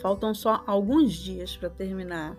Faltam 0.00 0.34
só 0.34 0.62
alguns 0.66 1.12
dias 1.12 1.56
para 1.56 1.68
terminar 1.68 2.36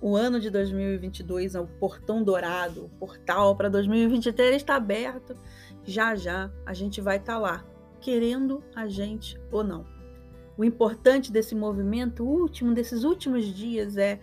o 0.00 0.16
ano 0.16 0.38
de 0.38 0.50
2022, 0.50 1.54
o 1.54 1.66
portão 1.66 2.22
dourado, 2.22 2.84
o 2.84 2.88
portal 2.90 3.56
para 3.56 3.70
2023 3.70 4.56
está 4.56 4.76
aberto. 4.76 5.34
Já 5.82 6.14
já 6.14 6.50
a 6.66 6.74
gente 6.74 7.00
vai 7.00 7.16
estar 7.16 7.34
tá 7.34 7.38
lá, 7.38 7.64
querendo 8.00 8.62
a 8.74 8.86
gente 8.86 9.40
ou 9.50 9.64
não. 9.64 9.86
O 10.56 10.64
importante 10.64 11.32
desse 11.32 11.54
movimento 11.54 12.22
último, 12.22 12.74
desses 12.74 13.02
últimos 13.02 13.46
dias, 13.46 13.96
é 13.96 14.20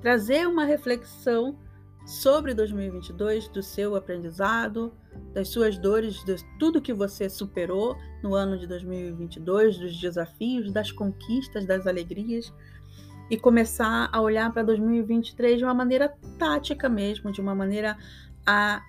trazer 0.00 0.46
uma 0.46 0.64
reflexão 0.64 1.56
sobre 2.04 2.52
2022, 2.52 3.48
do 3.48 3.62
seu 3.62 3.96
aprendizado, 3.96 4.92
das 5.32 5.48
suas 5.48 5.76
dores, 5.76 6.24
de 6.24 6.36
tudo 6.58 6.80
que 6.80 6.92
você 6.92 7.28
superou 7.28 7.96
no 8.22 8.34
ano 8.34 8.58
de 8.58 8.66
2022, 8.66 9.78
dos 9.78 10.00
desafios, 10.00 10.72
das 10.72 10.92
conquistas, 10.92 11.66
das 11.66 11.86
alegrias, 11.86 12.52
e 13.30 13.36
começar 13.36 14.08
a 14.12 14.20
olhar 14.20 14.52
para 14.52 14.62
2023 14.62 15.58
de 15.58 15.64
uma 15.64 15.74
maneira 15.74 16.14
tática 16.38 16.88
mesmo, 16.88 17.32
de 17.32 17.40
uma 17.40 17.54
maneira 17.54 17.96
a 18.46 18.82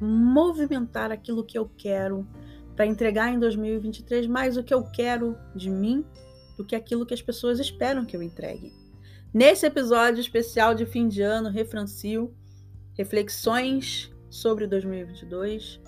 movimentar 0.00 1.10
aquilo 1.10 1.44
que 1.44 1.58
eu 1.58 1.70
quero, 1.76 2.26
para 2.76 2.86
entregar 2.86 3.32
em 3.32 3.38
2023 3.38 4.26
mais 4.26 4.56
o 4.56 4.62
que 4.62 4.72
eu 4.72 4.82
quero 4.84 5.36
de 5.54 5.68
mim 5.68 6.04
do 6.56 6.64
que 6.64 6.76
aquilo 6.76 7.04
que 7.04 7.14
as 7.14 7.22
pessoas 7.22 7.58
esperam 7.58 8.04
que 8.04 8.16
eu 8.16 8.22
entregue. 8.22 8.72
Nesse 9.32 9.66
episódio 9.66 10.20
especial 10.20 10.74
de 10.74 10.86
fim 10.86 11.08
de 11.08 11.22
ano, 11.22 11.50
Refrancil, 11.50 12.34
reflexões 12.96 14.10
sobre 14.30 14.66
2022, 14.66 15.80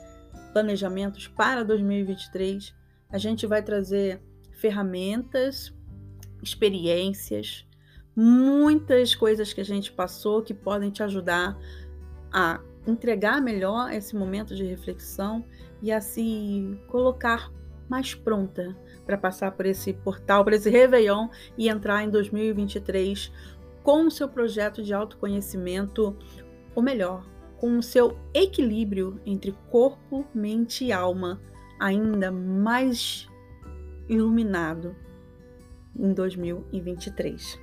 planejamentos 0.53 1.29
para 1.29 1.65
2023, 1.65 2.75
a 3.09 3.17
gente 3.17 3.47
vai 3.47 3.63
trazer 3.63 4.21
ferramentas, 4.53 5.73
experiências, 6.43 7.67
muitas 8.15 9.15
coisas 9.15 9.53
que 9.53 9.61
a 9.61 9.65
gente 9.65 9.93
passou 9.93 10.43
que 10.43 10.53
podem 10.53 10.91
te 10.91 11.03
ajudar 11.03 11.57
a 12.33 12.61
entregar 12.87 13.41
melhor 13.41 13.93
esse 13.93 14.15
momento 14.17 14.55
de 14.55 14.65
reflexão 14.65 15.45
e 15.81 15.93
a 15.93 16.01
se 16.01 16.79
colocar 16.89 17.51
mais 17.89 18.15
pronta 18.15 18.77
para 19.07 19.19
passar 19.19 19.53
por 19.53 19.67
esse 19.67 19.93
portal, 19.93 20.45
por 20.45 20.53
esse 20.53 20.69
Réveillon 20.69 21.29
e 21.57 21.69
entrar 21.69 22.03
em 22.03 22.11
2023 22.11 23.33
com 23.83 24.07
o 24.07 24.11
seu 24.11 24.29
projeto 24.29 24.83
de 24.83 24.95
autoconhecimento, 24.95 26.17
ou 26.75 26.83
melhor, 26.83 27.27
com 27.63 27.79
o 27.79 27.83
seu 27.83 28.19
equilíbrio 28.35 29.21
entre 29.25 29.55
corpo, 29.71 30.27
mente 30.35 30.85
e 30.85 30.93
alma 30.93 31.41
ainda 31.79 32.33
mais 32.33 33.29
iluminado 34.09 34.97
em 35.97 36.13
2023. 36.13 37.61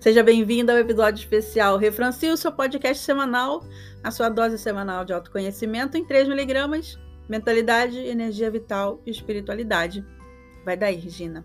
Seja 0.00 0.22
bem-vindo 0.22 0.72
ao 0.72 0.78
episódio 0.78 1.20
especial 1.20 1.76
Refrancil, 1.76 2.38
seu 2.38 2.50
podcast 2.50 3.04
semanal, 3.04 3.62
a 4.02 4.10
sua 4.10 4.30
dose 4.30 4.56
semanal 4.56 5.04
de 5.04 5.12
autoconhecimento 5.12 5.98
em 5.98 6.06
3 6.06 6.26
miligramas, 6.26 6.98
mentalidade, 7.28 7.98
energia 7.98 8.50
vital 8.50 9.02
e 9.04 9.10
espiritualidade. 9.10 10.02
Vai 10.64 10.74
daí, 10.74 10.96
Regina. 10.96 11.44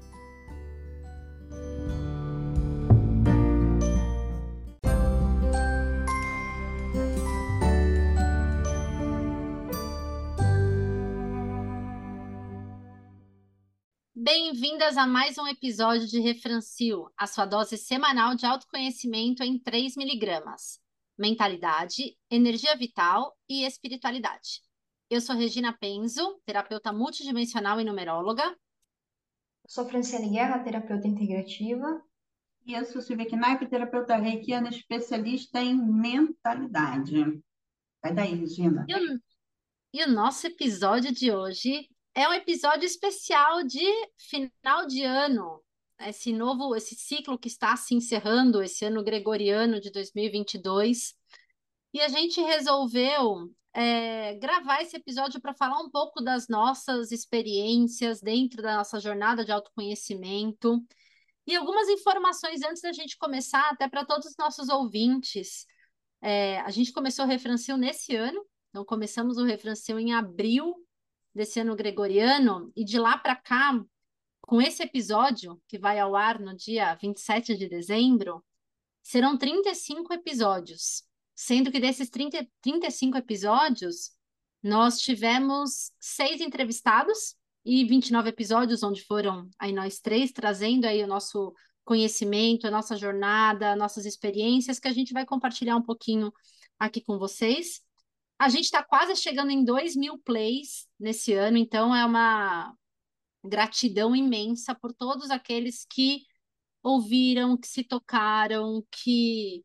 Bem-vindas 14.26 14.96
a 14.96 15.06
mais 15.06 15.38
um 15.38 15.46
episódio 15.46 16.08
de 16.08 16.18
Refrancil, 16.18 17.10
a 17.18 17.28
sua 17.28 17.46
dose 17.46 17.78
semanal 17.78 18.36
de 18.36 18.46
autoconhecimento 18.46 19.44
em 19.44 19.60
3 19.60 19.98
miligramas. 19.98 20.80
Mentalidade, 21.18 22.18
energia 22.32 22.74
vital 22.78 23.38
e 23.50 23.66
espiritualidade. 23.66 24.62
Eu 25.10 25.20
sou 25.20 25.36
Regina 25.36 25.78
Penzo, 25.78 26.40
terapeuta 26.46 26.94
multidimensional 26.94 27.82
e 27.82 27.84
numeróloga. 27.84 28.46
Eu 28.46 29.70
sou 29.70 29.86
Franciane 29.90 30.30
Guerra, 30.30 30.64
terapeuta 30.64 31.06
integrativa. 31.06 32.02
E 32.66 32.76
eu 32.76 32.86
sou 32.86 33.02
Silvia 33.02 33.28
Knaip, 33.28 33.68
terapeuta 33.68 34.16
reikiana, 34.16 34.70
especialista 34.70 35.62
em 35.62 35.76
mentalidade. 35.76 37.44
Vai 38.02 38.14
daí, 38.14 38.36
Regina. 38.36 38.86
E 38.88 38.96
o, 38.96 39.22
e 39.96 40.04
o 40.06 40.10
nosso 40.10 40.48
episódio 40.48 41.12
de 41.12 41.30
hoje 41.30 41.90
é 42.16 42.28
um 42.28 42.34
episódio 42.34 42.86
especial 42.86 43.64
de 43.64 43.86
final 44.18 44.86
de 44.86 45.04
ano. 45.04 45.62
Esse 46.00 46.34
novo, 46.34 46.76
esse 46.76 46.96
ciclo 46.96 47.38
que 47.38 47.48
está 47.48 47.76
se 47.76 47.96
encerrando, 47.96 48.62
esse 48.62 48.86
ano 48.86 49.04
gregoriano 49.04 49.80
de 49.80 49.92
2022. 49.92 51.16
E 51.94 52.02
a 52.02 52.08
gente 52.08 52.42
resolveu 52.42 53.52
é, 53.74 54.36
gravar 54.36 54.82
esse 54.82 54.96
episódio 54.96 55.42
para 55.42 55.54
falar 55.54 55.80
um 55.80 55.90
pouco 55.90 56.22
das 56.22 56.48
nossas 56.48 57.12
experiências 57.12 58.22
dentro 58.22 58.62
da 58.62 58.78
nossa 58.78 59.00
jornada 59.00 59.44
de 59.44 59.52
autoconhecimento 59.52 60.80
e 61.48 61.56
algumas 61.56 61.90
informações 61.90 62.62
antes 62.64 62.82
da 62.82 62.92
gente 62.94 63.18
começar, 63.18 63.70
até 63.70 63.90
para 63.90 64.06
todos 64.06 64.28
os 64.28 64.38
nossos 64.38 64.70
ouvintes. 64.70 65.66
É, 66.22 66.60
a 66.62 66.70
gente 66.70 66.94
começou 66.94 67.26
o 67.26 67.28
Refrancil 67.28 67.76
nesse 67.76 68.16
ano, 68.16 68.46
então 68.70 68.86
começamos 68.86 69.38
o 69.38 69.44
Refrancil 69.44 70.00
em 70.00 70.14
abril 70.14 70.76
desse 71.34 71.60
ano 71.60 71.76
gregoriano, 71.76 72.72
e 72.76 72.84
de 72.84 73.00
lá 73.00 73.18
para 73.18 73.36
cá, 73.36 73.84
com 74.42 74.62
esse 74.62 74.84
episódio, 74.84 75.62
que 75.68 75.80
vai 75.80 76.00
ao 76.00 76.16
ar 76.16 76.40
no 76.40 76.56
dia 76.56 76.94
27 76.96 77.58
de 77.58 77.68
dezembro, 77.68 78.44
serão 79.02 79.38
35 79.38 80.14
episódios, 80.14 81.04
sendo 81.36 81.72
que 81.72 81.80
desses 81.80 82.10
30, 82.10 82.48
35 82.62 83.18
episódios, 83.18 84.12
nós 84.62 85.00
tivemos 85.00 85.92
seis 86.00 86.40
entrevistados 86.40 87.36
e 87.66 87.86
29 87.86 88.30
episódios, 88.30 88.84
onde 88.84 89.04
foram 89.04 89.50
aí 89.60 89.74
nós 89.74 90.00
três, 90.00 90.32
trazendo 90.32 90.86
aí 90.86 91.04
o 91.04 91.08
nosso 91.08 91.54
conhecimento, 91.84 92.66
a 92.66 92.72
nossa 92.72 92.96
jornada, 92.96 93.76
nossas 93.76 94.06
experiências, 94.06 94.80
que 94.80 94.88
a 94.88 94.94
gente 94.94 95.14
vai 95.14 95.26
compartilhar 95.26 95.76
um 95.76 95.82
pouquinho 95.82 96.32
aqui 96.80 97.02
com 97.02 97.18
vocês. 97.18 97.82
A 98.40 98.50
gente 98.50 98.66
está 98.66 98.84
quase 98.84 99.16
chegando 99.16 99.52
em 99.52 99.64
2 99.64 99.96
mil 99.96 100.18
plays 100.20 100.88
nesse 101.00 101.34
ano, 101.34 101.58
então 101.58 101.96
é 101.96 102.06
uma 102.06 102.76
gratidão 103.44 104.16
imensa 104.16 104.74
por 104.76 104.94
todos 104.94 105.30
aqueles 105.30 105.86
que 105.90 106.24
ouviram, 106.82 107.58
que 107.58 107.68
se 107.68 107.84
tocaram, 107.84 108.86
que 108.92 109.64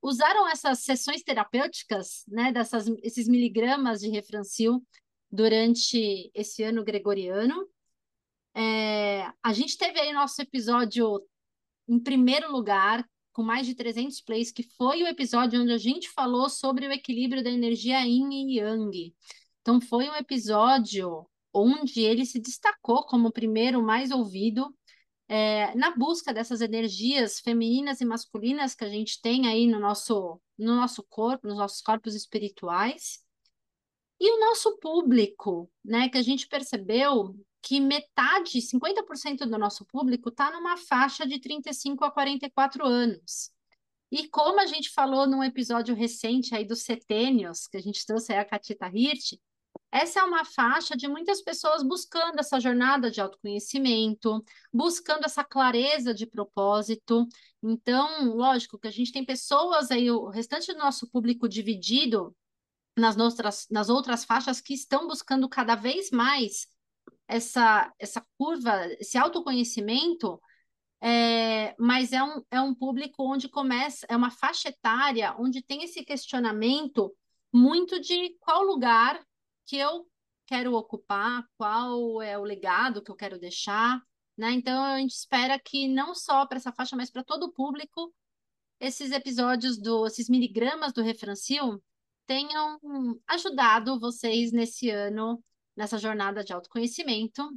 usaram 0.00 0.48
essas 0.48 0.80
sessões 0.80 1.22
terapêuticas, 1.22 2.24
né, 2.28 2.52
dessas, 2.52 2.86
esses 3.02 3.28
miligramas 3.28 4.00
de 4.00 4.08
refrancil 4.08 4.82
durante 5.30 6.30
esse 6.34 6.62
ano 6.62 6.84
gregoriano. 6.84 7.68
É, 8.54 9.30
a 9.42 9.52
gente 9.52 9.76
teve 9.76 10.00
aí 10.00 10.12
nosso 10.12 10.40
episódio 10.40 11.22
em 11.86 11.98
primeiro 11.98 12.50
lugar, 12.50 13.06
com 13.38 13.42
mais 13.44 13.68
de 13.68 13.74
300 13.76 14.20
plays, 14.22 14.50
que 14.50 14.64
foi 14.64 15.04
o 15.04 15.06
episódio 15.06 15.62
onde 15.62 15.70
a 15.70 15.78
gente 15.78 16.10
falou 16.10 16.48
sobre 16.48 16.88
o 16.88 16.92
equilíbrio 16.92 17.40
da 17.40 17.48
energia 17.48 18.00
yin 18.00 18.32
e 18.32 18.58
yang. 18.58 19.14
Então, 19.60 19.80
foi 19.80 20.10
um 20.10 20.14
episódio 20.16 21.24
onde 21.54 22.00
ele 22.00 22.26
se 22.26 22.40
destacou 22.40 23.06
como 23.06 23.28
o 23.28 23.32
primeiro 23.32 23.80
mais 23.80 24.10
ouvido 24.10 24.76
é, 25.28 25.72
na 25.76 25.94
busca 25.94 26.34
dessas 26.34 26.60
energias 26.60 27.38
femininas 27.38 28.00
e 28.00 28.04
masculinas 28.04 28.74
que 28.74 28.84
a 28.84 28.88
gente 28.88 29.22
tem 29.22 29.46
aí 29.46 29.68
no 29.68 29.78
nosso, 29.78 30.40
no 30.58 30.74
nosso 30.74 31.04
corpo, 31.08 31.46
nos 31.46 31.58
nossos 31.58 31.80
corpos 31.80 32.16
espirituais. 32.16 33.20
E 34.18 34.32
o 34.32 34.40
nosso 34.40 34.76
público, 34.78 35.70
né, 35.84 36.08
que 36.08 36.18
a 36.18 36.22
gente 36.22 36.48
percebeu 36.48 37.36
que 37.62 37.80
metade, 37.80 38.60
50% 38.60 39.46
do 39.46 39.58
nosso 39.58 39.84
público 39.84 40.28
está 40.28 40.50
numa 40.50 40.76
faixa 40.76 41.26
de 41.26 41.40
35 41.40 42.04
a 42.04 42.10
44 42.10 42.86
anos. 42.86 43.50
E 44.10 44.26
como 44.28 44.60
a 44.60 44.66
gente 44.66 44.90
falou 44.90 45.26
num 45.26 45.44
episódio 45.44 45.94
recente 45.94 46.54
aí 46.54 46.64
dos 46.64 46.82
setênios, 46.82 47.66
que 47.66 47.76
a 47.76 47.82
gente 47.82 48.06
trouxe 48.06 48.32
aí 48.32 48.38
a 48.38 48.44
Catita 48.44 48.88
Hirt, 48.88 49.34
essa 49.90 50.20
é 50.20 50.22
uma 50.22 50.44
faixa 50.44 50.96
de 50.96 51.08
muitas 51.08 51.42
pessoas 51.42 51.82
buscando 51.82 52.38
essa 52.38 52.60
jornada 52.60 53.10
de 53.10 53.20
autoconhecimento, 53.20 54.44
buscando 54.72 55.24
essa 55.24 55.42
clareza 55.42 56.12
de 56.12 56.26
propósito. 56.26 57.26
Então, 57.62 58.34
lógico 58.34 58.78
que 58.78 58.88
a 58.88 58.90
gente 58.90 59.12
tem 59.12 59.24
pessoas 59.24 59.90
aí, 59.90 60.10
o 60.10 60.28
restante 60.28 60.72
do 60.72 60.78
nosso 60.78 61.08
público 61.10 61.48
dividido 61.48 62.34
nas 62.98 63.16
outras, 63.16 63.66
nas 63.70 63.88
outras 63.88 64.24
faixas 64.24 64.60
que 64.60 64.74
estão 64.74 65.06
buscando 65.06 65.48
cada 65.48 65.74
vez 65.74 66.10
mais 66.10 66.66
essa, 67.28 67.92
essa 67.98 68.26
curva, 68.38 68.86
esse 68.98 69.18
autoconhecimento, 69.18 70.40
é, 71.00 71.76
mas 71.78 72.12
é 72.12 72.22
um, 72.22 72.42
é 72.50 72.60
um 72.60 72.74
público 72.74 73.22
onde 73.22 73.48
começa, 73.48 74.06
é 74.08 74.16
uma 74.16 74.30
faixa 74.30 74.70
etária 74.70 75.34
onde 75.38 75.62
tem 75.62 75.84
esse 75.84 76.04
questionamento 76.04 77.14
muito 77.52 78.00
de 78.00 78.36
qual 78.40 78.62
lugar 78.62 79.22
que 79.66 79.76
eu 79.76 80.06
quero 80.46 80.74
ocupar, 80.74 81.44
qual 81.56 82.22
é 82.22 82.38
o 82.38 82.42
legado 82.42 83.02
que 83.02 83.10
eu 83.10 83.16
quero 83.16 83.38
deixar. 83.38 84.02
né? 84.36 84.52
Então 84.52 84.82
a 84.82 84.98
gente 84.98 85.12
espera 85.12 85.58
que 85.58 85.86
não 85.86 86.14
só 86.14 86.46
para 86.46 86.56
essa 86.58 86.72
faixa, 86.72 86.96
mas 86.96 87.10
para 87.10 87.22
todo 87.22 87.44
o 87.44 87.52
público, 87.52 88.12
esses 88.80 89.12
episódios 89.12 89.78
do, 89.78 90.06
esses 90.06 90.28
miligramas 90.28 90.92
do 90.92 91.02
Refrancil 91.02 91.82
tenham 92.26 92.78
ajudado 93.26 93.98
vocês 94.00 94.52
nesse 94.52 94.90
ano, 94.90 95.42
nessa 95.78 95.96
jornada 95.96 96.42
de 96.42 96.52
autoconhecimento. 96.52 97.48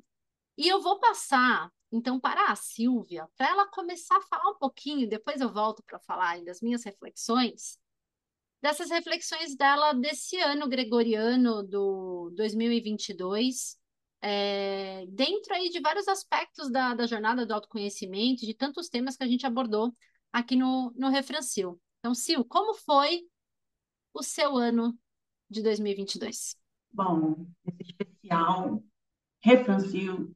E 0.55 0.67
eu 0.67 0.79
vou 0.79 0.99
passar, 0.99 1.71
então, 1.91 2.19
para 2.19 2.51
a 2.51 2.55
Silvia, 2.55 3.27
para 3.35 3.49
ela 3.49 3.67
começar 3.67 4.15
a 4.15 4.21
falar 4.21 4.51
um 4.51 4.59
pouquinho, 4.59 5.09
depois 5.09 5.41
eu 5.41 5.51
volto 5.51 5.81
para 5.83 5.99
falar 5.99 6.39
das 6.43 6.61
minhas 6.61 6.83
reflexões, 6.83 7.79
dessas 8.61 8.91
reflexões 8.91 9.55
dela 9.55 9.93
desse 9.93 10.37
ano 10.37 10.69
gregoriano 10.69 11.63
do 11.63 12.31
2022, 12.35 13.75
é, 14.21 15.03
dentro 15.07 15.55
aí 15.55 15.69
de 15.69 15.79
vários 15.79 16.07
aspectos 16.07 16.71
da, 16.71 16.93
da 16.93 17.07
jornada 17.07 17.43
do 17.43 17.55
autoconhecimento, 17.55 18.45
de 18.45 18.53
tantos 18.53 18.87
temas 18.87 19.17
que 19.17 19.23
a 19.23 19.27
gente 19.27 19.47
abordou 19.47 19.91
aqui 20.31 20.55
no, 20.55 20.93
no 20.95 21.09
Refrancil. 21.09 21.81
Então, 21.97 22.13
Sil, 22.13 22.45
como 22.45 22.75
foi 22.75 23.27
o 24.13 24.21
seu 24.21 24.57
ano 24.57 24.95
de 25.49 25.63
2022? 25.63 26.61
Bom, 26.93 27.47
esse 27.79 27.93
especial 28.31 28.81
Refrancil 29.43 30.35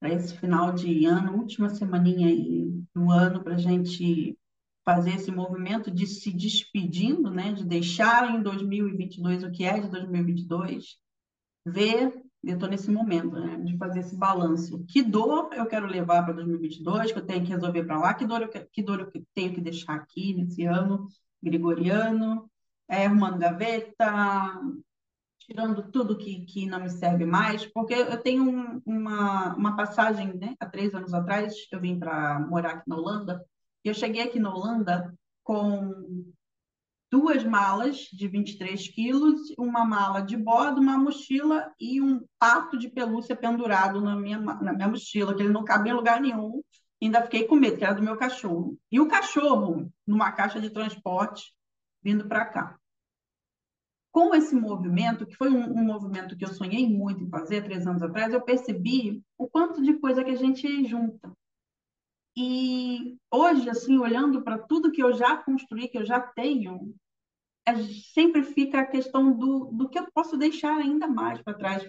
para 0.00 0.12
esse 0.12 0.36
final 0.36 0.72
de 0.72 1.04
ano, 1.04 1.36
última 1.36 1.68
semaninha 1.68 2.28
aí 2.28 2.70
do 2.94 3.10
ano, 3.10 3.42
para 3.42 3.54
a 3.54 3.58
gente 3.58 4.36
fazer 4.84 5.14
esse 5.14 5.30
movimento 5.30 5.90
de 5.90 6.06
se 6.06 6.32
despedindo, 6.32 7.30
né, 7.30 7.52
de 7.52 7.64
deixar 7.64 8.34
em 8.34 8.42
2022 8.42 9.44
o 9.44 9.50
que 9.50 9.64
é 9.64 9.80
de 9.80 9.88
2022, 9.88 10.96
ver 11.66 12.22
eu 12.42 12.54
estou 12.54 12.68
nesse 12.68 12.90
momento, 12.90 13.32
né, 13.32 13.58
de 13.58 13.76
fazer 13.76 14.00
esse 14.00 14.16
balanço. 14.16 14.84
Que 14.86 15.02
dor 15.02 15.50
eu 15.52 15.66
quero 15.66 15.86
levar 15.86 16.22
para 16.22 16.34
2022, 16.34 17.10
que 17.10 17.18
eu 17.18 17.26
tenho 17.26 17.44
que 17.44 17.50
resolver 17.50 17.84
para 17.84 17.98
lá, 17.98 18.14
que 18.14 18.24
dor, 18.24 18.42
eu, 18.42 18.48
que 18.48 18.82
dor 18.82 19.00
eu 19.00 19.24
tenho 19.34 19.52
que 19.52 19.60
deixar 19.60 19.94
aqui 19.96 20.32
nesse 20.34 20.64
ano 20.64 21.08
gregoriano, 21.42 22.48
é, 22.88 23.06
arrumando 23.06 23.38
gaveta, 23.38 24.60
tirando 25.46 25.90
tudo 25.90 26.18
que, 26.18 26.44
que 26.44 26.66
não 26.66 26.80
me 26.80 26.90
serve 26.90 27.24
mais, 27.24 27.64
porque 27.64 27.94
eu 27.94 28.20
tenho 28.20 28.42
um, 28.42 28.82
uma, 28.84 29.54
uma 29.54 29.76
passagem, 29.76 30.36
né, 30.36 30.54
há 30.58 30.66
três 30.66 30.92
anos 30.92 31.14
atrás, 31.14 31.54
eu 31.70 31.80
vim 31.80 31.98
para 31.98 32.40
morar 32.40 32.70
aqui 32.70 32.88
na 32.88 32.96
Holanda, 32.96 33.44
e 33.84 33.88
eu 33.88 33.94
cheguei 33.94 34.22
aqui 34.22 34.40
na 34.40 34.52
Holanda 34.52 35.14
com 35.44 36.24
duas 37.10 37.44
malas 37.44 37.98
de 38.12 38.26
23 38.26 38.88
quilos, 38.88 39.40
uma 39.56 39.84
mala 39.84 40.20
de 40.20 40.36
bordo, 40.36 40.80
uma 40.80 40.98
mochila 40.98 41.72
e 41.78 42.00
um 42.00 42.26
pato 42.38 42.76
de 42.76 42.88
pelúcia 42.88 43.36
pendurado 43.36 44.00
na 44.00 44.16
minha, 44.16 44.40
na 44.40 44.72
minha 44.72 44.88
mochila, 44.88 45.34
que 45.34 45.42
ele 45.42 45.52
não 45.52 45.64
cabia 45.64 45.92
em 45.92 45.96
lugar 45.96 46.20
nenhum. 46.20 46.60
Ainda 47.00 47.22
fiquei 47.22 47.44
com 47.44 47.54
medo, 47.54 47.76
que 47.76 47.84
era 47.84 47.94
do 47.94 48.02
meu 48.02 48.16
cachorro. 48.16 48.76
E 48.90 48.98
o 48.98 49.06
cachorro 49.06 49.88
numa 50.04 50.32
caixa 50.32 50.60
de 50.60 50.70
transporte 50.70 51.54
vindo 52.02 52.26
para 52.26 52.44
cá. 52.46 52.76
Com 54.16 54.34
esse 54.34 54.54
movimento, 54.54 55.26
que 55.26 55.36
foi 55.36 55.50
um, 55.50 55.78
um, 55.78 55.84
movimento 55.84 56.34
que 56.38 56.44
eu 56.46 56.48
sonhei 56.48 56.88
muito 56.88 57.22
em 57.22 57.28
fazer 57.28 57.62
três 57.62 57.86
anos 57.86 58.02
atrás, 58.02 58.32
eu 58.32 58.40
percebi 58.40 59.22
o 59.36 59.46
quanto 59.46 59.82
de 59.82 59.92
coisa 59.98 60.24
que 60.24 60.30
a 60.30 60.36
gente 60.36 60.86
junta. 60.86 61.30
E 62.34 63.18
hoje, 63.30 63.68
assim, 63.68 63.98
olhando 63.98 64.40
para 64.40 64.56
tudo 64.56 64.90
que 64.90 65.02
eu 65.02 65.12
já 65.12 65.36
construí, 65.36 65.86
que 65.86 65.98
eu 65.98 66.06
já 66.06 66.18
tenho, 66.18 66.94
é, 67.66 67.74
sempre 68.10 68.42
fica 68.42 68.80
a 68.80 68.86
questão 68.86 69.36
do, 69.36 69.66
do 69.66 69.86
que 69.86 69.98
eu 69.98 70.06
posso 70.14 70.38
deixar 70.38 70.78
ainda 70.78 71.06
mais 71.06 71.42
para 71.42 71.52
trás. 71.52 71.86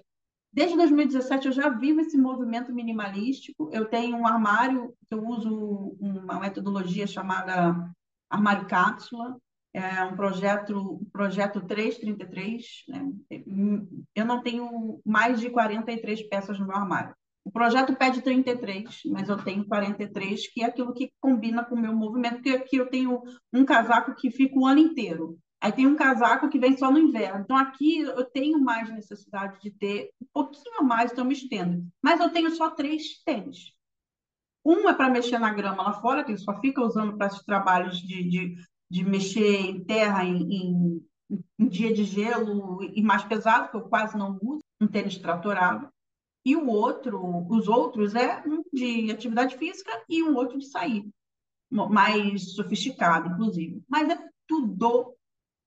Desde 0.52 0.76
2017 0.76 1.48
eu 1.48 1.54
já 1.54 1.70
vivo 1.70 2.02
esse 2.02 2.18
movimento 2.18 2.74
minimalístico. 2.74 3.70
Eu 3.72 3.86
tenho 3.86 4.18
um 4.18 4.28
armário 4.28 4.94
eu 5.10 5.26
uso 5.26 5.96
uma 5.98 6.42
metodologia 6.42 7.08
chamada 7.08 7.90
armário 8.30 8.68
cápsula. 8.68 9.38
É 9.78 10.04
um 10.04 10.16
projeto, 10.16 11.00
projeto 11.14 11.62
333. 11.62 12.66
Né? 12.88 13.12
Eu 14.16 14.26
não 14.26 14.42
tenho 14.42 15.00
mais 15.06 15.40
de 15.40 15.52
43 15.52 16.28
peças 16.28 16.60
no 16.60 16.66
meu 16.66 16.76
armário. 16.76 17.16
O 17.46 17.52
projeto 17.52 17.96
pede 17.96 18.22
33, 18.22 19.04
mas 19.06 19.30
eu 19.30 19.38
tenho 19.38 19.66
43, 19.66 20.52
que 20.52 20.64
é 20.64 20.66
aquilo 20.66 20.94
que 20.94 21.12
combina 21.22 21.64
com 21.64 21.76
o 21.76 21.80
meu 21.80 21.96
movimento, 21.96 22.36
porque 22.36 22.50
aqui 22.50 22.76
eu 22.76 22.90
tenho 22.90 23.22
um 23.54 23.64
casaco 23.64 24.16
que 24.16 24.32
fica 24.32 24.60
o 24.60 24.66
ano 24.66 24.80
inteiro. 24.80 25.38
Aí 25.62 25.72
tem 25.72 25.88
um 25.88 25.96
casaco 25.96 26.50
que 26.50 26.60
vem 26.60 26.76
só 26.76 26.92
no 26.92 27.00
inverno. 27.00 27.42
Então 27.42 27.56
aqui 27.56 28.00
eu 28.00 28.26
tenho 28.26 28.60
mais 28.60 28.90
necessidade 28.90 29.60
de 29.62 29.72
ter 29.72 30.10
um 30.22 30.26
pouquinho 30.34 30.80
a 30.80 30.84
mais, 30.84 31.12
então 31.12 31.24
eu 31.24 31.28
me 31.28 31.34
estendo. 31.34 31.88
Mas 32.02 32.20
eu 32.20 32.30
tenho 32.32 32.52
só 32.52 32.72
três 32.72 33.24
tênis. 33.24 33.72
Um 34.66 34.90
é 34.90 34.94
para 34.94 35.10
mexer 35.10 35.40
na 35.40 35.54
grama 35.54 35.84
lá 35.84 35.94
fora, 36.02 36.24
que 36.24 36.36
só 36.36 36.60
fica 36.60 36.82
usando 36.82 37.16
para 37.16 37.28
esses 37.28 37.44
trabalhos 37.44 37.98
de, 38.00 38.28
de, 38.28 38.56
de 38.90 39.04
mexer 39.04 39.62
em 39.62 39.84
terra, 39.84 40.24
em, 40.24 40.54
em, 40.54 41.08
em 41.60 41.68
dia 41.68 41.94
de 41.94 42.04
gelo 42.04 42.84
e 42.84 43.02
mais 43.02 43.24
pesado, 43.24 43.70
que 43.70 43.78
eu 43.78 43.82
quase 43.82 44.18
não 44.18 44.38
uso, 44.42 44.62
um 44.80 44.88
tênis 44.88 45.18
tratorado. 45.18 45.90
E 46.46 46.56
o 46.56 46.68
outro, 46.68 47.46
os 47.50 47.68
outros, 47.68 48.16
é 48.16 48.42
um 48.48 48.64
de 48.72 49.12
atividade 49.12 49.58
física 49.58 49.92
e 50.08 50.24
um 50.24 50.36
outro 50.36 50.58
de 50.58 50.66
sair, 50.66 51.06
mais 51.70 52.56
sofisticado, 52.56 53.30
inclusive. 53.30 53.84
Mas 53.88 54.10
é 54.10 54.18
tudo, 54.48 55.14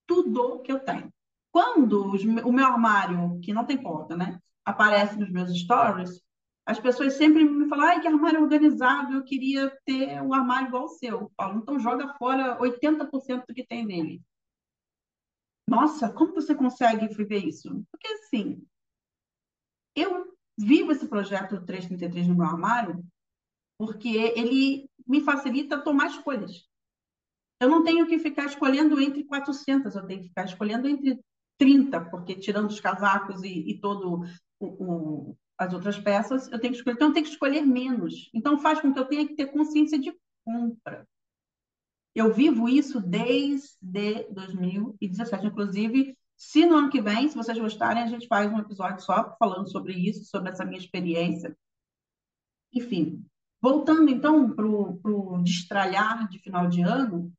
tudo 0.06 0.60
que 0.60 0.72
eu 0.72 0.80
tenho. 0.80 1.12
Quando 1.52 2.14
os, 2.14 2.22
o 2.24 2.52
meu 2.52 2.66
armário, 2.66 3.38
que 3.40 3.52
não 3.52 3.66
tem 3.66 3.76
porta, 3.76 4.16
né, 4.16 4.40
aparece 4.64 5.18
nos 5.18 5.30
meus 5.30 5.52
stories, 5.58 6.22
as 6.70 6.78
pessoas 6.78 7.14
sempre 7.14 7.42
me 7.42 7.68
falam, 7.68 7.86
ai, 7.86 8.00
que 8.00 8.06
armário 8.06 8.40
organizado, 8.40 9.14
eu 9.14 9.24
queria 9.24 9.76
ter 9.84 10.22
um 10.22 10.32
armário 10.32 10.68
igual 10.68 10.84
o 10.84 10.88
seu. 10.88 11.28
Paulo, 11.36 11.58
então 11.58 11.80
joga 11.80 12.14
fora 12.14 12.56
80% 12.60 13.44
do 13.44 13.52
que 13.52 13.66
tem 13.66 13.84
nele. 13.84 14.22
Nossa, 15.68 16.12
como 16.12 16.32
você 16.32 16.54
consegue 16.54 17.08
viver 17.08 17.44
isso? 17.44 17.84
Porque 17.90 18.06
assim, 18.06 18.64
eu 19.96 20.32
vivo 20.56 20.92
esse 20.92 21.08
projeto 21.08 21.60
333 21.64 22.28
no 22.28 22.36
meu 22.36 22.46
armário 22.46 23.04
porque 23.76 24.32
ele 24.36 24.88
me 25.04 25.22
facilita 25.22 25.82
tomar 25.82 26.06
escolhas. 26.06 26.68
Eu 27.60 27.68
não 27.68 27.82
tenho 27.82 28.06
que 28.06 28.20
ficar 28.20 28.46
escolhendo 28.46 29.00
entre 29.00 29.24
400, 29.24 29.96
eu 29.96 30.06
tenho 30.06 30.22
que 30.22 30.28
ficar 30.28 30.44
escolhendo 30.44 30.86
entre 30.86 31.18
30, 31.58 32.10
porque 32.10 32.36
tirando 32.36 32.68
os 32.68 32.78
casacos 32.78 33.42
e, 33.42 33.70
e 33.70 33.80
todo 33.80 34.22
o, 34.60 34.66
o, 34.66 35.36
as 35.60 35.74
outras 35.74 35.98
peças, 35.98 36.50
eu 36.50 36.58
tenho 36.58 36.72
que 36.72 36.78
escolher. 36.78 36.94
Então, 36.96 37.08
eu 37.08 37.12
tenho 37.12 37.26
que 37.26 37.32
escolher 37.32 37.60
menos. 37.60 38.30
Então, 38.32 38.58
faz 38.58 38.80
com 38.80 38.92
que 38.94 38.98
eu 38.98 39.04
tenha 39.04 39.28
que 39.28 39.34
ter 39.34 39.52
consciência 39.52 39.98
de 39.98 40.10
compra. 40.42 41.06
Eu 42.14 42.32
vivo 42.32 42.66
isso 42.66 42.98
desde 42.98 44.24
2017. 44.30 45.46
Inclusive, 45.46 46.16
se 46.34 46.64
no 46.64 46.76
ano 46.76 46.88
que 46.88 47.02
vem, 47.02 47.28
se 47.28 47.36
vocês 47.36 47.58
gostarem, 47.58 48.02
a 48.02 48.06
gente 48.06 48.26
faz 48.26 48.50
um 48.50 48.58
episódio 48.58 49.04
só 49.04 49.36
falando 49.38 49.70
sobre 49.70 49.92
isso, 49.92 50.24
sobre 50.24 50.50
essa 50.50 50.64
minha 50.64 50.80
experiência. 50.80 51.54
Enfim, 52.72 53.22
voltando 53.60 54.10
então 54.10 54.50
para 54.50 54.66
o 54.66 55.42
destralhar 55.42 56.26
de 56.30 56.38
final 56.38 56.68
de 56.68 56.80
ano, 56.80 57.30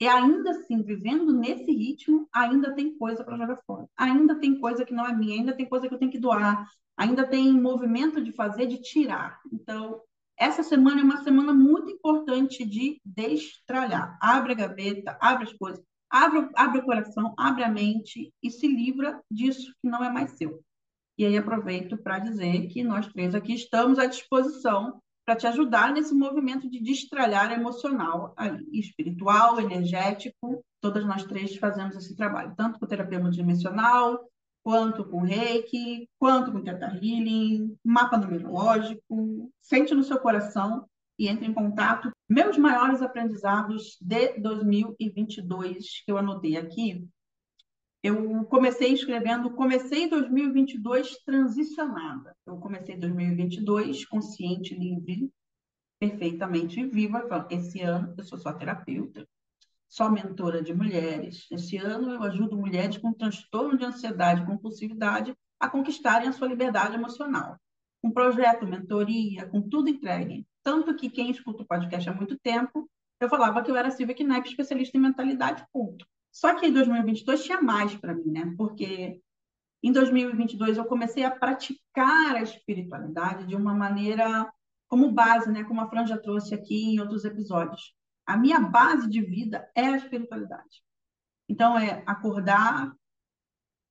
e 0.00 0.06
ainda 0.06 0.50
assim, 0.50 0.82
vivendo 0.82 1.32
nesse 1.32 1.70
ritmo, 1.72 2.28
ainda 2.32 2.72
tem 2.72 2.96
coisa 2.96 3.24
para 3.24 3.36
jogar 3.36 3.60
fora. 3.66 3.88
Ainda 3.96 4.36
tem 4.36 4.60
coisa 4.60 4.84
que 4.84 4.94
não 4.94 5.04
é 5.04 5.12
minha, 5.12 5.40
ainda 5.40 5.52
tem 5.52 5.66
coisa 5.66 5.88
que 5.88 5.94
eu 5.94 5.98
tenho 5.98 6.12
que 6.12 6.20
doar, 6.20 6.68
ainda 6.96 7.26
tem 7.26 7.52
movimento 7.52 8.22
de 8.22 8.30
fazer, 8.30 8.66
de 8.66 8.80
tirar. 8.80 9.40
Então, 9.52 10.00
essa 10.38 10.62
semana 10.62 11.00
é 11.00 11.04
uma 11.04 11.24
semana 11.24 11.52
muito 11.52 11.90
importante 11.90 12.64
de 12.64 13.00
destralhar. 13.04 14.16
Abre 14.22 14.52
a 14.52 14.56
gaveta, 14.56 15.18
abre 15.20 15.44
as 15.44 15.52
coisas. 15.52 15.82
Abre, 16.08 16.48
abre 16.54 16.78
o 16.78 16.84
coração, 16.84 17.34
abre 17.36 17.64
a 17.64 17.68
mente 17.68 18.32
e 18.42 18.50
se 18.50 18.66
livra 18.66 19.20
disso 19.30 19.74
que 19.82 19.88
não 19.90 20.02
é 20.02 20.10
mais 20.10 20.30
seu. 20.38 20.62
E 21.18 21.26
aí 21.26 21.36
aproveito 21.36 21.98
para 21.98 22.20
dizer 22.20 22.68
que 22.68 22.84
nós 22.84 23.08
três 23.08 23.34
aqui 23.34 23.52
estamos 23.52 23.98
à 23.98 24.06
disposição 24.06 25.02
para 25.28 25.36
te 25.36 25.46
ajudar 25.46 25.92
nesse 25.92 26.14
movimento 26.14 26.70
de 26.70 26.80
destralhar 26.80 27.52
emocional, 27.52 28.34
espiritual, 28.72 29.60
energético. 29.60 30.64
Todas 30.80 31.04
nós 31.04 31.22
três 31.24 31.54
fazemos 31.56 31.94
esse 31.96 32.16
trabalho, 32.16 32.54
tanto 32.56 32.80
com 32.80 32.86
terapia 32.86 33.20
multidimensional, 33.20 34.26
quanto 34.64 35.04
com 35.04 35.20
reiki, 35.20 36.08
quanto 36.18 36.50
com 36.50 36.62
Theta 36.62 36.86
Healing, 36.86 37.76
mapa 37.84 38.16
numerológico. 38.16 39.52
Sente 39.60 39.94
no 39.94 40.02
seu 40.02 40.18
coração 40.18 40.86
e 41.18 41.28
entre 41.28 41.44
em 41.44 41.52
contato. 41.52 42.10
Meus 42.26 42.56
maiores 42.56 43.02
aprendizados 43.02 43.98
de 44.00 44.40
2022, 44.40 46.04
que 46.06 46.10
eu 46.10 46.16
anotei 46.16 46.56
aqui, 46.56 47.06
eu 48.02 48.44
comecei 48.44 48.92
escrevendo, 48.92 49.50
comecei 49.50 50.08
2022 50.08 51.18
transicionada. 51.24 52.36
Eu 52.46 52.58
comecei 52.58 52.96
2022 52.96 54.04
consciente, 54.06 54.74
livre, 54.74 55.30
perfeitamente 55.98 56.84
viva. 56.86 57.26
Esse 57.50 57.80
ano 57.80 58.14
eu 58.16 58.24
sou 58.24 58.38
só 58.38 58.52
terapeuta, 58.52 59.26
só 59.88 60.08
mentora 60.08 60.62
de 60.62 60.72
mulheres. 60.72 61.46
Esse 61.50 61.76
ano 61.76 62.12
eu 62.12 62.22
ajudo 62.22 62.56
mulheres 62.56 62.98
com 62.98 63.12
transtorno 63.12 63.76
de 63.76 63.84
ansiedade 63.84 64.42
e 64.42 64.46
compulsividade 64.46 65.34
a 65.58 65.68
conquistarem 65.68 66.28
a 66.28 66.32
sua 66.32 66.48
liberdade 66.48 66.94
emocional. 66.94 67.58
com 68.00 68.12
projeto, 68.12 68.64
mentoria, 68.64 69.48
com 69.48 69.60
tudo 69.60 69.88
entregue. 69.88 70.46
Tanto 70.62 70.94
que 70.94 71.10
quem 71.10 71.32
escuta 71.32 71.64
o 71.64 71.66
podcast 71.66 72.08
há 72.08 72.14
muito 72.14 72.38
tempo, 72.38 72.88
eu 73.20 73.28
falava 73.28 73.60
que 73.60 73.68
eu 73.72 73.76
era 73.76 73.90
Silvia 73.90 74.14
Knapp, 74.14 74.48
especialista 74.48 74.96
em 74.96 75.00
mentalidade, 75.00 75.66
ponto. 75.72 76.06
Só 76.38 76.54
que 76.54 76.66
em 76.66 76.72
2022 76.72 77.42
tinha 77.42 77.60
mais 77.60 77.96
para 77.96 78.14
mim, 78.14 78.30
né? 78.30 78.54
Porque 78.56 79.20
em 79.82 79.90
2022 79.90 80.76
eu 80.76 80.84
comecei 80.84 81.24
a 81.24 81.32
praticar 81.32 82.36
a 82.36 82.42
espiritualidade 82.42 83.44
de 83.44 83.56
uma 83.56 83.74
maneira 83.74 84.48
como 84.86 85.10
base, 85.10 85.50
né? 85.50 85.64
Como 85.64 85.80
a 85.80 85.88
Fran 85.88 86.06
já 86.06 86.16
trouxe 86.16 86.54
aqui 86.54 86.94
em 86.94 87.00
outros 87.00 87.24
episódios. 87.24 87.92
A 88.24 88.36
minha 88.36 88.60
base 88.60 89.08
de 89.08 89.20
vida 89.20 89.68
é 89.74 89.86
a 89.86 89.96
espiritualidade. 89.96 90.80
Então 91.48 91.76
é 91.76 92.04
acordar, 92.06 92.94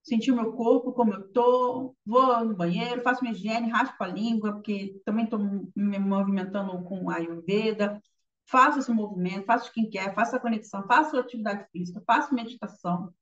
sentir 0.01 0.31
o 0.31 0.35
meu 0.37 0.53
corpo, 0.53 0.93
como 0.93 1.15
eu 1.15 1.27
tô, 1.33 1.93
vou 2.05 2.45
no 2.45 2.55
banheiro, 2.55 3.01
faço 3.01 3.23
minha 3.23 3.35
higiene, 3.35 3.69
raspo 3.69 4.01
a 4.01 4.07
língua, 4.07 4.53
porque 4.53 5.01
também 5.03 5.25
estou 5.25 5.37
me 5.75 5.99
movimentando 5.99 6.81
com 6.85 7.09
a 7.09 7.15
Ayurveda, 7.15 8.01
faço 8.47 8.79
esse 8.79 8.91
movimento, 8.91 9.45
faço 9.45 9.67
skincare, 9.67 10.15
faço 10.15 10.35
a 10.35 10.39
conexão, 10.39 10.83
faço 10.87 11.17
atividade 11.17 11.67
física, 11.71 12.01
faço 12.05 12.33
meditação, 12.33 13.13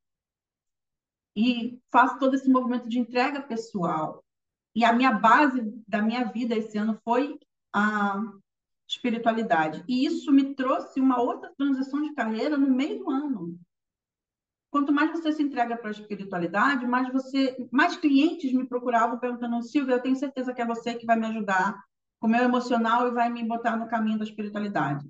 e 1.36 1.80
faço 1.92 2.18
todo 2.18 2.36
esse 2.36 2.50
movimento 2.50 2.88
de 2.88 2.98
entrega 2.98 3.42
pessoal. 3.42 4.24
E 4.74 4.86
a 4.86 4.94
minha 4.94 5.12
base 5.12 5.62
da 5.88 6.02
minha 6.02 6.24
vida 6.26 6.56
esse 6.56 6.78
ano 6.78 6.98
foi 7.04 7.38
a 7.74 8.22
espiritualidade. 8.88 9.84
E 9.88 10.06
isso 10.06 10.32
me 10.32 10.56
trouxe 10.56 11.02
uma 11.02 11.20
outra 11.20 11.54
transição 11.58 12.02
de 12.02 12.14
carreira 12.14 12.58
no 12.58 12.68
meio 12.68 13.00
do 13.00 13.10
ano. 13.10 13.60
Quanto 14.70 14.94
mais 14.94 15.12
você 15.12 15.32
se 15.32 15.42
entrega 15.42 15.78
para 15.78 15.90
a 15.90 15.92
espiritualidade, 15.92 16.86
mais 16.86 17.12
você, 17.12 17.68
mais 17.72 17.96
clientes 17.96 18.52
me 18.54 18.66
procuravam 18.66 19.20
perguntando: 19.20 19.62
Silvia, 19.64 19.96
eu 19.96 20.02
tenho 20.02 20.16
certeza 20.16 20.54
que 20.54 20.62
é 20.62 20.66
você 20.66 20.94
que 20.94 21.06
vai 21.06 21.18
me 21.18 21.26
ajudar 21.28 21.82
com 22.20 22.28
o 22.28 22.30
meu 22.30 22.44
emocional 22.44 23.08
e 23.08 23.12
vai 23.12 23.30
me 23.30 23.44
botar 23.44 23.78
no 23.78 23.88
caminho 23.88 24.18
da 24.18 24.26
espiritualidade. 24.26 25.10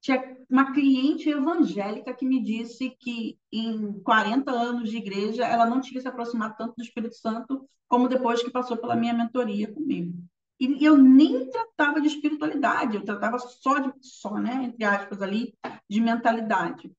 Tinha 0.00 0.36
uma 0.48 0.72
cliente 0.72 1.28
evangélica 1.28 2.14
que 2.14 2.24
me 2.24 2.42
disse 2.42 2.90
que 2.98 3.38
em 3.52 4.00
40 4.02 4.50
anos 4.50 4.90
de 4.90 4.96
igreja 4.96 5.46
ela 5.46 5.66
não 5.66 5.80
tinha 5.80 6.00
se 6.00 6.08
aproximado 6.08 6.54
tanto 6.56 6.74
do 6.76 6.82
Espírito 6.82 7.14
Santo 7.16 7.68
como 7.86 8.08
depois 8.08 8.42
que 8.42 8.50
passou 8.50 8.76
pela 8.76 8.96
minha 8.96 9.12
mentoria 9.12 9.72
comigo. 9.72 10.16
E 10.58 10.84
eu 10.84 10.96
nem 10.96 11.50
tratava 11.50 12.00
de 12.00 12.08
espiritualidade, 12.08 12.94
eu 12.94 13.04
tratava 13.04 13.38
só 13.38 13.78
de 13.78 13.92
só, 14.00 14.38
né, 14.38 14.64
entre 14.64 14.84
aspas 14.84 15.22
ali, 15.22 15.54
de 15.88 16.00
mentalidade. 16.00 16.92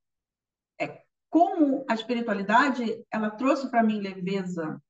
É 0.79 1.03
como 1.29 1.85
a 1.87 1.93
espiritualidade, 1.93 3.03
ela 3.11 3.29
trouxe 3.29 3.69
para 3.69 3.83
mim 3.83 4.01
leveza 4.01 4.81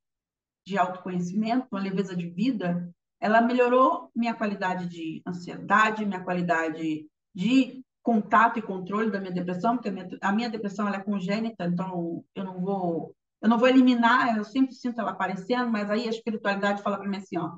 de 0.66 0.78
autoconhecimento, 0.78 1.68
uma 1.72 1.82
leveza 1.82 2.16
de 2.16 2.30
vida, 2.30 2.90
ela 3.20 3.42
melhorou 3.42 4.10
minha 4.16 4.34
qualidade 4.34 4.88
de 4.88 5.22
ansiedade, 5.28 6.06
minha 6.06 6.24
qualidade 6.24 7.06
de 7.36 7.84
contato 8.04 8.58
e 8.58 8.62
controle 8.62 9.12
da 9.12 9.20
minha 9.20 9.34
depressão, 9.34 9.76
porque 9.76 9.90
a 9.90 9.92
minha, 9.92 10.10
a 10.22 10.32
minha 10.32 10.50
depressão 10.50 10.88
ela 10.88 10.98
é 10.98 11.04
congênita, 11.04 11.66
então 11.66 12.24
eu 12.36 12.44
não 12.44 12.60
vou 12.60 13.16
eu 13.42 13.50
não 13.50 13.58
vou 13.58 13.68
eliminar, 13.68 14.38
eu 14.38 14.44
sempre 14.44 14.76
sinto 14.76 15.02
ela 15.02 15.12
aparecendo, 15.12 15.72
mas 15.72 15.90
aí 15.90 16.08
a 16.08 16.12
espiritualidade 16.12 16.84
fala 16.84 17.00
para 17.00 17.10
mim 17.10 17.18
assim, 17.18 17.40
ó, 17.40 17.58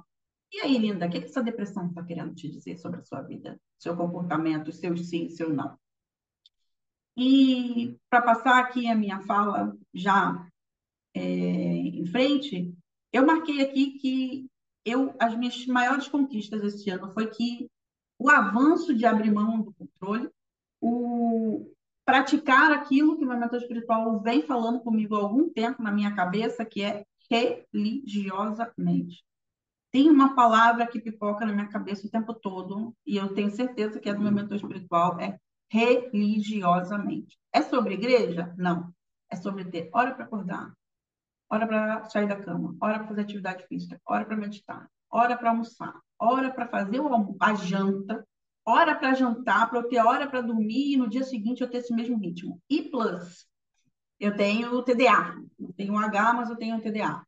e 0.54 0.62
aí, 0.62 0.78
linda, 0.78 1.08
o 1.08 1.10
que, 1.10 1.20
que 1.20 1.26
essa 1.26 1.42
depressão 1.42 1.88
está 1.88 2.04
querendo 2.04 2.36
te 2.36 2.48
dizer 2.48 2.78
sobre 2.78 3.00
a 3.00 3.04
sua 3.04 3.22
vida, 3.24 3.60
seu 3.80 3.98
comportamento, 3.98 4.72
seu 4.72 4.96
sim, 4.96 5.28
seu 5.28 5.52
não? 5.52 5.76
E 7.18 7.98
para 8.08 8.22
passar 8.22 8.60
aqui 8.60 8.88
a 8.88 8.96
minha 8.96 9.20
fala 9.22 9.76
já 9.92 10.48
é, 11.16 11.20
em 11.22 12.06
frente, 12.06 12.72
eu 13.12 13.26
marquei 13.26 13.62
aqui 13.62 13.98
que 13.98 14.48
eu 14.86 15.16
as 15.20 15.36
minhas 15.36 15.66
maiores 15.66 16.08
conquistas 16.08 16.64
esse 16.64 16.90
ano 16.90 17.12
foi 17.14 17.28
que 17.28 17.68
o 18.24 18.30
avanço 18.30 18.96
de 18.96 19.06
abrir 19.06 19.34
mão 19.34 19.62
do 19.62 19.74
controle, 19.74 20.30
o 20.80 21.70
praticar 22.06 22.72
aquilo 22.72 23.18
que 23.18 23.26
o 23.26 23.28
meu 23.28 23.38
mentor 23.38 23.60
espiritual 23.60 24.22
vem 24.22 24.42
falando 24.44 24.80
comigo 24.80 25.14
há 25.14 25.20
algum 25.20 25.50
tempo 25.50 25.84
na 25.84 25.92
minha 25.92 26.16
cabeça, 26.16 26.64
que 26.64 26.82
é 26.82 27.04
religiosamente. 27.30 29.26
Tem 29.92 30.10
uma 30.10 30.36
palavra 30.36 30.88
que 30.88 31.02
pipoca 31.02 31.46
na 31.46 31.52
minha 31.52 31.68
cabeça 31.68 32.08
o 32.08 32.10
tempo 32.10 32.34
todo, 32.34 32.96
e 33.06 33.18
eu 33.18 33.34
tenho 33.34 33.52
certeza 33.52 34.00
que 34.00 34.10
é 34.10 34.14
do 34.14 34.22
meu 34.22 34.32
mentor 34.32 34.56
espiritual, 34.56 35.20
é 35.20 35.38
religiosamente. 35.70 37.38
É 37.52 37.62
sobre 37.62 37.96
igreja? 37.96 38.54
Não. 38.58 38.94
É 39.30 39.36
sobre 39.36 39.66
ter 39.66 39.90
hora 39.92 40.16
para 40.16 40.24
acordar, 40.24 40.72
hora 41.50 41.68
para 41.68 42.06
sair 42.06 42.28
da 42.28 42.40
cama, 42.40 42.74
hora 42.80 43.00
para 43.00 43.08
fazer 43.10 43.22
atividade 43.22 43.68
física, 43.68 44.00
hora 44.06 44.24
para 44.24 44.38
meditar, 44.38 44.90
hora 45.10 45.38
para 45.38 45.50
almoçar, 45.50 46.00
hora 46.24 46.52
para 46.52 46.68
fazer 46.68 47.00
a 47.40 47.54
janta, 47.56 48.26
hora 48.66 48.96
para 48.96 49.14
jantar, 49.14 49.70
para 49.70 49.80
eu 49.80 49.90
ter 49.90 50.00
hora 50.00 50.28
para 50.28 50.42
dormir 50.42 50.94
e 50.94 50.98
no 50.98 51.10
dia 51.10 51.24
seguinte 51.24 51.62
eu 51.62 51.70
ter 51.70 51.80
esse 51.80 51.94
mesmo 51.94 52.18
ritmo. 52.18 52.62
E 52.70 52.84
plus, 52.84 53.46
eu 54.20 54.36
tenho 54.36 54.82
TDA. 54.84 55.36
Eu 55.60 55.74
tenho 55.74 55.98
H, 55.98 56.34
mas 56.34 56.50
eu 56.50 56.56
tenho 56.56 56.82
TDA. 56.82 57.26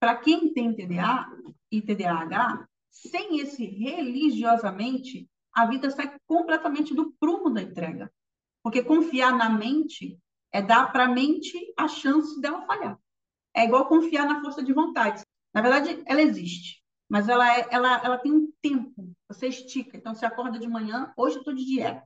Para 0.00 0.16
quem 0.16 0.52
tem 0.52 0.74
TDA 0.74 1.26
e 1.70 1.82
TDAH, 1.82 2.66
sem 2.90 3.40
esse 3.40 3.64
religiosamente, 3.66 5.28
a 5.52 5.66
vida 5.66 5.90
sai 5.90 6.16
completamente 6.26 6.94
do 6.94 7.12
prumo 7.20 7.50
da 7.50 7.62
entrega. 7.62 8.10
Porque 8.62 8.82
confiar 8.82 9.36
na 9.36 9.50
mente 9.50 10.18
é 10.52 10.62
dar 10.62 10.90
para 10.90 11.04
a 11.04 11.08
mente 11.08 11.54
a 11.76 11.86
chance 11.86 12.40
dela 12.40 12.64
falhar. 12.66 12.98
É 13.54 13.64
igual 13.64 13.86
confiar 13.86 14.26
na 14.26 14.40
força 14.40 14.62
de 14.62 14.72
vontade. 14.72 15.22
Na 15.52 15.62
verdade, 15.62 16.02
ela 16.06 16.20
existe, 16.20 16.82
mas 17.08 17.28
ela, 17.28 17.56
é, 17.56 17.66
ela, 17.70 18.04
ela 18.04 18.18
tem 18.18 18.32
um 18.32 18.52
tempo. 18.60 19.14
Você 19.28 19.46
estica. 19.48 19.96
Então, 19.96 20.14
você 20.14 20.26
acorda 20.26 20.58
de 20.58 20.68
manhã, 20.68 21.12
hoje 21.16 21.36
eu 21.36 21.40
estou 21.40 21.54
de 21.54 21.64
dieta. 21.64 22.04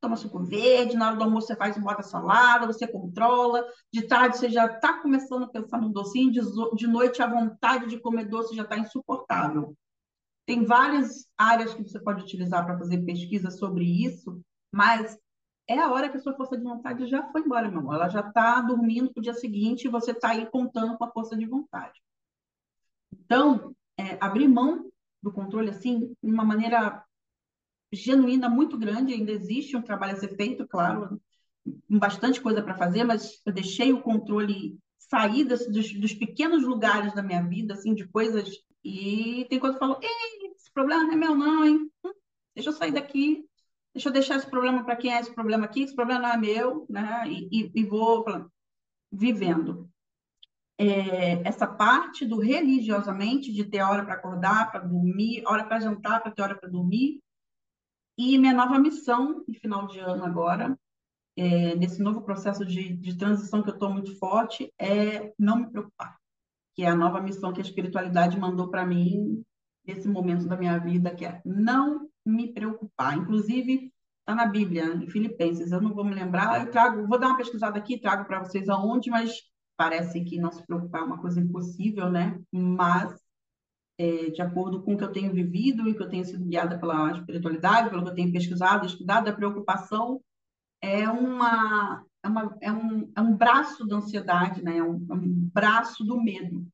Toma 0.00 0.16
suco 0.16 0.44
verde, 0.44 0.96
na 0.96 1.08
hora 1.08 1.16
do 1.16 1.24
almoço 1.24 1.46
você 1.46 1.56
faz 1.56 1.78
bota 1.78 2.02
salada, 2.02 2.66
você 2.66 2.86
controla. 2.86 3.66
De 3.90 4.02
tarde 4.02 4.36
você 4.36 4.50
já 4.50 4.66
está 4.66 5.00
começando 5.00 5.44
a 5.44 5.48
pensar 5.48 5.80
no 5.80 5.88
docinho, 5.88 6.30
de, 6.30 6.40
de 6.76 6.86
noite 6.86 7.22
a 7.22 7.26
vontade 7.26 7.86
de 7.86 7.98
comer 7.98 8.26
doce 8.26 8.54
já 8.54 8.64
está 8.64 8.76
insuportável. 8.76 9.74
Tem 10.46 10.62
várias 10.62 11.26
áreas 11.38 11.72
que 11.72 11.82
você 11.82 11.98
pode 11.98 12.22
utilizar 12.22 12.66
para 12.66 12.78
fazer 12.78 12.98
pesquisa 12.98 13.50
sobre 13.50 13.84
isso, 13.84 14.42
mas 14.70 15.18
é 15.66 15.78
a 15.78 15.90
hora 15.90 16.10
que 16.10 16.18
a 16.18 16.20
sua 16.20 16.34
força 16.34 16.56
de 16.56 16.62
vontade 16.62 17.06
já 17.06 17.26
foi 17.32 17.40
embora, 17.40 17.70
meu 17.70 17.80
amor. 17.80 17.94
Ela 17.94 18.08
já 18.10 18.20
está 18.20 18.60
dormindo 18.60 19.10
para 19.10 19.20
o 19.20 19.22
dia 19.22 19.32
seguinte 19.32 19.86
e 19.86 19.90
você 19.90 20.10
está 20.10 20.30
aí 20.30 20.44
contando 20.50 20.98
com 20.98 21.04
a 21.04 21.10
força 21.10 21.34
de 21.34 21.46
vontade. 21.46 21.98
Então, 23.10 23.74
é, 23.98 24.18
abrir 24.20 24.48
mão 24.48 24.90
do 25.22 25.32
controle, 25.32 25.70
assim, 25.70 26.14
de 26.22 26.30
uma 26.30 26.44
maneira 26.44 27.02
genuína 27.92 28.48
muito 28.48 28.76
grande, 28.76 29.14
ainda 29.14 29.32
existe 29.32 29.76
um 29.76 29.82
trabalho 29.82 30.14
a 30.14 30.20
ser 30.20 30.36
feito, 30.36 30.66
claro, 30.66 31.20
bastante 31.88 32.40
coisa 32.40 32.62
para 32.62 32.76
fazer, 32.76 33.04
mas 33.04 33.40
eu 33.46 33.52
deixei 33.52 33.92
o 33.92 34.02
controle 34.02 34.78
sair 34.98 35.44
dos, 35.44 35.66
dos, 35.68 36.14
pequenos 36.14 36.62
lugares 36.62 37.14
da 37.14 37.22
minha 37.22 37.42
vida, 37.42 37.74
assim, 37.74 37.94
de 37.94 38.06
coisas, 38.06 38.50
e 38.82 39.46
tem 39.48 39.58
coisa 39.58 39.74
que 39.74 39.80
falam, 39.80 39.98
esse 40.02 40.72
problema 40.72 41.04
não 41.04 41.12
é 41.12 41.16
meu 41.16 41.34
não, 41.34 41.64
hein? 41.64 41.90
Hum, 42.04 42.12
deixa 42.54 42.70
eu 42.70 42.74
sair 42.74 42.92
daqui, 42.92 43.46
deixa 43.94 44.08
eu 44.08 44.12
deixar 44.12 44.36
esse 44.36 44.50
problema 44.50 44.84
para 44.84 44.96
quem 44.96 45.14
é 45.14 45.20
esse 45.20 45.34
problema 45.34 45.64
aqui, 45.64 45.82
esse 45.82 45.94
problema 45.94 46.20
não 46.20 46.34
é 46.34 46.36
meu, 46.36 46.86
né? 46.88 47.24
E, 47.28 47.48
e, 47.50 47.72
e 47.74 47.84
vou 47.84 48.24
vivendo 49.10 49.88
é, 50.78 51.46
essa 51.46 51.66
parte 51.66 52.26
do 52.26 52.38
religiosamente, 52.40 53.52
de 53.52 53.64
ter 53.64 53.82
hora 53.82 54.04
para 54.04 54.14
acordar, 54.14 54.70
para 54.70 54.80
dormir, 54.80 55.42
hora 55.46 55.64
para 55.64 55.80
jantar, 55.80 56.22
para 56.22 56.32
ter 56.32 56.42
hora 56.42 56.58
para 56.58 56.68
dormir. 56.68 57.20
E 58.18 58.38
minha 58.38 58.54
nova 58.54 58.78
missão, 58.78 59.44
de 59.48 59.58
final 59.58 59.86
de 59.86 59.98
ano 59.98 60.24
agora, 60.24 60.78
é, 61.36 61.74
nesse 61.76 62.02
novo 62.02 62.22
processo 62.22 62.64
de, 62.64 62.96
de 62.96 63.16
transição 63.16 63.62
que 63.62 63.70
eu 63.70 63.74
estou 63.74 63.90
muito 63.90 64.16
forte, 64.18 64.72
é 64.78 65.32
não 65.38 65.58
me 65.58 65.70
preocupar. 65.70 66.16
Que 66.74 66.84
é 66.84 66.88
a 66.88 66.96
nova 66.96 67.20
missão 67.20 67.52
que 67.52 67.60
a 67.60 67.64
espiritualidade 67.64 68.38
mandou 68.38 68.68
para 68.68 68.86
mim 68.86 69.44
nesse 69.86 70.08
momento 70.08 70.46
da 70.46 70.56
minha 70.56 70.78
vida, 70.78 71.14
que 71.14 71.24
é 71.24 71.40
não 71.44 72.08
me 72.24 72.52
preocupar. 72.52 73.16
Inclusive, 73.16 73.92
está 74.20 74.34
na 74.34 74.46
Bíblia, 74.46 74.86
em 74.94 75.08
Filipenses, 75.08 75.70
eu 75.70 75.80
não 75.80 75.92
vou 75.92 76.04
me 76.04 76.14
lembrar, 76.14 76.64
eu 76.64 76.70
trago, 76.70 77.06
vou 77.06 77.18
dar 77.18 77.28
uma 77.28 77.36
pesquisada 77.36 77.78
aqui, 77.78 78.00
trago 78.00 78.24
para 78.24 78.42
vocês 78.42 78.68
aonde, 78.68 79.10
mas 79.10 79.34
parece 79.76 80.22
que 80.24 80.38
não 80.38 80.52
se 80.52 80.64
preocupar 80.66 81.02
é 81.02 81.04
uma 81.04 81.20
coisa 81.20 81.40
impossível, 81.40 82.10
né? 82.10 82.40
Mas, 82.52 83.20
é, 83.98 84.30
de 84.30 84.42
acordo 84.42 84.82
com 84.82 84.94
o 84.94 84.98
que 84.98 85.04
eu 85.04 85.12
tenho 85.12 85.32
vivido 85.32 85.88
e 85.88 85.94
que 85.94 86.02
eu 86.02 86.08
tenho 86.08 86.24
sido 86.24 86.44
guiada 86.44 86.78
pela 86.78 87.12
espiritualidade, 87.12 87.90
pelo 87.90 88.02
que 88.02 88.10
eu 88.10 88.14
tenho 88.14 88.32
pesquisado, 88.32 88.86
estudado, 88.86 89.28
a 89.28 89.32
preocupação 89.32 90.20
é 90.82 91.08
uma 91.08 92.04
é, 92.22 92.28
uma, 92.28 92.56
é, 92.60 92.72
um, 92.72 93.12
é 93.14 93.20
um 93.20 93.36
braço 93.36 93.86
da 93.86 93.96
ansiedade, 93.96 94.62
né? 94.62 94.78
É 94.78 94.82
um, 94.82 95.06
é 95.10 95.14
um 95.14 95.50
braço 95.52 96.02
do 96.04 96.20
medo. 96.20 96.66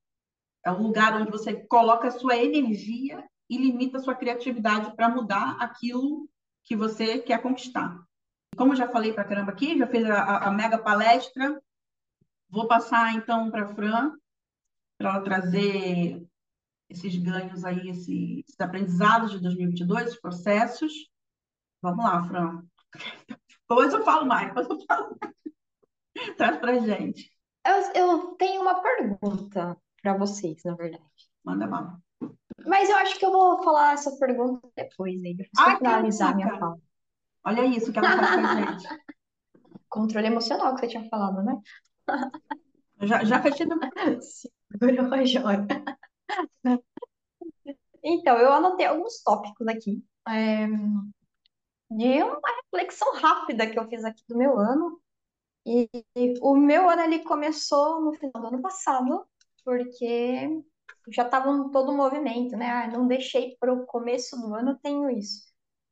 É 0.65 0.71
um 0.71 0.83
lugar 0.83 1.15
onde 1.21 1.31
você 1.31 1.55
coloca 1.55 2.09
a 2.09 2.13
sua 2.13 2.37
energia 2.37 3.25
e 3.49 3.59
limita 3.59 3.99
a 3.99 4.01
sua 4.01 4.15
criatividade 4.15 4.95
para 4.95 5.09
mudar 5.09 5.57
aquilo 5.59 6.29
que 6.63 6.77
você 6.77 7.19
quer 7.19 7.43
conquistar. 7.43 8.01
Como 8.57 8.77
já 8.77 8.89
falei 8.89 9.13
para 9.13 9.25
caramba 9.25 9.51
aqui, 9.51 9.77
já 9.77 9.87
fiz 9.87 10.05
a, 10.09 10.49
a 10.49 10.51
mega 10.53 10.79
palestra 10.79 11.61
Vou 12.51 12.67
passar 12.67 13.15
então 13.15 13.51
para 13.51 13.65
a 13.65 13.69
Fran, 13.69 14.13
para 14.99 15.11
ela 15.11 15.23
trazer 15.23 16.27
esses 16.89 17.17
ganhos 17.17 17.65
aí, 17.65 17.89
esses, 17.89 18.41
esses 18.41 18.61
aprendizados 18.61 19.31
de 19.31 19.41
2022, 19.41 20.13
os 20.15 20.21
processos. 20.21 20.93
Vamos 21.81 22.05
lá, 22.05 22.23
Fran. 22.25 22.65
Depois 23.61 23.93
eu 23.93 24.05
falo 24.05 24.27
mais, 24.27 24.49
depois 24.49 24.69
eu 24.69 24.81
falo 24.87 25.17
mais. 25.21 26.37
Traz 26.37 26.59
pra 26.59 26.79
gente. 26.79 27.33
Eu, 27.65 27.93
eu 27.95 28.35
tenho 28.37 28.63
uma 28.63 28.83
pergunta 28.83 29.77
para 30.03 30.17
vocês, 30.17 30.61
na 30.65 30.75
verdade. 30.75 31.05
Manda 31.45 31.67
mal. 31.67 31.99
Mas 32.67 32.91
eu 32.91 32.97
acho 32.97 33.19
que 33.19 33.25
eu 33.25 33.33
vou 33.33 33.63
falar 33.63 33.95
essa 33.95 34.17
pergunta 34.19 34.69
depois, 34.77 35.23
aí, 35.23 35.35
depois 35.35 35.65
que 35.65 35.71
eu 35.71 35.79
finalizar 35.79 36.33
a 36.33 36.35
minha 36.35 36.59
fala. 36.59 36.79
Olha 37.45 37.65
isso 37.65 37.93
que 37.93 37.99
ela 37.99 38.17
faz 38.17 38.35
com 38.35 38.47
a 38.47 38.57
gente. 38.73 38.89
Controle 39.89 40.27
emocional 40.27 40.75
que 40.75 40.81
você 40.81 40.89
tinha 40.89 41.09
falado, 41.09 41.43
né? 41.43 41.57
Já, 43.03 43.25
já 43.25 43.43
fechei 43.43 43.67
do... 43.67 43.77
Segurou 44.21 45.15
a 45.15 45.25
joia. 45.25 45.67
Então, 48.03 48.37
eu 48.39 48.53
anotei 48.53 48.87
alguns 48.87 49.23
tópicos 49.23 49.67
aqui. 49.69 50.03
é, 50.29 50.67
de 51.91 52.23
uma 52.23 52.41
reflexão 52.63 53.15
rápida 53.17 53.69
que 53.69 53.79
eu 53.79 53.89
fiz 53.89 54.05
aqui 54.05 54.23
do 54.29 54.37
meu 54.37 54.59
ano. 54.59 55.01
E, 55.67 55.89
e 56.17 56.35
o 56.41 56.57
meu 56.57 56.89
ano 56.89 57.03
ele 57.03 57.21
começou 57.25 58.01
no 58.01 58.15
final 58.15 58.33
do 58.41 58.47
ano 58.49 58.63
passado, 58.63 59.27
porque 59.65 60.63
já 61.13 61.25
estava 61.25 61.71
todo 61.71 61.93
o 61.93 61.97
movimento, 61.97 62.57
né? 62.57 62.71
Ah, 62.71 62.89
não 62.89 63.07
deixei 63.07 63.57
para 63.59 63.73
o 63.73 63.87
começo 63.87 64.37
do 64.41 64.55
ano, 64.55 64.79
tenho 64.83 65.11
isso. 65.11 65.50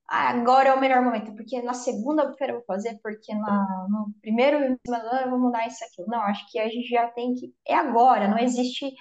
Agora 0.08 0.70
é 0.70 0.74
o 0.74 0.80
melhor 0.80 1.02
momento, 1.02 1.34
porque 1.34 1.60
na 1.60 1.74
segunda-feira 1.74 2.54
eu 2.54 2.56
vou 2.58 2.64
fazer, 2.66 2.98
porque 3.02 3.34
na, 3.34 3.86
no 3.90 4.14
primeiro 4.22 4.56
ano 4.56 4.78
eu 5.22 5.30
vou 5.30 5.38
mudar 5.38 5.66
isso 5.66 5.84
aqui. 5.84 6.02
Não, 6.08 6.20
acho 6.22 6.50
que 6.50 6.58
a 6.58 6.68
gente 6.68 6.88
já 6.88 7.08
tem 7.08 7.34
que. 7.34 7.54
É 7.66 7.74
agora, 7.74 8.26
não 8.26 8.38
existe 8.38 8.94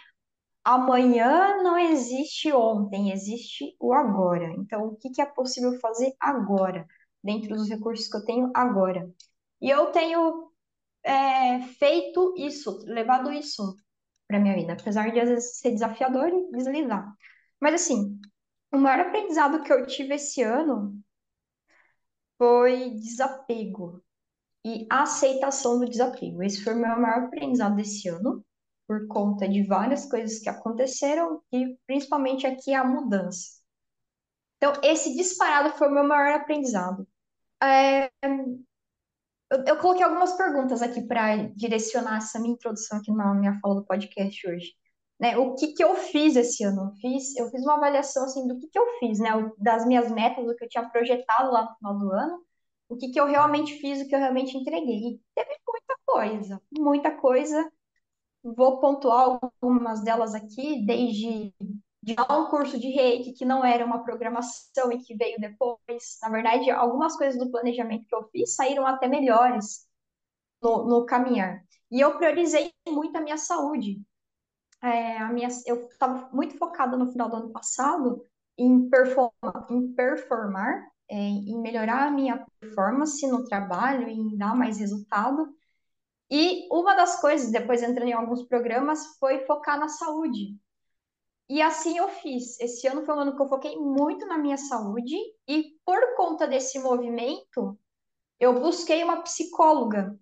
amanhã, 0.65 1.63
não 1.63 1.79
existe 1.79 2.51
ontem, 2.51 3.11
existe 3.11 3.75
o 3.79 3.93
agora. 3.93 4.53
Então, 4.57 4.87
o 4.87 4.97
que 4.97 5.09
que 5.11 5.21
é 5.21 5.25
possível 5.25 5.79
fazer 5.79 6.13
agora, 6.19 6.85
dentro 7.23 7.55
dos 7.55 7.69
recursos 7.69 8.07
que 8.09 8.17
eu 8.17 8.25
tenho 8.25 8.51
agora? 8.53 9.09
E 9.61 9.69
eu 9.69 9.91
tenho 9.91 10.51
é, 11.03 11.61
feito 11.79 12.33
isso, 12.37 12.79
levado 12.85 13.31
isso 13.31 13.75
para 14.27 14.39
minha 14.39 14.55
vida, 14.55 14.73
apesar 14.73 15.11
de 15.11 15.19
às 15.19 15.29
vezes 15.29 15.59
ser 15.59 15.71
desafiador 15.71 16.27
e 16.29 16.51
deslizar. 16.51 17.13
Mas 17.61 17.75
assim, 17.75 18.19
o 18.71 18.77
maior 18.77 19.07
aprendizado 19.07 19.63
que 19.63 19.71
eu 19.71 19.85
tive 19.85 20.15
esse 20.15 20.41
ano 20.41 20.99
foi 22.37 22.91
desapego 22.91 24.03
e 24.65 24.85
aceitação 24.89 25.79
do 25.79 25.85
desapego. 25.89 26.43
Esse 26.43 26.63
foi 26.63 26.73
o 26.73 26.77
meu 26.77 26.99
maior 26.99 27.25
aprendizado 27.25 27.75
desse 27.75 28.07
ano, 28.09 28.45
por 28.87 29.07
conta 29.07 29.47
de 29.47 29.63
várias 29.63 30.09
coisas 30.09 30.39
que 30.39 30.49
aconteceram 30.49 31.41
e 31.51 31.77
principalmente 31.85 32.45
aqui 32.47 32.73
a 32.73 32.83
mudança. 32.83 33.57
Então, 34.57 34.73
esse 34.83 35.15
disparado 35.15 35.77
foi 35.77 35.87
o 35.87 35.93
meu 35.93 36.07
maior 36.07 36.39
aprendizado. 36.39 37.07
É, 37.61 38.09
eu, 39.51 39.63
eu 39.65 39.77
coloquei 39.77 40.03
algumas 40.03 40.33
perguntas 40.33 40.81
aqui 40.81 41.05
para 41.05 41.47
direcionar 41.55 42.17
essa 42.17 42.39
minha 42.39 42.53
introdução 42.53 42.97
aqui 42.97 43.11
na 43.11 43.33
minha 43.33 43.59
fala 43.59 43.75
do 43.75 43.85
podcast 43.85 44.47
hoje. 44.47 44.73
Né, 45.19 45.35
o 45.37 45.55
que 45.55 45.73
que 45.73 45.83
eu 45.83 45.95
fiz 45.95 46.35
esse 46.35 46.63
ano? 46.63 46.91
Eu 46.91 46.91
fiz, 47.01 47.35
eu 47.37 47.49
fiz 47.49 47.63
uma 47.63 47.75
avaliação 47.75 48.23
assim 48.25 48.47
do 48.47 48.57
que 48.59 48.67
que 48.67 48.77
eu 48.77 48.85
fiz, 48.99 49.19
né? 49.19 49.29
Das 49.57 49.85
minhas 49.85 50.11
metas, 50.11 50.45
do 50.45 50.55
que 50.55 50.65
eu 50.65 50.69
tinha 50.69 50.87
projetado 50.89 51.51
lá 51.51 51.63
no 51.63 51.75
final 51.75 51.97
do 51.97 52.11
ano, 52.11 52.43
o 52.89 52.95
que 52.97 53.09
que 53.09 53.19
eu 53.19 53.25
realmente 53.25 53.73
fiz, 53.79 54.01
o 54.01 54.07
que 54.07 54.15
eu 54.15 54.19
realmente 54.19 54.55
entreguei. 54.55 54.97
E 54.97 55.21
teve 55.35 55.57
muita 55.67 55.97
coisa, 56.05 56.61
muita 56.71 57.11
coisa. 57.17 57.71
Vou 58.43 58.79
pontuar 58.79 59.39
algumas 59.61 60.03
delas 60.03 60.35
aqui, 60.35 60.85
desde 60.85 61.53
de 62.03 62.15
dar 62.15 62.39
um 62.39 62.47
curso 62.49 62.79
de 62.79 62.89
reiki 62.89 63.33
que 63.33 63.43
não 63.45 63.65
era 63.65 63.85
uma 63.85 64.03
programação 64.03 64.91
e 64.91 64.99
que 64.99 65.15
veio 65.15 65.39
depois. 65.39 66.17
Na 66.21 66.29
verdade, 66.29 66.71
algumas 66.71 67.17
coisas 67.17 67.37
do 67.37 67.51
planejamento 67.51 68.05
que 68.07 68.15
eu 68.15 68.29
fiz 68.29 68.55
saíram 68.55 68.85
até 68.87 69.07
melhores 69.09 69.85
no, 70.61 70.85
no 70.85 71.05
caminhar. 71.05 71.63
E 71.91 71.99
eu 71.99 72.17
priorizei 72.17 72.71
muito 72.87 73.17
a 73.17 73.21
minha 73.21 73.37
saúde. 73.37 74.01
É, 74.81 75.17
a 75.17 75.31
minha, 75.31 75.47
eu 75.65 75.87
estava 75.87 76.29
muito 76.31 76.57
focada 76.57 76.95
no 76.95 77.11
final 77.11 77.29
do 77.29 77.35
ano 77.37 77.51
passado 77.51 78.25
em 78.57 78.89
em, 79.69 79.93
performar 79.93 80.87
é, 81.09 81.15
em 81.15 81.61
melhorar 81.61 82.07
a 82.07 82.11
minha 82.11 82.45
performance 82.59 83.25
no 83.27 83.43
trabalho, 83.45 84.07
em 84.07 84.37
dar 84.37 84.55
mais 84.55 84.77
resultado. 84.77 85.47
E 86.29 86.67
uma 86.71 86.95
das 86.95 87.21
coisas, 87.21 87.51
depois 87.51 87.81
entrando 87.81 88.09
em 88.09 88.13
alguns 88.13 88.43
programas, 88.43 89.17
foi 89.17 89.45
focar 89.45 89.79
na 89.79 89.87
saúde. 89.87 90.57
E 91.49 91.61
assim 91.61 91.97
eu 91.97 92.09
fiz. 92.09 92.59
Esse 92.59 92.87
ano 92.87 93.05
foi 93.05 93.15
um 93.15 93.19
ano 93.19 93.35
que 93.35 93.41
eu 93.41 93.47
foquei 93.47 93.77
muito 93.77 94.25
na 94.25 94.37
minha 94.37 94.57
saúde, 94.57 95.15
e 95.47 95.77
por 95.85 96.15
conta 96.17 96.45
desse 96.45 96.77
movimento, 96.79 97.79
eu 98.39 98.59
busquei 98.59 99.03
uma 99.03 99.21
psicóloga, 99.21 100.17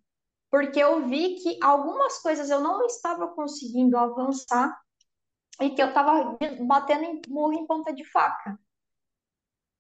porque 0.56 0.80
eu 0.80 1.06
vi 1.06 1.36
que 1.36 1.60
algumas 1.62 2.20
coisas 2.20 2.50
eu 2.50 2.62
não 2.62 2.86
estava 2.86 3.28
conseguindo 3.28 3.98
avançar 3.98 4.74
e 5.60 5.70
que 5.72 5.82
eu 5.82 5.90
estava 5.90 6.38
batendo 6.66 7.04
em 7.04 7.22
murro 7.28 7.52
em 7.52 7.68
ponta 7.68 7.94
de 7.94 8.06
faca. 8.06 8.58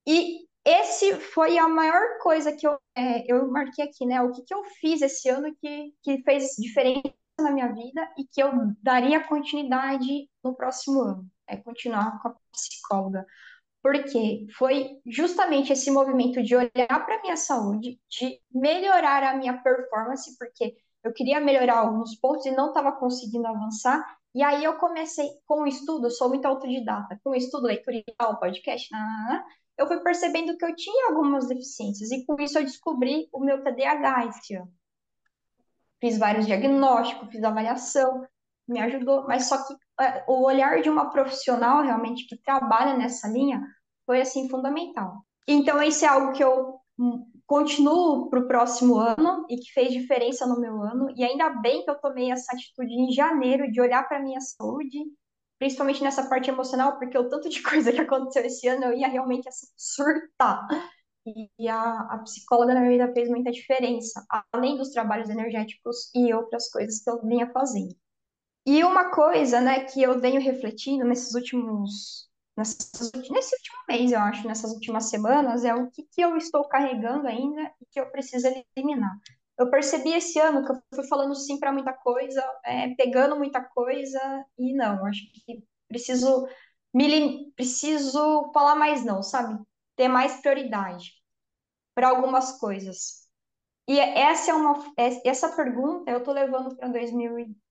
E 0.06 0.46
esse 0.66 1.16
foi 1.16 1.58
a 1.58 1.70
maior 1.70 2.20
coisa 2.22 2.52
que 2.52 2.68
eu, 2.68 2.78
é, 2.94 3.24
eu 3.32 3.50
marquei 3.50 3.86
aqui, 3.86 4.06
né? 4.06 4.22
O 4.22 4.34
que, 4.34 4.44
que 4.44 4.54
eu 4.54 4.66
fiz 4.66 5.02
esse 5.02 5.30
ano 5.30 5.56
que, 5.56 5.94
que 6.04 6.22
fez 6.24 6.58
diferença 6.60 7.16
na 7.40 7.52
minha 7.52 7.72
vida 7.72 8.14
e 8.18 8.26
que 8.26 8.44
eu 8.44 8.52
daria 8.84 9.26
continuidade 9.26 10.30
no 10.44 10.54
próximo 10.54 11.00
ano. 11.00 11.32
É 11.48 11.56
continuar 11.56 12.22
com 12.22 12.28
a 12.28 12.36
psicóloga. 12.52 13.26
Porque 13.86 14.48
foi 14.58 15.00
justamente 15.06 15.72
esse 15.72 15.92
movimento 15.92 16.42
de 16.42 16.56
olhar 16.56 17.06
para 17.06 17.20
a 17.20 17.22
minha 17.22 17.38
saúde, 17.38 18.00
de 18.10 18.42
melhorar 18.52 19.22
a 19.22 19.38
minha 19.38 19.62
performance, 19.62 20.36
porque 20.40 20.76
eu 21.04 21.14
queria 21.14 21.40
melhorar 21.40 21.78
alguns 21.78 22.16
pontos 22.16 22.48
e 22.48 22.52
não 22.52 22.70
estava 22.70 22.92
conseguindo 22.94 23.46
avançar. 23.46 24.04
E 24.34 24.42
aí 24.42 24.64
eu 24.64 24.74
comecei 24.78 25.30
com 25.46 25.62
o 25.62 25.68
estudo, 25.68 26.10
sou 26.10 26.30
muito 26.30 26.48
autodidata, 26.48 27.20
com 27.24 27.30
o 27.30 27.36
estudo, 27.36 27.68
leitura 27.68 27.98
e 27.98 28.04
podcast, 28.40 28.92
nanana, 28.92 29.46
eu 29.78 29.86
fui 29.86 30.00
percebendo 30.00 30.58
que 30.58 30.66
eu 30.66 30.76
tinha 30.76 31.10
algumas 31.10 31.48
deficiências, 31.48 32.10
e 32.10 32.26
com 32.26 32.42
isso 32.42 32.58
eu 32.58 32.64
descobri 32.64 33.30
o 33.32 33.40
meu 33.40 33.64
TDAH 33.64 34.26
esse 34.30 34.56
ano. 34.56 34.74
Fiz 36.02 36.18
vários 36.18 36.48
diagnósticos, 36.48 37.30
fiz 37.30 37.44
avaliação, 37.44 38.26
me 38.68 38.80
ajudou, 38.80 39.26
mas 39.28 39.48
só 39.48 39.58
que 39.66 39.74
é, 40.02 40.24
o 40.28 40.44
olhar 40.44 40.82
de 40.82 40.90
uma 40.90 41.10
profissional 41.10 41.84
realmente 41.84 42.28
que 42.28 42.42
trabalha 42.42 42.98
nessa 42.98 43.28
linha 43.28 43.62
foi 44.06 44.22
assim 44.22 44.50
fundamental. 44.50 45.26
Então 45.48 45.82
isso 45.82 46.04
é 46.04 46.08
algo 46.08 46.34
que 46.34 46.44
eu 46.44 46.80
hum, 46.98 47.26
continuo 47.46 48.30
para 48.30 48.40
o 48.40 48.48
próximo 48.48 48.98
ano 48.98 49.46
e 49.50 49.58
que 49.58 49.72
fez 49.72 49.92
diferença 49.92 50.46
no 50.48 50.60
meu 50.60 50.82
ano. 50.82 51.08
E 51.16 51.24
ainda 51.24 51.50
bem 51.50 51.84
que 51.84 51.90
eu 51.90 52.00
tomei 52.00 52.32
essa 52.32 52.54
atitude 52.54 52.94
em 52.94 53.12
janeiro 53.12 53.72
de 53.72 53.80
olhar 53.80 54.08
para 54.08 54.22
minha 54.22 54.40
saúde, 54.42 54.98
principalmente 55.60 56.04
nessa 56.04 56.28
parte 56.28 56.50
emocional, 56.50 56.98
porque 56.98 57.18
o 57.18 57.30
tanto 57.30 57.50
de 57.50 57.62
coisa 57.64 57.92
que 57.92 58.02
aconteceu 58.02 58.46
esse 58.46 58.68
ano 58.68 58.86
eu 58.86 58.94
ia 58.94 59.08
realmente 59.08 59.48
assim, 59.48 59.68
surtar. 59.78 60.68
E 61.28 61.68
a, 61.68 62.02
a 62.12 62.20
psicóloga 62.20 62.74
na 62.76 62.82
minha 62.82 62.92
vida 62.92 63.14
fez 63.14 63.28
muita 63.30 63.52
diferença, 63.52 64.24
além 64.54 64.78
dos 64.78 64.92
trabalhos 64.92 65.30
energéticos 65.30 66.12
e 66.14 66.32
outras 66.34 66.70
coisas 66.70 67.02
que 67.02 67.10
eu 67.10 67.20
vinha 67.24 67.52
fazendo. 67.52 67.96
E 68.66 68.84
uma 68.84 69.12
coisa, 69.12 69.62
né, 69.62 69.86
que 69.86 70.02
eu 70.02 70.20
venho 70.20 70.42
refletindo 70.42 71.06
nesses 71.06 71.36
últimos, 71.36 72.28
nessas, 72.58 73.12
nesse 73.30 73.56
último 73.56 73.78
mês, 73.88 74.12
eu 74.12 74.20
acho, 74.20 74.48
nessas 74.48 74.72
últimas 74.74 75.10
semanas, 75.10 75.64
é 75.64 75.74
o 75.76 75.90
que, 75.92 76.04
que 76.04 76.22
eu 76.22 76.36
estou 76.36 76.68
carregando 76.68 77.28
ainda 77.28 77.62
e 77.80 77.86
que 77.92 78.00
eu 78.00 78.10
preciso 78.12 78.48
eliminar. 78.76 79.16
Eu 79.58 79.70
percebi 79.70 80.14
esse 80.14 80.40
ano 80.40 80.66
que 80.66 80.72
eu 80.72 80.82
fui 80.96 81.08
falando 81.08 81.36
sim 81.36 81.60
para 81.60 81.72
muita 81.72 81.94
coisa, 81.94 82.44
é, 82.66 82.94
pegando 82.96 83.38
muita 83.38 83.62
coisa, 83.64 84.20
e 84.58 84.74
não, 84.74 85.06
acho 85.06 85.22
que 85.32 85.64
preciso, 85.88 86.48
me, 86.94 87.52
preciso 87.56 88.52
falar 88.54 88.76
mais 88.76 89.06
não, 89.06 89.22
sabe? 89.22 89.64
Ter 89.96 90.08
mais 90.08 90.42
prioridade 90.42 91.12
para 91.96 92.10
algumas 92.10 92.60
coisas. 92.60 93.26
E 93.88 94.00
essa 94.00 94.52
é 94.52 94.54
uma, 94.54 94.94
essa 95.26 95.56
pergunta 95.56 96.12
eu 96.12 96.20
estou 96.20 96.34
levando 96.34 96.76
para 96.76 96.88
2023 96.90 97.65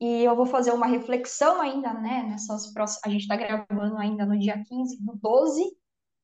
e 0.00 0.24
eu 0.24 0.34
vou 0.36 0.46
fazer 0.46 0.72
uma 0.72 0.86
reflexão 0.86 1.60
ainda, 1.60 1.92
né, 1.94 2.24
nessas 2.24 2.72
próximas, 2.72 3.02
a 3.04 3.08
gente 3.08 3.22
está 3.22 3.36
gravando 3.36 3.96
ainda 3.96 4.26
no 4.26 4.38
dia 4.38 4.62
15 4.62 5.02
do 5.02 5.16
12, 5.16 5.62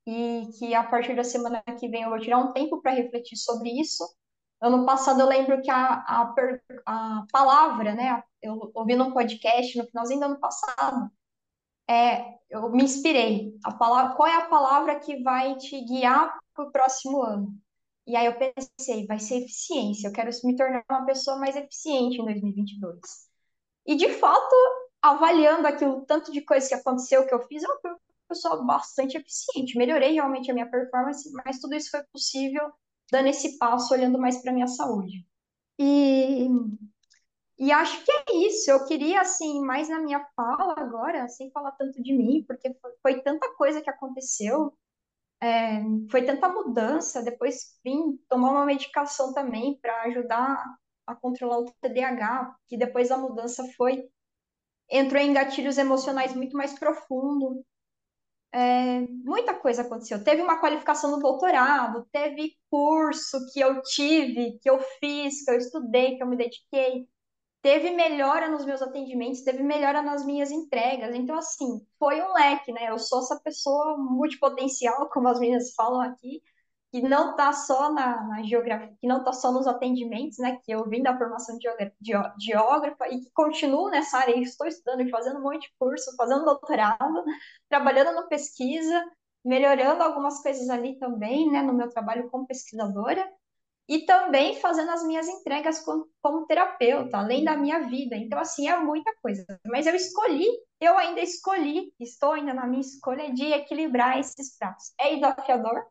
e 0.07 0.51
que 0.59 0.75
a 0.75 0.83
partir 0.83 1.15
da 1.15 1.25
semana 1.25 1.63
que 1.79 1.89
vem 1.89 2.03
eu 2.03 2.11
vou 2.11 2.19
tirar 2.19 2.39
um 2.39 2.53
tempo 2.53 2.81
para 2.83 2.93
refletir 2.93 3.37
sobre 3.37 3.71
isso. 3.71 4.05
Ano 4.61 4.85
passado 4.85 5.21
eu 5.21 5.27
lembro 5.27 5.63
que 5.63 5.71
a, 5.71 5.95
a, 5.95 6.35
a 6.87 7.27
palavra, 7.33 7.95
né, 7.95 8.23
eu 8.43 8.71
ouvi 8.75 8.95
num 8.97 9.13
podcast 9.13 9.79
no 9.79 9.87
finalzinho 9.87 10.21
do 10.21 10.27
ano 10.27 10.41
passado, 10.41 11.11
é, 11.89 12.39
eu 12.51 12.71
me 12.71 12.85
inspirei. 12.85 13.55
A 13.65 13.73
palavra, 13.73 14.15
qual 14.15 14.29
é 14.29 14.37
a 14.37 14.49
palavra 14.49 15.01
que 15.01 15.23
vai 15.23 15.57
te 15.57 15.81
guiar 15.85 16.39
para 16.55 16.65
o 16.65 16.73
próximo 16.73 17.23
ano? 17.23 17.59
E 18.07 18.17
aí 18.17 18.27
eu 18.27 18.35
pensei, 18.37 19.07
vai 19.07 19.19
ser 19.19 19.43
eficiência. 19.43 20.09
Eu 20.09 20.13
quero 20.13 20.31
me 20.45 20.57
tornar 20.57 20.85
uma 20.91 21.07
pessoa 21.07 21.39
mais 21.39 21.57
eficiente 21.57 22.21
em 22.21 22.25
2022. 22.25 23.01
E 23.87 23.97
de 23.97 24.09
fato, 24.15 24.57
avaliando 25.03 25.67
aquilo, 25.67 26.05
tanto 26.07 26.33
de 26.33 26.43
coisa 26.43 26.69
que 26.69 26.75
aconteceu, 26.75 27.27
que 27.27 27.35
eu 27.35 27.47
fiz, 27.47 27.63
eu 27.63 27.81
fui 27.81 27.91
uma 27.91 28.01
pessoa 28.29 28.65
bastante 28.65 29.17
eficiente. 29.17 29.79
Melhorei 29.79 30.13
realmente 30.13 30.51
a 30.51 30.55
minha 30.55 30.71
performance, 30.71 31.31
mas 31.45 31.61
tudo 31.61 31.75
isso 31.75 31.91
foi 31.91 32.03
possível 32.13 32.71
dando 33.11 33.29
esse 33.29 33.59
passo, 33.59 33.93
olhando 33.93 34.19
mais 34.19 34.41
para 34.41 34.53
minha 34.53 34.69
saúde. 34.69 35.27
E, 35.79 36.49
e 37.59 37.73
acho 37.73 38.05
que 38.05 38.13
é 38.13 38.25
isso. 38.49 38.71
Eu 38.71 38.85
queria, 38.87 39.21
assim, 39.21 39.61
mais 39.61 39.89
na 39.89 40.01
minha 40.01 40.25
fala 40.37 40.75
agora, 40.79 41.29
sem 41.29 41.51
falar 41.51 41.73
tanto 41.73 42.03
de 42.03 42.13
mim, 42.17 42.45
porque 42.47 42.75
foi 43.03 43.21
tanta 43.23 43.55
coisa 43.55 43.81
que 43.81 43.91
aconteceu, 43.91 44.73
é, 45.41 45.81
foi 46.11 46.25
tanta 46.25 46.49
mudança. 46.49 47.23
Depois 47.23 47.79
vim 47.85 48.17
tomar 48.29 48.51
uma 48.51 48.67
medicação 48.67 49.33
também 49.33 49.79
para 49.81 50.03
ajudar 50.03 50.65
a 51.07 51.15
controlar 51.15 51.59
o 51.61 51.73
TDAH, 51.81 52.57
que 52.69 52.77
depois 52.77 53.09
da 53.09 53.17
mudança 53.17 53.65
foi 53.77 54.09
entrou 54.91 55.23
em 55.23 55.33
gatilhos 55.33 55.79
emocionais 55.79 56.35
muito 56.35 56.57
mais 56.57 56.79
profundo. 56.79 57.65
É, 58.53 59.01
muita 59.25 59.55
coisa 59.55 59.83
aconteceu. 59.83 60.23
Teve 60.25 60.43
uma 60.43 60.61
qualificação 60.61 61.13
no 61.13 61.21
doutorado, 61.21 62.07
teve 62.11 62.57
curso 62.69 63.39
que 63.53 63.61
eu 63.61 63.81
tive, 63.83 64.59
que 64.61 64.69
eu 64.69 64.81
fiz, 64.99 65.45
que 65.45 65.51
eu 65.51 65.57
estudei, 65.57 66.17
que 66.17 66.23
eu 66.23 66.27
me 66.27 66.37
dediquei. 66.37 67.09
Teve 67.63 67.91
melhora 67.91 68.49
nos 68.49 68.65
meus 68.65 68.81
atendimentos, 68.81 69.43
teve 69.43 69.63
melhora 69.63 70.01
nas 70.01 70.25
minhas 70.25 70.51
entregas. 70.51 71.15
Então, 71.15 71.37
assim, 71.37 71.87
foi 71.99 72.21
um 72.23 72.33
leque, 72.33 72.73
né? 72.73 72.89
Eu 72.91 72.99
sou 72.99 73.21
essa 73.21 73.39
pessoa 73.39 73.99
multipotencial, 73.99 75.11
como 75.11 75.29
as 75.29 75.39
meninas 75.39 75.75
falam 75.75 76.01
aqui, 76.01 76.43
que 76.91 77.03
não 77.03 77.33
está 77.33 77.53
só 77.53 77.93
na, 77.93 78.27
na, 78.27 78.43
geografia, 78.43 78.97
que 78.99 79.07
não 79.07 79.19
está 79.19 79.33
só 79.33 79.53
nos 79.53 79.67
atendimentos, 79.67 80.39
né? 80.39 80.59
Que 80.65 80.73
eu 80.73 80.89
vim 80.89 81.03
da 81.03 81.17
formação 81.19 81.57
de 81.59 81.69
geógrafa 82.41 83.09
e 83.09 83.21
que 83.21 83.31
continuo 83.33 83.91
nessa 83.91 84.19
área, 84.19 84.37
estou 84.39 84.67
estudando 84.67 85.09
fazendo 85.11 85.39
um 85.39 85.43
monte 85.43 85.63
de 85.63 85.75
curso, 85.79 86.17
fazendo 86.17 86.45
doutorado, 86.45 87.25
trabalhando 87.69 88.13
na 88.15 88.23
pesquisa, 88.23 89.05
melhorando 89.45 90.03
algumas 90.03 90.43
coisas 90.43 90.69
ali 90.71 90.99
também, 90.99 91.51
né? 91.51 91.63
No 91.63 91.75
meu 91.75 91.91
trabalho 91.91 92.31
como 92.31 92.47
pesquisadora 92.47 93.31
e 93.91 94.07
também 94.07 94.55
fazendo 94.55 94.89
as 94.93 95.05
minhas 95.05 95.27
entregas 95.27 95.81
como, 95.81 96.09
como 96.23 96.47
terapeuta, 96.47 97.19
além 97.19 97.43
da 97.43 97.57
minha 97.57 97.89
vida. 97.89 98.15
Então, 98.15 98.39
assim, 98.39 98.69
é 98.69 98.79
muita 98.79 99.13
coisa. 99.21 99.45
Mas 99.67 99.85
eu 99.85 99.97
escolhi, 99.97 100.47
eu 100.81 100.97
ainda 100.97 101.21
escolhi, 101.21 101.93
estou 101.99 102.31
ainda 102.31 102.55
na 102.55 102.69
minha 102.69 102.83
escolha 102.83 103.33
de 103.35 103.47
equilibrar 103.47 104.17
esses 104.21 104.57
pratos. 104.57 104.93
É 104.97 105.17
desafiador, 105.17 105.85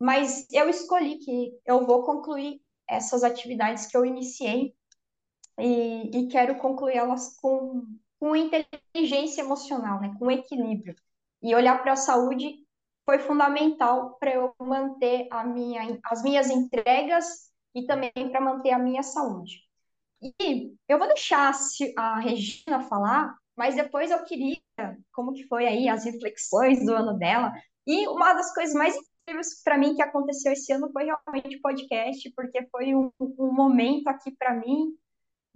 mas 0.00 0.50
eu 0.50 0.70
escolhi 0.70 1.18
que 1.18 1.52
eu 1.66 1.84
vou 1.84 2.06
concluir 2.06 2.58
essas 2.88 3.22
atividades 3.22 3.86
que 3.86 3.98
eu 3.98 4.06
iniciei 4.06 4.74
e, 5.60 6.18
e 6.18 6.28
quero 6.28 6.56
concluir 6.56 6.96
elas 6.96 7.36
com, 7.36 7.82
com 8.18 8.34
inteligência 8.34 9.42
emocional, 9.42 10.00
né, 10.00 10.16
com 10.18 10.30
equilíbrio. 10.30 10.96
E 11.42 11.54
olhar 11.54 11.82
para 11.82 11.92
a 11.92 11.96
saúde 11.96 12.65
foi 13.06 13.20
fundamental 13.20 14.16
para 14.18 14.34
eu 14.34 14.52
manter 14.60 15.28
minha, 15.46 15.98
as 16.04 16.22
minhas 16.22 16.50
entregas 16.50 17.50
e 17.74 17.86
também 17.86 18.12
para 18.12 18.40
manter 18.40 18.72
a 18.72 18.78
minha 18.78 19.02
saúde. 19.02 19.60
E 20.20 20.74
eu 20.88 20.98
vou 20.98 21.06
deixar 21.06 21.54
a 21.96 22.18
Regina 22.18 22.82
falar, 22.82 23.36
mas 23.56 23.76
depois 23.76 24.10
eu 24.10 24.24
queria, 24.24 24.58
como 25.12 25.32
que 25.32 25.46
foi 25.46 25.66
aí 25.66 25.88
as 25.88 26.04
reflexões 26.04 26.84
do 26.84 26.92
ano 26.92 27.16
dela, 27.16 27.52
e 27.86 28.08
uma 28.08 28.34
das 28.34 28.52
coisas 28.52 28.74
mais 28.74 28.96
para 29.64 29.78
mim 29.78 29.94
que 29.94 30.02
aconteceu 30.02 30.52
esse 30.52 30.72
ano 30.72 30.90
foi 30.92 31.04
realmente 31.04 31.56
o 31.56 31.60
podcast, 31.60 32.32
porque 32.34 32.66
foi 32.70 32.94
um, 32.94 33.10
um 33.20 33.52
momento 33.52 34.08
aqui 34.08 34.32
para 34.36 34.54
mim 34.54 34.96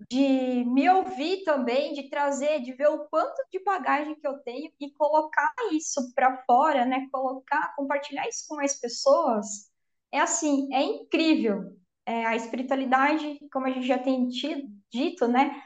de 0.09 0.65
me 0.65 0.89
ouvir 0.89 1.45
também, 1.45 1.93
de 1.93 2.09
trazer, 2.09 2.61
de 2.61 2.73
ver 2.73 2.89
o 2.89 3.09
quanto 3.09 3.43
de 3.53 3.63
bagagem 3.63 4.15
que 4.15 4.27
eu 4.27 4.39
tenho 4.39 4.71
e 4.81 4.91
colocar 4.93 5.53
isso 5.73 6.13
para 6.15 6.43
fora, 6.45 6.85
né? 6.85 7.07
Colocar, 7.13 7.75
compartilhar 7.77 8.29
isso 8.29 8.47
com 8.49 8.61
as 8.61 8.79
pessoas. 8.79 9.71
É 10.13 10.21
assim, 10.21 10.73
é 10.73 10.83
incrível. 10.83 11.77
É, 12.07 12.25
a 12.27 12.37
espiritualidade, 12.37 13.39
como 13.53 13.67
a 13.67 13.71
gente 13.71 13.87
já 13.87 13.99
tem 13.99 14.29
dito, 14.91 15.29
né? 15.29 15.63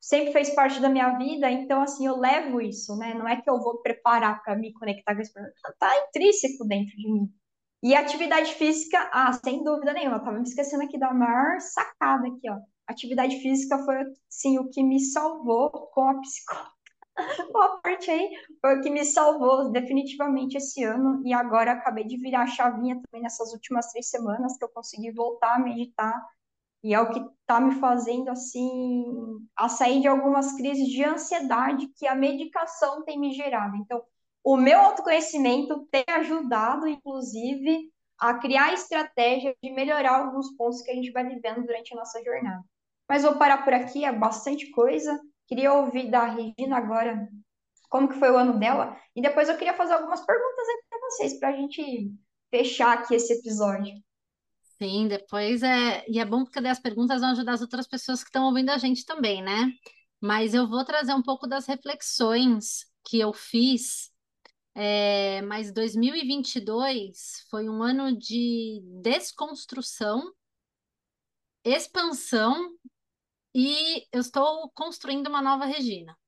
Sempre 0.00 0.32
fez 0.32 0.54
parte 0.54 0.80
da 0.80 0.88
minha 0.88 1.16
vida, 1.16 1.50
então 1.50 1.80
assim, 1.80 2.06
eu 2.06 2.16
levo 2.16 2.60
isso, 2.60 2.96
né? 2.96 3.14
Não 3.14 3.26
é 3.28 3.40
que 3.40 3.48
eu 3.48 3.60
vou 3.60 3.80
preparar 3.80 4.42
para 4.42 4.56
me 4.56 4.72
conectar 4.72 5.14
com 5.14 5.20
a 5.20 5.22
espiritualidade, 5.22 5.76
tá 5.78 6.08
intrínseco 6.08 6.64
dentro 6.66 6.96
de 6.96 7.10
mim. 7.10 7.32
E 7.82 7.94
atividade 7.94 8.54
física, 8.54 9.10
ah, 9.12 9.32
sem 9.32 9.62
dúvida 9.62 9.92
nenhuma, 9.92 10.16
eu 10.16 10.24
tava 10.24 10.38
me 10.38 10.44
esquecendo 10.44 10.84
aqui 10.84 10.98
da 10.98 11.12
maior 11.12 11.60
sacada 11.60 12.26
aqui, 12.28 12.50
ó. 12.50 12.58
Atividade 12.86 13.40
física 13.40 13.78
foi, 13.84 13.96
sim, 14.28 14.58
o 14.58 14.68
que 14.68 14.82
me 14.82 15.00
salvou 15.00 15.70
com 15.70 16.08
a 16.08 16.20
psicóloga. 16.20 16.74
Uma 17.50 17.80
parte 17.80 18.10
aí 18.10 18.30
foi 18.60 18.78
o 18.78 18.82
que 18.82 18.90
me 18.90 19.04
salvou 19.04 19.70
definitivamente 19.70 20.56
esse 20.56 20.82
ano 20.82 21.22
e 21.24 21.32
agora 21.32 21.72
acabei 21.72 22.04
de 22.04 22.16
virar 22.16 22.42
a 22.42 22.46
chavinha 22.46 23.00
também 23.00 23.22
nessas 23.22 23.52
últimas 23.52 23.86
três 23.92 24.08
semanas 24.10 24.56
que 24.58 24.64
eu 24.64 24.68
consegui 24.68 25.12
voltar 25.12 25.54
a 25.54 25.58
meditar 25.58 26.14
e 26.84 26.92
é 26.92 27.00
o 27.00 27.10
que 27.10 27.18
está 27.40 27.58
me 27.60 27.76
fazendo 27.76 28.28
assim 28.28 29.04
a 29.56 29.70
sair 29.70 30.02
de 30.02 30.06
algumas 30.06 30.52
crises 30.54 30.86
de 30.86 31.02
ansiedade 31.02 31.88
que 31.96 32.06
a 32.06 32.14
medicação 32.14 33.02
tem 33.04 33.18
me 33.18 33.32
gerado. 33.32 33.74
Então, 33.76 34.02
o 34.44 34.54
meu 34.58 34.78
autoconhecimento 34.78 35.88
tem 35.90 36.04
ajudado, 36.06 36.86
inclusive, 36.86 37.90
a 38.18 38.34
criar 38.34 38.74
estratégia 38.74 39.56
de 39.62 39.70
melhorar 39.70 40.18
alguns 40.18 40.54
pontos 40.56 40.82
que 40.82 40.90
a 40.90 40.94
gente 40.94 41.10
vai 41.10 41.26
vivendo 41.26 41.64
durante 41.64 41.94
a 41.94 41.96
nossa 41.96 42.22
jornada. 42.22 42.62
Mas 43.08 43.22
vou 43.22 43.36
parar 43.36 43.64
por 43.64 43.72
aqui, 43.72 44.04
é 44.04 44.12
bastante 44.12 44.70
coisa. 44.70 45.20
Queria 45.46 45.72
ouvir 45.72 46.10
da 46.10 46.26
Regina 46.26 46.76
agora 46.76 47.28
como 47.90 48.08
que 48.08 48.18
foi 48.18 48.30
o 48.30 48.36
ano 48.36 48.58
dela, 48.58 48.96
e 49.14 49.22
depois 49.22 49.48
eu 49.48 49.56
queria 49.56 49.74
fazer 49.74 49.92
algumas 49.92 50.24
perguntas 50.26 50.68
aí 50.68 50.82
para 50.90 50.98
vocês, 51.00 51.38
para 51.38 51.48
a 51.50 51.52
gente 51.52 52.12
fechar 52.50 52.98
aqui 52.98 53.14
esse 53.14 53.34
episódio. 53.34 53.94
Sim, 54.82 55.06
depois 55.06 55.62
é. 55.62 56.04
E 56.08 56.18
é 56.18 56.24
bom 56.24 56.42
porque 56.42 56.58
as 56.66 56.80
perguntas 56.80 57.20
vão 57.20 57.30
ajudar 57.30 57.52
as 57.52 57.60
outras 57.60 57.86
pessoas 57.86 58.24
que 58.24 58.30
estão 58.30 58.46
ouvindo 58.46 58.70
a 58.70 58.78
gente 58.78 59.04
também, 59.04 59.42
né? 59.42 59.70
Mas 60.20 60.54
eu 60.54 60.68
vou 60.68 60.84
trazer 60.84 61.14
um 61.14 61.22
pouco 61.22 61.46
das 61.46 61.66
reflexões 61.66 62.86
que 63.04 63.20
eu 63.20 63.32
fiz 63.32 64.12
é, 64.74 65.40
mas 65.42 65.72
2022 65.72 67.46
foi 67.48 67.68
um 67.68 67.80
ano 67.80 68.16
de 68.16 68.82
desconstrução, 69.02 70.32
expansão 71.64 72.76
e 73.54 74.06
eu 74.12 74.20
estou 74.20 74.68
construindo 74.70 75.28
uma 75.28 75.40
nova 75.40 75.64
Regina, 75.64 76.18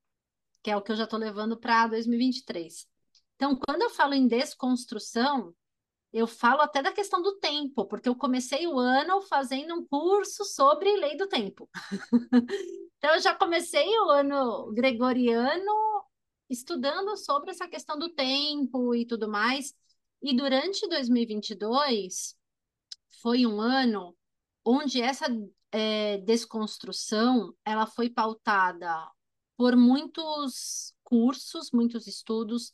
que 0.62 0.70
é 0.70 0.76
o 0.76 0.82
que 0.82 0.92
eu 0.92 0.96
já 0.96 1.04
estou 1.04 1.18
levando 1.18 1.58
para 1.58 1.88
2023. 1.88 2.86
Então, 3.34 3.56
quando 3.56 3.82
eu 3.82 3.90
falo 3.90 4.14
em 4.14 4.28
desconstrução, 4.28 5.54
eu 6.12 6.26
falo 6.26 6.62
até 6.62 6.82
da 6.82 6.92
questão 6.92 7.20
do 7.20 7.36
tempo, 7.38 7.84
porque 7.86 8.08
eu 8.08 8.16
comecei 8.16 8.66
o 8.66 8.78
ano 8.78 9.20
fazendo 9.22 9.74
um 9.74 9.86
curso 9.86 10.44
sobre 10.44 10.96
lei 10.96 11.16
do 11.16 11.28
tempo. 11.28 11.68
então, 12.98 13.14
eu 13.14 13.20
já 13.20 13.34
comecei 13.34 13.86
o 13.98 14.08
ano 14.10 14.72
gregoriano 14.72 15.72
estudando 16.48 17.16
sobre 17.16 17.50
essa 17.50 17.68
questão 17.68 17.98
do 17.98 18.08
tempo 18.08 18.94
e 18.94 19.04
tudo 19.04 19.28
mais. 19.28 19.74
E 20.22 20.34
durante 20.34 20.88
2022 20.88 22.36
foi 23.20 23.46
um 23.46 23.60
ano 23.60 24.16
onde 24.64 25.00
essa 25.00 25.26
é, 25.72 26.18
desconstrução 26.18 27.54
ela 27.64 27.86
foi 27.86 28.10
pautada 28.10 29.10
por 29.56 29.76
muitos 29.76 30.94
cursos, 31.02 31.70
muitos 31.72 32.06
estudos, 32.06 32.72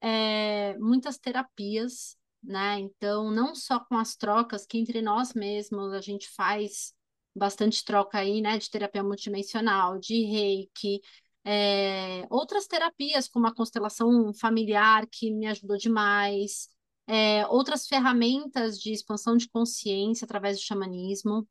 é, 0.00 0.76
muitas 0.78 1.18
terapias, 1.18 2.16
né? 2.42 2.78
Então, 2.80 3.30
não 3.30 3.54
só 3.54 3.80
com 3.80 3.96
as 3.96 4.16
trocas 4.16 4.66
que 4.66 4.78
entre 4.78 5.02
nós 5.02 5.34
mesmos 5.34 5.92
a 5.92 6.00
gente 6.00 6.28
faz 6.30 6.94
bastante 7.34 7.84
troca 7.84 8.18
aí, 8.18 8.40
né, 8.42 8.58
de 8.58 8.68
terapia 8.70 9.02
multidimensional, 9.02 9.98
de 9.98 10.24
reiki, 10.24 11.00
é, 11.44 12.26
outras 12.30 12.66
terapias, 12.66 13.28
como 13.28 13.46
a 13.46 13.54
constelação 13.54 14.32
familiar, 14.34 15.06
que 15.10 15.30
me 15.30 15.46
ajudou 15.46 15.76
demais, 15.76 16.68
é, 17.06 17.46
outras 17.48 17.86
ferramentas 17.86 18.78
de 18.78 18.92
expansão 18.92 19.36
de 19.36 19.48
consciência 19.48 20.24
através 20.24 20.58
do 20.58 20.64
xamanismo. 20.64 21.48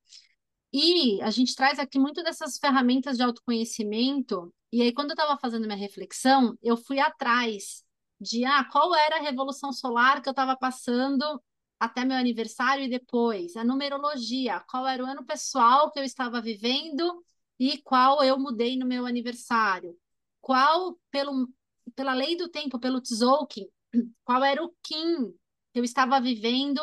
E 0.73 1.21
a 1.21 1.29
gente 1.29 1.55
traz 1.55 1.79
aqui 1.79 1.99
muito 1.99 2.23
dessas 2.23 2.57
ferramentas 2.57 3.17
de 3.17 3.23
autoconhecimento. 3.23 4.53
E 4.71 4.81
aí, 4.81 4.93
quando 4.93 5.11
eu 5.11 5.15
estava 5.15 5.37
fazendo 5.37 5.65
minha 5.65 5.77
reflexão, 5.77 6.57
eu 6.61 6.77
fui 6.77 6.99
atrás 6.99 7.83
de 8.19 8.45
ah, 8.45 8.63
qual 8.71 8.95
era 8.95 9.17
a 9.17 9.21
revolução 9.21 9.73
solar 9.73 10.21
que 10.21 10.29
eu 10.29 10.31
estava 10.31 10.55
passando 10.55 11.41
até 11.79 12.05
meu 12.05 12.15
aniversário 12.15 12.83
e 12.85 12.89
depois, 12.89 13.55
a 13.57 13.63
numerologia, 13.63 14.59
qual 14.69 14.87
era 14.87 15.03
o 15.03 15.07
ano 15.07 15.25
pessoal 15.25 15.91
que 15.91 15.99
eu 15.99 16.03
estava 16.03 16.39
vivendo 16.39 17.25
e 17.59 17.81
qual 17.81 18.23
eu 18.23 18.39
mudei 18.39 18.77
no 18.77 18.85
meu 18.85 19.05
aniversário. 19.05 19.97
Qual, 20.39 20.97
pelo, 21.09 21.49
pela 21.95 22.13
lei 22.13 22.37
do 22.37 22.49
tempo, 22.49 22.79
pelo 22.79 23.01
Tzolk'in, 23.01 23.67
qual 24.23 24.43
era 24.43 24.63
o 24.63 24.73
Kim 24.83 25.33
que 25.73 25.79
eu 25.79 25.83
estava 25.83 26.21
vivendo 26.21 26.81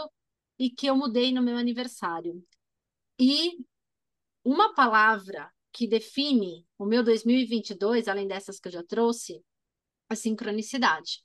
e 0.59 0.69
que 0.71 0.87
eu 0.87 0.97
mudei 0.97 1.33
no 1.33 1.43
meu 1.43 1.57
aniversário. 1.57 2.45
E 3.19 3.59
uma 4.51 4.75
palavra 4.75 5.53
que 5.71 5.87
define 5.87 6.67
o 6.79 6.87
meu 6.87 7.05
2022, 7.05 8.09
além 8.09 8.27
dessas 8.27 8.59
que 8.59 8.69
eu 8.69 8.73
já 8.73 8.83
trouxe, 8.83 9.45
a 10.09 10.15
sincronicidade. 10.17 11.23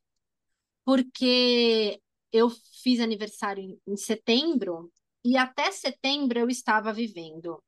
Porque 0.83 2.01
eu 2.33 2.49
fiz 2.83 2.99
aniversário 2.99 3.63
em, 3.63 3.79
em 3.87 3.95
setembro 3.95 4.91
e 5.23 5.37
até 5.37 5.71
setembro 5.71 6.37
eu 6.37 6.49
estava 6.49 6.91
vivendo 6.91 7.63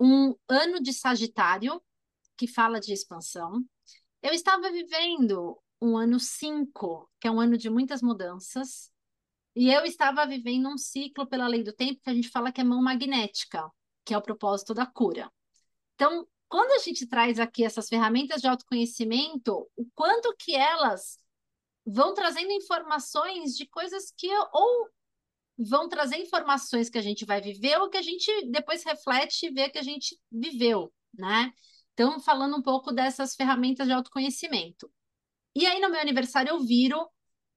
um 0.00 0.34
ano 0.48 0.80
de 0.80 0.94
Sagitário, 0.94 1.82
que 2.34 2.46
fala 2.46 2.80
de 2.80 2.94
expansão. 2.94 3.62
Eu 4.22 4.32
estava 4.32 4.70
vivendo 4.70 5.58
um 5.80 5.98
ano 5.98 6.18
5, 6.18 7.10
que 7.20 7.28
é 7.28 7.30
um 7.30 7.38
ano 7.38 7.58
de 7.58 7.68
muitas 7.68 8.00
mudanças. 8.00 8.90
E 9.54 9.70
eu 9.70 9.84
estava 9.84 10.26
vivendo 10.26 10.70
um 10.70 10.78
ciclo 10.78 11.26
pela 11.26 11.46
lei 11.46 11.62
do 11.62 11.72
tempo 11.74 12.00
que 12.02 12.08
a 12.08 12.14
gente 12.14 12.30
fala 12.30 12.50
que 12.50 12.62
é 12.62 12.64
mão 12.64 12.82
magnética, 12.82 13.70
que 14.06 14.14
é 14.14 14.18
o 14.18 14.22
propósito 14.22 14.72
da 14.72 14.86
cura. 14.86 15.30
Então, 15.96 16.26
quando 16.48 16.70
a 16.72 16.78
gente 16.78 17.06
traz 17.06 17.40
aqui 17.40 17.64
essas 17.64 17.88
ferramentas 17.88 18.40
de 18.40 18.46
autoconhecimento, 18.46 19.68
o 19.76 19.84
quanto 19.94 20.34
que 20.38 20.54
elas 20.54 21.18
vão 21.84 22.14
trazendo 22.14 22.52
informações 22.52 23.56
de 23.56 23.66
coisas 23.66 24.12
que 24.16 24.28
ou 24.52 24.88
vão 25.58 25.88
trazer 25.88 26.18
informações 26.18 26.88
que 26.88 26.98
a 26.98 27.02
gente 27.02 27.24
vai 27.24 27.40
viver 27.40 27.80
ou 27.80 27.90
que 27.90 27.96
a 27.96 28.02
gente 28.02 28.30
depois 28.50 28.84
reflete 28.84 29.46
e 29.46 29.50
vê 29.50 29.68
que 29.68 29.78
a 29.78 29.82
gente 29.82 30.18
viveu, 30.30 30.92
né? 31.12 31.52
Então, 31.92 32.20
falando 32.20 32.56
um 32.56 32.62
pouco 32.62 32.92
dessas 32.92 33.34
ferramentas 33.34 33.86
de 33.86 33.92
autoconhecimento. 33.92 34.90
E 35.54 35.66
aí, 35.66 35.80
no 35.80 35.90
meu 35.90 36.00
aniversário, 36.00 36.50
eu 36.50 36.60
viro 36.60 37.08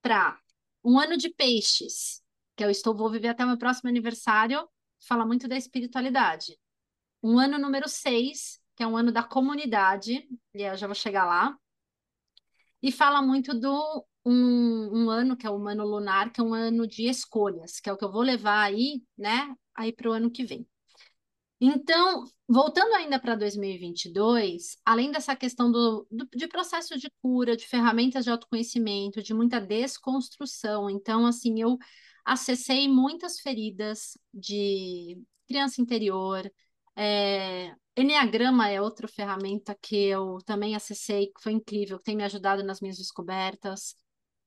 para 0.01 0.39
um 0.83 0.97
ano 0.97 1.17
de 1.17 1.29
peixes, 1.29 2.23
que 2.55 2.63
eu 2.63 2.69
estou, 2.69 2.95
vou 2.95 3.11
viver 3.11 3.27
até 3.27 3.43
o 3.43 3.47
meu 3.47 3.57
próximo 3.57 3.89
aniversário, 3.89 4.67
fala 4.99 5.25
muito 5.25 5.47
da 5.47 5.57
espiritualidade. 5.57 6.57
Um 7.21 7.37
ano 7.39 7.57
número 7.59 7.87
seis, 7.87 8.59
que 8.75 8.83
é 8.83 8.87
um 8.87 8.97
ano 8.97 9.11
da 9.11 9.23
comunidade, 9.23 10.27
e 10.53 10.61
eu 10.61 10.77
já 10.77 10.87
vou 10.87 10.95
chegar 10.95 11.25
lá. 11.25 11.55
E 12.81 12.91
fala 12.91 13.21
muito 13.21 13.53
do 13.53 14.05
um, 14.25 15.03
um 15.03 15.09
ano, 15.09 15.35
que 15.35 15.45
é 15.45 15.49
o 15.49 15.67
ano 15.67 15.85
lunar, 15.85 16.31
que 16.31 16.39
é 16.39 16.43
um 16.43 16.53
ano 16.53 16.87
de 16.87 17.07
escolhas, 17.07 17.79
que 17.79 17.89
é 17.89 17.93
o 17.93 17.97
que 17.97 18.05
eu 18.05 18.11
vou 18.11 18.21
levar 18.21 18.61
aí, 18.61 19.03
né, 19.17 19.53
aí 19.75 19.91
para 19.91 20.09
o 20.09 20.13
ano 20.13 20.31
que 20.31 20.43
vem. 20.43 20.67
Então, 21.61 22.23
voltando 22.47 22.93
ainda 22.93 23.19
para 23.19 23.35
2022, 23.35 24.77
além 24.85 25.11
dessa 25.11 25.35
questão 25.35 25.69
do, 25.69 26.07
do, 26.09 26.25
de 26.33 26.47
processo 26.47 26.97
de 26.97 27.09
cura, 27.21 27.57
de 27.57 27.67
ferramentas 27.67 28.23
de 28.23 28.31
autoconhecimento, 28.31 29.21
de 29.21 29.33
muita 29.33 29.59
desconstrução, 29.59 30.89
então, 30.89 31.25
assim, 31.25 31.59
eu 31.59 31.77
acessei 32.29 32.87
muitas 32.87 33.39
feridas 33.39 34.17
de 34.33 35.21
criança 35.47 35.81
interior, 35.81 36.49
é, 36.95 37.73
Enneagrama 37.97 38.69
é 38.69 38.81
outra 38.81 39.07
ferramenta 39.07 39.75
que 39.81 39.95
eu 39.95 40.37
também 40.45 40.75
acessei, 40.75 41.27
que 41.27 41.41
foi 41.41 41.53
incrível, 41.53 41.97
que 41.97 42.03
tem 42.05 42.15
me 42.15 42.23
ajudado 42.23 42.63
nas 42.63 42.81
minhas 42.81 42.97
descobertas. 42.97 43.95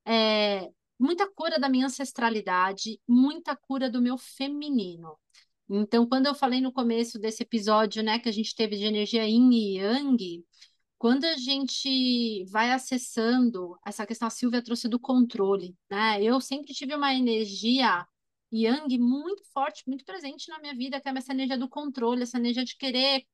É, 0.07 0.69
muita 0.99 1.31
cura 1.31 1.59
da 1.59 1.69
minha 1.69 1.87
ancestralidade, 1.87 3.01
muita 3.07 3.57
cura 3.57 3.91
do 3.91 4.01
meu 4.01 4.17
feminino. 4.17 5.19
Então, 5.69 6.07
quando 6.07 6.27
eu 6.27 6.35
falei 6.35 6.61
no 6.61 6.73
começo 6.73 7.19
desse 7.19 7.43
episódio, 7.43 8.03
né, 8.03 8.19
que 8.19 8.29
a 8.29 8.33
gente 8.33 8.55
teve 8.55 8.77
de 8.77 8.85
energia 8.85 9.27
yin 9.27 9.51
e 9.53 9.79
yang, 9.79 10.45
quando 11.03 11.25
a 11.25 11.37
gente 11.37 12.45
vai 12.45 12.71
acessando 12.71 13.77
essa 13.85 14.07
questão, 14.07 14.29
a 14.29 14.31
Silvia 14.31 14.63
trouxe 14.63 14.89
do 14.89 15.01
controle, 15.01 15.77
né? 15.91 16.23
Eu 16.23 16.41
sempre 16.41 16.73
tive 16.73 16.95
uma 16.95 17.13
energia 17.13 18.07
yang 18.53 18.97
muito 19.01 19.43
forte, 19.53 19.83
muito 19.89 20.05
presente 20.05 20.49
na 20.49 20.61
minha 20.61 20.77
vida, 20.77 21.01
que 21.01 21.09
é 21.09 21.13
essa 21.19 21.33
energia 21.33 21.59
do 21.59 21.69
controle, 21.69 22.23
essa 22.23 22.39
energia 22.39 22.65
de 22.65 22.77
querer 22.77 23.25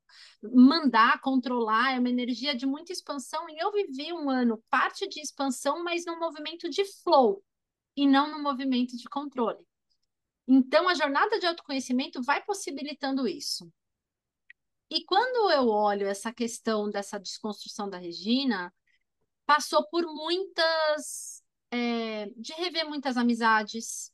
mandar, 0.42 1.20
controlar, 1.20 1.94
é 1.94 1.98
uma 1.98 2.08
energia 2.08 2.56
de 2.56 2.64
muita 2.64 2.90
expansão. 2.90 3.46
E 3.50 3.58
eu 3.58 3.70
vivi 3.70 4.14
um 4.14 4.30
ano 4.30 4.64
parte 4.70 5.06
de 5.06 5.20
expansão, 5.20 5.84
mas 5.84 6.06
num 6.06 6.18
movimento 6.18 6.70
de 6.70 6.86
flow 7.02 7.44
e 7.94 8.08
não 8.08 8.30
num 8.30 8.42
movimento 8.42 8.96
de 8.96 9.04
controle. 9.10 9.62
Então, 10.46 10.88
a 10.88 10.94
jornada 10.94 11.38
de 11.38 11.44
autoconhecimento 11.44 12.22
vai 12.22 12.42
possibilitando 12.42 13.28
isso. 13.28 13.70
E 14.90 15.04
quando 15.04 15.50
eu 15.50 15.68
olho 15.68 16.06
essa 16.06 16.32
questão 16.32 16.88
dessa 16.90 17.18
desconstrução 17.18 17.88
da 17.88 17.98
Regina, 17.98 18.72
passou 19.46 19.86
por 19.88 20.04
muitas. 20.06 21.42
É, 21.70 22.26
de 22.34 22.54
rever 22.54 22.88
muitas 22.88 23.18
amizades, 23.18 24.10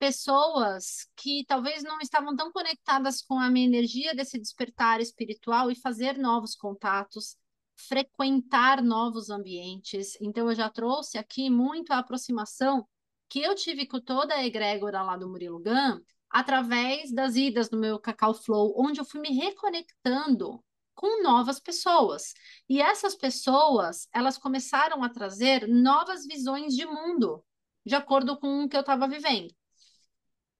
pessoas 0.00 1.08
que 1.16 1.44
talvez 1.46 1.84
não 1.84 2.00
estavam 2.00 2.34
tão 2.34 2.50
conectadas 2.50 3.22
com 3.22 3.38
a 3.38 3.48
minha 3.48 3.66
energia 3.66 4.14
desse 4.14 4.38
despertar 4.38 5.00
espiritual 5.00 5.70
e 5.70 5.76
fazer 5.76 6.18
novos 6.18 6.56
contatos, 6.56 7.36
frequentar 7.76 8.82
novos 8.82 9.30
ambientes. 9.30 10.18
Então, 10.20 10.48
eu 10.50 10.56
já 10.56 10.68
trouxe 10.68 11.18
aqui 11.18 11.48
muito 11.48 11.92
a 11.92 11.98
aproximação 11.98 12.86
que 13.28 13.40
eu 13.40 13.54
tive 13.54 13.86
com 13.86 14.00
toda 14.00 14.34
a 14.34 14.44
egrégora 14.44 15.02
lá 15.02 15.16
do 15.16 15.28
Murilo 15.28 15.60
Gun 15.60 16.00
através 16.36 17.10
das 17.10 17.34
idas 17.34 17.70
no 17.70 17.78
meu 17.78 17.98
Cacau 17.98 18.34
Flow, 18.34 18.74
onde 18.76 19.00
eu 19.00 19.06
fui 19.06 19.22
me 19.22 19.30
reconectando 19.30 20.62
com 20.94 21.22
novas 21.22 21.58
pessoas. 21.58 22.34
E 22.68 22.78
essas 22.78 23.14
pessoas, 23.14 24.06
elas 24.12 24.36
começaram 24.36 25.02
a 25.02 25.08
trazer 25.08 25.66
novas 25.66 26.26
visões 26.26 26.74
de 26.76 26.84
mundo, 26.84 27.42
de 27.86 27.94
acordo 27.94 28.38
com 28.38 28.64
o 28.64 28.68
que 28.68 28.76
eu 28.76 28.82
estava 28.82 29.08
vivendo. 29.08 29.50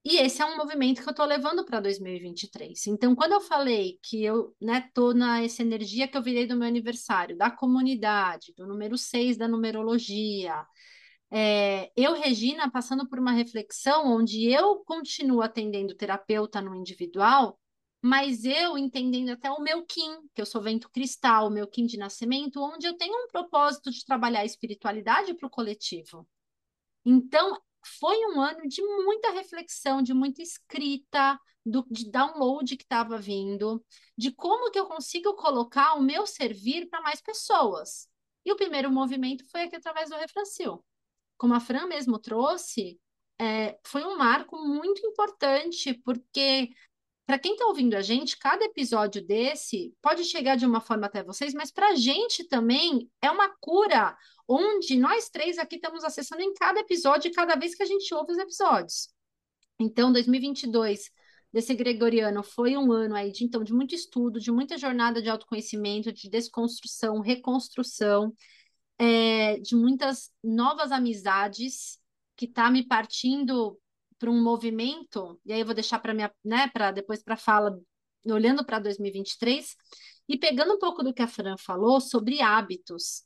E 0.02 0.16
esse 0.16 0.40
é 0.40 0.46
um 0.46 0.56
movimento 0.56 1.02
que 1.02 1.08
eu 1.08 1.10
estou 1.10 1.26
levando 1.26 1.62
para 1.62 1.80
2023. 1.80 2.86
Então, 2.86 3.14
quando 3.14 3.32
eu 3.32 3.40
falei 3.42 3.98
que 4.02 4.24
eu 4.24 4.56
estou 4.58 5.12
né, 5.12 5.42
nessa 5.42 5.60
energia 5.60 6.08
que 6.08 6.16
eu 6.16 6.22
virei 6.22 6.46
do 6.46 6.56
meu 6.56 6.68
aniversário, 6.68 7.36
da 7.36 7.50
comunidade, 7.50 8.54
do 8.56 8.66
número 8.66 8.96
6 8.96 9.36
da 9.36 9.46
numerologia, 9.46 10.64
é, 11.30 11.90
eu, 11.96 12.14
Regina, 12.14 12.70
passando 12.70 13.08
por 13.08 13.18
uma 13.18 13.32
reflexão 13.32 14.06
onde 14.06 14.50
eu 14.50 14.76
continuo 14.84 15.42
atendendo 15.42 15.94
terapeuta 15.94 16.60
no 16.60 16.74
individual, 16.74 17.58
mas 18.00 18.44
eu 18.44 18.78
entendendo 18.78 19.30
até 19.30 19.50
o 19.50 19.60
meu 19.60 19.84
Kim, 19.84 20.28
que 20.34 20.40
eu 20.40 20.46
sou 20.46 20.62
vento 20.62 20.88
cristal, 20.90 21.48
o 21.48 21.50
meu 21.50 21.66
Kim 21.66 21.86
de 21.86 21.96
nascimento, 21.96 22.62
onde 22.62 22.86
eu 22.86 22.96
tenho 22.96 23.14
um 23.14 23.28
propósito 23.28 23.90
de 23.90 24.04
trabalhar 24.04 24.40
a 24.40 24.44
espiritualidade 24.44 25.34
para 25.34 25.46
o 25.46 25.50
coletivo. 25.50 26.26
Então, 27.04 27.60
foi 27.98 28.16
um 28.26 28.40
ano 28.40 28.68
de 28.68 28.82
muita 28.82 29.30
reflexão, 29.30 30.02
de 30.02 30.14
muita 30.14 30.42
escrita, 30.42 31.38
do, 31.64 31.84
de 31.90 32.08
download 32.10 32.76
que 32.76 32.84
estava 32.84 33.18
vindo, 33.18 33.84
de 34.16 34.30
como 34.30 34.70
que 34.70 34.78
eu 34.78 34.86
consigo 34.86 35.34
colocar 35.34 35.94
o 35.94 36.02
meu 36.02 36.26
servir 36.26 36.88
para 36.88 37.00
mais 37.00 37.20
pessoas. 37.20 38.08
E 38.44 38.52
o 38.52 38.56
primeiro 38.56 38.90
movimento 38.90 39.44
foi 39.50 39.62
aqui 39.62 39.74
através 39.74 40.10
do 40.10 40.16
Refrancil. 40.16 40.84
Como 41.36 41.54
a 41.54 41.60
Fran 41.60 41.86
mesmo 41.86 42.18
trouxe, 42.18 42.98
é, 43.38 43.78
foi 43.84 44.04
um 44.04 44.16
marco 44.16 44.56
muito 44.58 45.04
importante, 45.06 45.94
porque 46.04 46.70
para 47.26 47.38
quem 47.38 47.52
está 47.52 47.66
ouvindo 47.66 47.94
a 47.94 48.02
gente, 48.02 48.38
cada 48.38 48.64
episódio 48.64 49.24
desse 49.24 49.92
pode 50.00 50.24
chegar 50.24 50.56
de 50.56 50.64
uma 50.64 50.80
forma 50.80 51.06
até 51.06 51.24
vocês, 51.24 51.52
mas 51.52 51.72
para 51.72 51.88
a 51.88 51.94
gente 51.96 52.44
também 52.44 53.10
é 53.20 53.30
uma 53.30 53.48
cura, 53.60 54.16
onde 54.48 54.96
nós 54.96 55.28
três 55.28 55.58
aqui 55.58 55.74
estamos 55.74 56.04
acessando 56.04 56.40
em 56.40 56.54
cada 56.54 56.80
episódio, 56.80 57.32
cada 57.32 57.56
vez 57.56 57.74
que 57.74 57.82
a 57.82 57.86
gente 57.86 58.14
ouve 58.14 58.32
os 58.32 58.38
episódios. 58.38 59.08
Então, 59.78 60.12
2022 60.12 61.10
desse 61.52 61.74
gregoriano 61.74 62.42
foi 62.42 62.76
um 62.76 62.92
ano 62.92 63.14
aí 63.14 63.32
de 63.32 63.44
então 63.44 63.64
de 63.64 63.72
muito 63.72 63.94
estudo, 63.94 64.38
de 64.38 64.52
muita 64.52 64.78
jornada 64.78 65.20
de 65.20 65.28
autoconhecimento, 65.28 66.12
de 66.12 66.30
desconstrução, 66.30 67.20
reconstrução, 67.20 68.32
é, 68.98 69.58
de 69.58 69.74
muitas 69.76 70.30
novas 70.42 70.92
amizades 70.92 71.98
que 72.36 72.46
está 72.46 72.70
me 72.70 72.86
partindo 72.86 73.78
para 74.18 74.30
um 74.30 74.42
movimento, 74.42 75.38
e 75.44 75.52
aí 75.52 75.60
eu 75.60 75.66
vou 75.66 75.74
deixar 75.74 75.98
para 75.98 76.14
minha, 76.14 76.32
né, 76.44 76.68
para 76.68 76.90
depois 76.90 77.22
para 77.22 77.36
fala, 77.36 77.78
olhando 78.24 78.64
para 78.64 78.78
2023 78.78 79.76
e 80.28 80.38
pegando 80.38 80.74
um 80.74 80.78
pouco 80.78 81.02
do 81.02 81.12
que 81.12 81.22
a 81.22 81.28
Fran 81.28 81.56
falou 81.58 82.00
sobre 82.00 82.40
hábitos. 82.40 83.22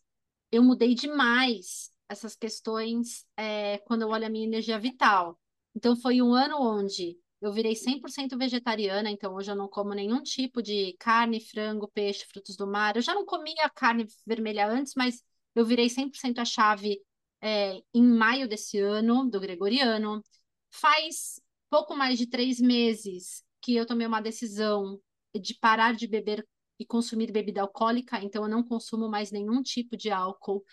Eu 0.51 0.63
mudei 0.63 0.95
demais 0.95 1.91
essas 2.09 2.35
questões 2.35 3.25
é, 3.37 3.79
quando 3.79 4.03
eu 4.03 4.09
olho 4.09 4.27
a 4.27 4.29
minha 4.29 4.45
energia 4.45 4.79
vital. 4.79 5.39
Então 5.75 5.95
foi 5.97 6.21
um 6.21 6.35
ano 6.35 6.57
onde 6.61 7.17
eu 7.41 7.53
virei 7.53 7.75
100% 7.75 8.37
vegetariana, 8.37 9.11
então 9.11 9.35
hoje 9.35 9.51
eu 9.51 9.57
não 9.57 9.69
como 9.69 9.95
nenhum 9.95 10.23
tipo 10.23 10.61
de 10.63 10.95
carne, 10.99 11.41
frango, 11.41 11.89
peixe, 11.89 12.27
frutos 12.27 12.57
do 12.57 12.67
mar. 12.67 12.97
Eu 12.97 13.03
já 13.03 13.15
não 13.15 13.25
comia 13.25 13.71
carne 13.71 14.07
vermelha 14.27 14.69
antes, 14.69 14.93
mas 14.97 15.23
eu 15.55 15.65
virei 15.65 15.89
100% 15.89 16.39
a 16.39 16.45
chave 16.45 17.01
é, 17.41 17.83
em 17.95 18.03
maio 18.03 18.49
desse 18.49 18.79
ano, 18.79 19.29
do 19.29 19.41
Gregoriano. 19.41 20.23
Faz 20.71 21.41
pouco 21.69 21.97
mais 21.97 22.19
de 22.19 22.27
três 22.27 22.61
meses 22.61 23.45
que 23.61 23.75
eu 23.77 23.87
tomei 23.87 24.07
uma 24.07 24.21
decisão 24.21 25.01
de 25.35 25.55
parar 25.55 25.95
de 25.95 26.07
beber 26.07 26.47
e 26.79 26.85
consumir 26.85 27.31
bebida 27.31 27.61
alcoólica, 27.61 28.23
então 28.25 28.43
eu 28.43 28.49
não 28.49 28.63
consumo 28.63 29.09
mais 29.09 29.31
nenhum 29.31 29.63
tipo 29.63 29.97
de 29.97 30.11
álcool. 30.11 30.65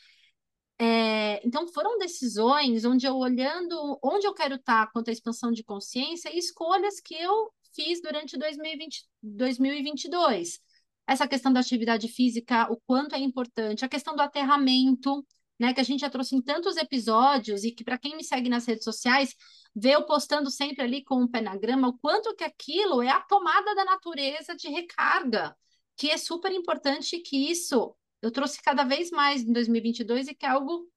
É, 0.80 1.46
então 1.46 1.68
foram 1.68 1.98
decisões 1.98 2.86
onde 2.86 3.06
eu 3.06 3.16
olhando 3.18 4.00
onde 4.04 4.28
eu 4.28 4.34
quero 4.34 4.56
estar 4.56 4.92
quanto 4.92 5.10
à 5.10 5.12
expansão 5.12 5.52
de 5.52 5.64
consciência 5.64 6.34
e 6.34 6.38
escolhas 6.38 7.00
que 7.02 7.16
eu 7.16 7.52
fiz 7.74 8.02
durante 8.02 8.38
2020, 8.38 9.06
2022. 9.22 10.60
Essa 11.08 11.28
questão 11.28 11.52
da 11.54 11.62
atividade 11.62 12.08
física, 12.08 12.72
o 12.72 12.78
quanto 12.86 13.16
é 13.16 13.20
importante, 13.20 13.86
a 13.86 13.90
questão 13.90 14.16
do 14.16 14.22
aterramento, 14.22 15.26
né, 15.60 15.74
que 15.74 15.80
a 15.80 15.84
gente 15.84 16.02
já 16.02 16.10
trouxe 16.10 16.36
em 16.36 16.42
tantos 16.42 16.78
episódios 16.78 17.64
e 17.64 17.72
que 17.72 17.84
para 17.84 17.98
quem 17.98 18.16
me 18.16 18.24
segue 18.24 18.50
nas 18.50 18.66
redes 18.66 18.84
sociais, 18.84 19.34
vê 19.76 19.96
eu 19.96 20.06
postando 20.06 20.52
sempre 20.52 20.84
ali 20.84 21.04
com 21.04 21.24
o 21.24 21.30
pé 21.30 21.42
na 21.42 21.56
grama, 21.56 21.88
o 21.88 21.98
quanto 21.98 22.36
que 22.36 22.44
aquilo 22.44 23.02
é 23.02 23.10
a 23.10 23.22
tomada 23.22 23.74
da 23.74 23.86
natureza 23.86 24.56
de 24.56 24.68
recarga, 24.70 25.56
que 25.96 26.12
é 26.12 26.18
super 26.18 26.52
importante 26.52 27.20
que 27.20 27.50
isso 27.50 27.96
eu 28.22 28.32
trouxe 28.32 28.62
cada 28.62 28.84
vez 28.84 29.10
mais 29.10 29.44
em 29.44 29.52
2022 29.52 30.28
e 30.28 30.36
que 30.36 30.46
é 30.46 30.50
algo 30.50 30.88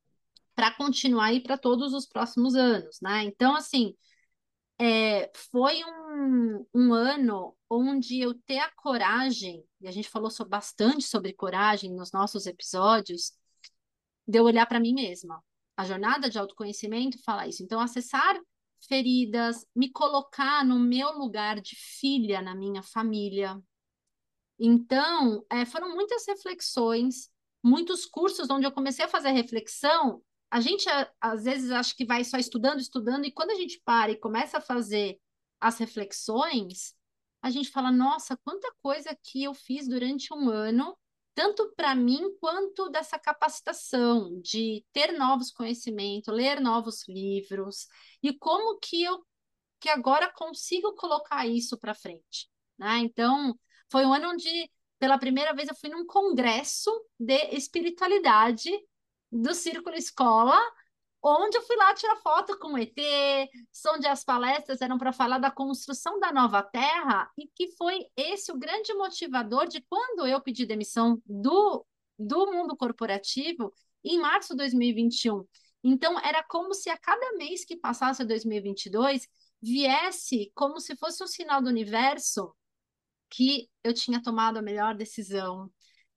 para 0.55 0.71
continuar 0.73 1.27
aí 1.27 1.41
para 1.41 1.57
todos 1.57 1.95
os 1.95 2.07
próximos 2.07 2.55
anos, 2.55 2.99
né? 3.01 3.25
Então, 3.25 3.55
assim, 3.55 3.95
é, 4.79 5.31
foi 5.51 5.83
um, 5.85 6.67
um 6.75 6.93
ano 6.93 7.57
onde 7.71 8.21
eu 8.21 8.35
ter 8.35 8.59
a 8.59 8.71
coragem, 8.73 9.65
e 9.81 9.87
a 9.87 9.93
gente 9.93 10.09
falou 10.09 10.31
bastante 10.49 11.05
sobre 11.05 11.33
coragem 11.33 11.95
nos 11.95 12.11
nossos 12.11 12.47
episódios, 12.47 13.33
de 14.27 14.39
eu 14.39 14.45
olhar 14.45 14.67
para 14.67 14.81
mim 14.81 14.93
mesma. 14.93 15.43
A 15.77 15.85
jornada 15.85 16.29
de 16.29 16.39
autoconhecimento 16.39 17.23
fala 17.23 17.47
isso. 17.47 17.63
Então, 17.63 17.81
acessar 17.81 18.39
feridas, 18.87 19.65
me 19.75 19.91
colocar 19.91 20.65
no 20.65 20.79
meu 20.79 21.13
lugar 21.13 21.61
de 21.61 21.77
filha 21.77 22.43
na 22.43 22.55
minha 22.55 22.83
família. 22.83 23.61
Então, 24.59 25.45
é, 25.49 25.65
foram 25.65 25.95
muitas 25.95 26.27
reflexões, 26.27 27.31
muitos 27.63 28.05
cursos 28.05 28.51
onde 28.51 28.67
eu 28.67 28.73
comecei 28.73 29.05
a 29.05 29.09
fazer 29.09 29.31
reflexão. 29.31 30.23
A 30.51 30.61
gente, 30.61 30.87
às 31.21 31.45
vezes, 31.45 31.71
acha 31.71 31.95
que 31.95 32.05
vai 32.05 32.25
só 32.25 32.37
estudando, 32.37 32.81
estudando, 32.81 33.25
e 33.25 33.33
quando 33.33 33.53
a 33.53 33.55
gente 33.55 33.81
para 33.85 34.11
e 34.11 34.19
começa 34.19 34.59
a 34.59 34.61
fazer 34.61 35.21
as 35.61 35.79
reflexões, 35.79 36.95
a 37.43 37.51
gente 37.51 37.71
fala: 37.71 37.91
nossa, 37.91 38.37
quanta 38.45 38.73
coisa 38.83 39.17
que 39.23 39.45
eu 39.45 39.55
fiz 39.55 39.89
durante 39.89 40.33
um 40.33 40.49
ano 40.49 40.97
tanto 41.35 41.73
para 41.75 41.95
mim 41.95 42.37
quanto 42.41 42.91
dessa 42.91 43.19
capacitação 43.19 44.41
de 44.43 44.85
ter 44.93 45.13
novos 45.13 45.51
conhecimentos, 45.51 46.35
ler 46.35 46.61
novos 46.61 47.07
livros 47.09 47.87
e 48.23 48.33
como 48.37 48.79
que 48.79 49.03
eu 49.03 49.25
que 49.81 49.89
agora 49.89 50.31
consigo 50.31 50.95
colocar 50.95 51.47
isso 51.47 51.79
para 51.79 51.95
frente, 51.95 52.51
né? 52.79 52.99
Então, 52.99 53.59
foi 53.91 54.05
um 54.05 54.13
ano 54.13 54.29
onde 54.33 54.71
pela 54.99 55.19
primeira 55.19 55.55
vez 55.55 55.69
eu 55.69 55.75
fui 55.75 55.89
num 55.89 56.05
congresso 56.05 56.91
de 57.19 57.39
espiritualidade 57.57 58.71
do 59.33 59.55
Círculo 59.55 59.97
Escola 59.97 60.61
onde 61.23 61.57
eu 61.57 61.63
fui 61.63 61.77
lá 61.77 61.95
tirar 61.95 62.17
foto 62.17 62.59
com 62.59 62.73
o 62.75 62.79
ET, 62.79 62.97
onde 63.89 64.07
as 64.07 64.25
palestras 64.25 64.81
eram 64.81 64.99
para 64.99 65.13
falar 65.13 65.39
da 65.39 65.51
construção 65.51 66.19
da 66.19 66.33
nova 66.33 66.63
Terra, 66.63 67.31
e 67.37 67.47
que 67.47 67.73
foi 67.77 68.07
esse 68.17 68.51
o 68.51 68.59
grande 68.59 68.93
motivador 68.95 69.67
de 69.67 69.81
quando 69.83 70.27
eu 70.27 70.41
pedi 70.41 70.65
demissão 70.65 71.21
do, 71.27 71.85
do 72.19 72.47
mundo 72.53 72.77
corporativo 72.77 73.73
em 74.03 74.19
março 74.19 74.55
de 74.55 74.59
2021. 74.59 75.45
Então, 75.83 76.19
era 76.21 76.43
como 76.43 76.75
se 76.75 76.91
a 76.91 76.97
cada 76.97 77.33
mês 77.37 77.65
que 77.65 77.77
passasse 77.77 78.25
2022 78.25 79.27
viesse 79.63 80.51
como 80.55 80.81
se 80.81 80.97
fosse 80.97 81.23
um 81.23 81.27
sinal 81.27 81.63
do 81.63 81.69
universo 81.69 82.55
que 83.31 83.69
eu 83.85 83.95
tinha 83.95 84.23
tomado 84.23 84.59
a 84.59 84.63
melhor 84.63 84.95
decisão, 84.95 85.71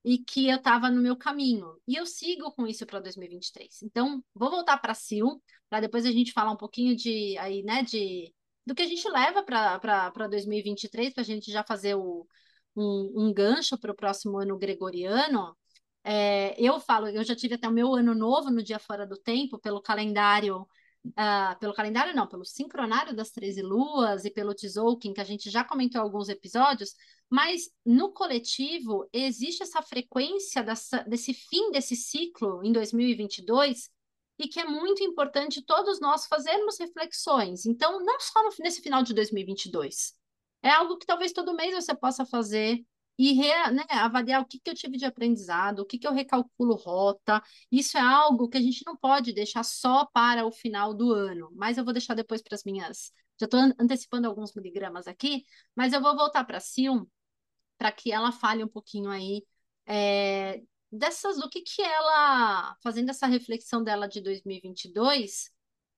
e 0.04 0.18
que 0.18 0.48
eu 0.48 0.56
estava 0.56 0.90
no 0.90 1.00
meu 1.00 1.16
caminho. 1.16 1.80
E 1.88 1.96
eu 1.96 2.06
sigo 2.06 2.52
com 2.52 2.66
isso 2.66 2.84
para 2.86 3.00
2023. 3.00 3.82
Então, 3.82 4.22
vou 4.34 4.50
voltar 4.50 4.76
para 4.78 4.92
a 4.92 4.94
Sil, 4.94 5.40
para 5.68 5.80
depois 5.80 6.04
a 6.06 6.12
gente 6.12 6.32
falar 6.32 6.52
um 6.52 6.56
pouquinho 6.56 6.94
de 6.94 7.36
aí, 7.38 7.62
né, 7.62 7.82
de 7.82 8.32
do 8.66 8.74
que 8.74 8.82
a 8.82 8.86
gente 8.86 9.06
leva 9.10 9.42
para 9.42 10.28
2023, 10.28 11.12
para 11.12 11.22
a 11.22 11.24
gente 11.24 11.50
já 11.52 11.62
fazer 11.62 11.94
o, 11.96 12.26
um, 12.76 13.26
um 13.26 13.32
gancho 13.32 13.78
para 13.78 13.92
o 13.92 13.94
próximo 13.96 14.38
ano 14.38 14.58
gregoriano. 14.58 15.56
É, 16.02 16.54
eu 16.60 16.80
falo, 16.80 17.08
eu 17.08 17.24
já 17.24 17.34
tive 17.34 17.54
até 17.54 17.68
o 17.68 17.72
meu 17.72 17.94
ano 17.94 18.14
novo 18.14 18.50
no 18.50 18.62
dia 18.62 18.78
fora 18.78 19.06
do 19.06 19.16
tempo, 19.16 19.58
pelo 19.58 19.82
calendário 19.82 20.66
Uh, 21.06 21.58
pelo 21.60 21.74
calendário, 21.74 22.16
não, 22.16 22.26
pelo 22.26 22.46
sincronário 22.46 23.14
das 23.14 23.30
13 23.30 23.60
luas 23.60 24.24
e 24.24 24.30
pelo 24.30 24.54
Tzolk'in, 24.54 25.12
que 25.12 25.20
a 25.20 25.24
gente 25.24 25.50
já 25.50 25.62
comentou 25.62 26.00
alguns 26.00 26.30
episódios, 26.30 26.94
mas 27.28 27.68
no 27.84 28.10
coletivo 28.10 29.06
existe 29.12 29.62
essa 29.62 29.82
frequência 29.82 30.62
dessa, 30.62 31.02
desse 31.02 31.34
fim 31.34 31.70
desse 31.70 31.94
ciclo 31.94 32.64
em 32.64 32.72
2022 32.72 33.90
e 34.38 34.48
que 34.48 34.58
é 34.58 34.64
muito 34.64 35.04
importante 35.04 35.62
todos 35.62 36.00
nós 36.00 36.26
fazermos 36.26 36.78
reflexões. 36.78 37.66
Então, 37.66 38.02
não 38.02 38.18
só 38.18 38.42
no, 38.42 38.50
nesse 38.60 38.80
final 38.80 39.02
de 39.02 39.12
2022, 39.12 40.14
é 40.62 40.70
algo 40.70 40.96
que 40.96 41.06
talvez 41.06 41.32
todo 41.32 41.54
mês 41.54 41.74
você 41.74 41.94
possa 41.94 42.24
fazer 42.24 42.82
e 43.18 43.32
re, 43.32 43.48
né, 43.72 43.84
avaliar 43.90 44.42
o 44.42 44.46
que, 44.46 44.58
que 44.58 44.70
eu 44.70 44.74
tive 44.74 44.96
de 44.96 45.04
aprendizado, 45.04 45.80
o 45.80 45.86
que, 45.86 45.98
que 45.98 46.06
eu 46.06 46.12
recalculo 46.12 46.74
rota. 46.74 47.42
Isso 47.70 47.96
é 47.96 48.00
algo 48.00 48.48
que 48.48 48.58
a 48.58 48.60
gente 48.60 48.82
não 48.86 48.96
pode 48.96 49.32
deixar 49.32 49.62
só 49.64 50.06
para 50.06 50.46
o 50.46 50.52
final 50.52 50.94
do 50.94 51.12
ano, 51.12 51.50
mas 51.54 51.78
eu 51.78 51.84
vou 51.84 51.92
deixar 51.92 52.14
depois 52.14 52.42
para 52.42 52.54
as 52.54 52.64
minhas. 52.64 53.12
Já 53.40 53.46
estou 53.46 53.60
antecipando 53.78 54.28
alguns 54.28 54.54
miligramas 54.54 55.06
aqui, 55.06 55.44
mas 55.76 55.92
eu 55.92 56.00
vou 56.00 56.16
voltar 56.16 56.44
para 56.44 56.58
a 56.58 56.60
Sil 56.62 57.06
para 57.78 57.92
que 57.92 58.12
ela 58.12 58.32
fale 58.32 58.64
um 58.64 58.68
pouquinho 58.68 59.10
aí 59.10 59.44
é, 59.86 60.62
dessas, 60.90 61.36
do 61.38 61.48
que, 61.48 61.62
que 61.62 61.82
ela, 61.82 62.76
fazendo 62.82 63.10
essa 63.10 63.26
reflexão 63.26 63.82
dela 63.82 64.08
de 64.08 64.20
2022, 64.20 65.50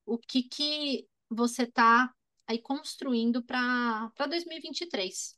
o 0.05 0.19
que, 0.19 0.43
que 0.45 1.09
você 1.29 1.65
está 1.65 2.13
aí 2.47 2.59
construindo 2.61 3.43
para 3.43 4.11
2023. 4.29 5.36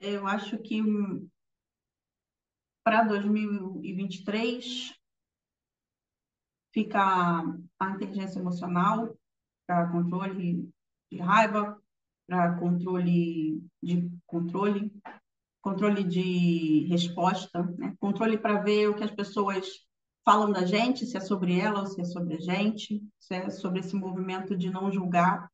Eu 0.00 0.26
acho 0.26 0.56
que 0.58 0.80
para 2.84 3.02
2023 3.02 4.94
fica 6.72 7.42
a 7.78 7.90
inteligência 7.90 8.38
emocional 8.38 9.16
para 9.66 9.90
controle 9.90 10.70
de 11.10 11.18
raiva, 11.18 11.82
para 12.26 12.56
controle 12.58 13.60
de 13.82 14.08
controle, 14.24 14.92
controle 15.60 16.04
de 16.04 16.86
resposta, 16.88 17.62
né? 17.76 17.94
controle 17.98 18.38
para 18.38 18.62
ver 18.62 18.88
o 18.88 18.94
que 18.94 19.04
as 19.04 19.10
pessoas 19.10 19.66
falam 20.24 20.52
da 20.52 20.64
gente, 20.64 21.06
se 21.06 21.16
é 21.16 21.20
sobre 21.20 21.58
ela 21.58 21.80
ou 21.80 21.86
se 21.86 22.00
é 22.00 22.04
sobre 22.04 22.34
a 22.36 22.40
gente, 22.40 23.02
se 23.18 23.34
é 23.34 23.50
sobre 23.50 23.80
esse 23.80 23.96
movimento 23.96 24.56
de 24.56 24.70
não 24.70 24.92
julgar 24.92 25.50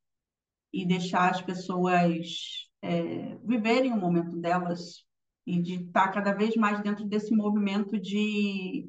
e 0.72 0.84
deixar 0.84 1.30
as 1.30 1.40
pessoas 1.40 2.63
é, 2.84 3.38
viverem 3.42 3.92
o 3.92 3.96
momento 3.96 4.36
delas 4.36 5.04
e 5.46 5.60
de 5.60 5.86
estar 5.86 6.08
cada 6.08 6.34
vez 6.34 6.54
mais 6.54 6.82
dentro 6.82 7.06
desse 7.06 7.34
movimento 7.34 7.98
de 7.98 8.86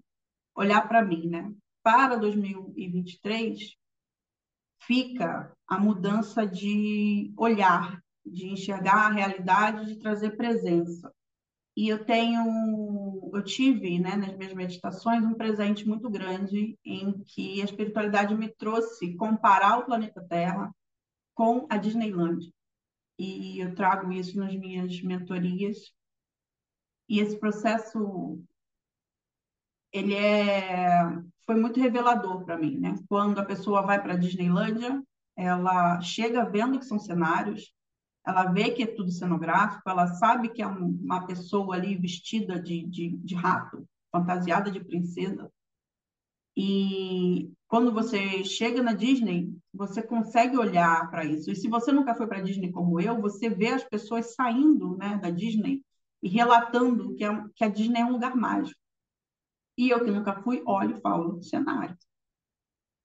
olhar 0.54 0.86
para 0.88 1.04
mim, 1.04 1.28
né? 1.28 1.50
Para 1.82 2.18
2023 2.18 3.76
fica 4.82 5.52
a 5.66 5.80
mudança 5.80 6.46
de 6.46 7.34
olhar, 7.38 8.02
de 8.26 8.48
enxergar 8.48 9.08
a 9.08 9.12
realidade, 9.12 9.86
de 9.86 10.00
trazer 10.00 10.36
presença. 10.36 11.12
E 11.76 11.88
eu 11.88 12.06
tenho, 12.06 13.32
eu 13.34 13.44
tive, 13.44 14.00
né, 14.00 14.16
nas 14.16 14.36
minhas 14.38 14.54
meditações, 14.54 15.26
um 15.26 15.34
presente 15.34 15.88
muito 15.88 16.10
grande 16.10 16.78
em 16.86 17.14
que 17.24 17.62
a 17.62 17.66
espiritualidade 17.66 18.36
me 18.36 18.50
trouxe 18.50 19.16
comparar 19.16 19.80
o 19.80 19.86
planeta 19.86 20.26
Terra 20.30 20.74
com 21.34 21.66
a 21.70 21.78
Disneyland 21.78 22.55
e 23.18 23.60
eu 23.60 23.74
trago 23.76 24.12
isso 24.12 24.38
nas 24.38 24.54
minhas 24.56 25.02
mentorias. 25.02 25.94
E 27.08 27.20
esse 27.20 27.40
processo 27.40 28.40
ele 29.92 30.14
é 30.14 31.02
foi 31.46 31.56
muito 31.56 31.80
revelador 31.80 32.44
para 32.44 32.58
mim, 32.58 32.80
né? 32.80 32.96
Quando 33.08 33.40
a 33.40 33.46
pessoa 33.46 33.84
vai 33.84 34.02
para 34.02 34.14
a 34.14 34.18
Disneylândia, 34.18 35.02
ela 35.38 36.02
chega 36.02 36.50
vendo 36.50 36.80
que 36.80 36.86
são 36.86 36.98
cenários, 36.98 37.72
ela 38.26 38.46
vê 38.46 38.72
que 38.72 38.82
é 38.82 38.88
tudo 38.88 39.12
cenográfico, 39.12 39.88
ela 39.88 40.08
sabe 40.08 40.50
que 40.50 40.62
é 40.62 40.68
um, 40.68 40.88
uma 41.04 41.28
pessoa 41.28 41.76
ali 41.76 41.96
vestida 41.96 42.60
de, 42.60 42.84
de, 42.88 43.10
de 43.18 43.36
rato, 43.36 43.88
fantasiada 44.12 44.72
de 44.72 44.84
princesa, 44.84 45.52
e 46.56 47.52
quando 47.68 47.92
você 47.92 48.44
chega 48.44 48.82
na 48.82 48.94
Disney, 48.94 49.54
você 49.74 50.02
consegue 50.02 50.58
olhar 50.58 51.10
para 51.10 51.26
isso. 51.26 51.52
E 51.52 51.56
se 51.56 51.68
você 51.68 51.92
nunca 51.92 52.16
foi 52.16 52.28
para 52.28 52.38
a 52.38 52.42
Disney 52.42 52.72
como 52.72 53.00
eu, 53.00 53.20
você 53.20 53.50
vê 53.50 53.70
as 53.70 53.84
pessoas 53.84 54.34
saindo 54.34 54.96
né, 54.98 55.18
da 55.18 55.30
Disney 55.30 55.84
e 56.24 56.30
relatando 56.30 57.14
que, 57.16 57.26
é, 57.26 57.44
que 57.56 57.64
a 57.64 57.68
Disney 57.68 58.00
é 58.00 58.06
um 58.06 58.14
lugar 58.14 58.36
mágico. 58.36 58.80
E 59.78 59.90
eu 59.90 60.04
que 60.04 60.12
nunca 60.12 60.42
fui, 60.42 60.64
olho 60.66 60.98
e 60.98 61.02
falo 61.02 61.44
cenário. 61.44 61.98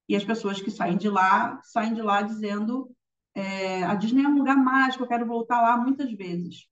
E 0.09 0.15
as 0.15 0.25
pessoas 0.25 0.61
que 0.61 0.71
saem 0.71 0.97
de 0.97 1.09
lá, 1.09 1.61
saem 1.63 1.95
de 1.95 2.03
lá 2.03 2.23
dizendo 2.23 2.95
é, 3.35 3.83
a 3.85 3.95
Disney 3.95 4.25
é 4.25 4.29
um 4.29 4.39
lugar 4.39 4.57
mágico, 4.57 5.05
eu 5.05 5.09
quero 5.09 5.27
voltar 5.27 5.61
lá 5.61 5.77
muitas 5.77 6.13
vezes. 6.13 6.67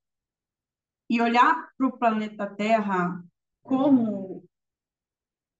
E 1.09 1.21
olhar 1.21 1.69
para 1.77 1.87
o 1.87 1.97
planeta 1.97 2.47
Terra 2.47 3.21
como 3.61 4.48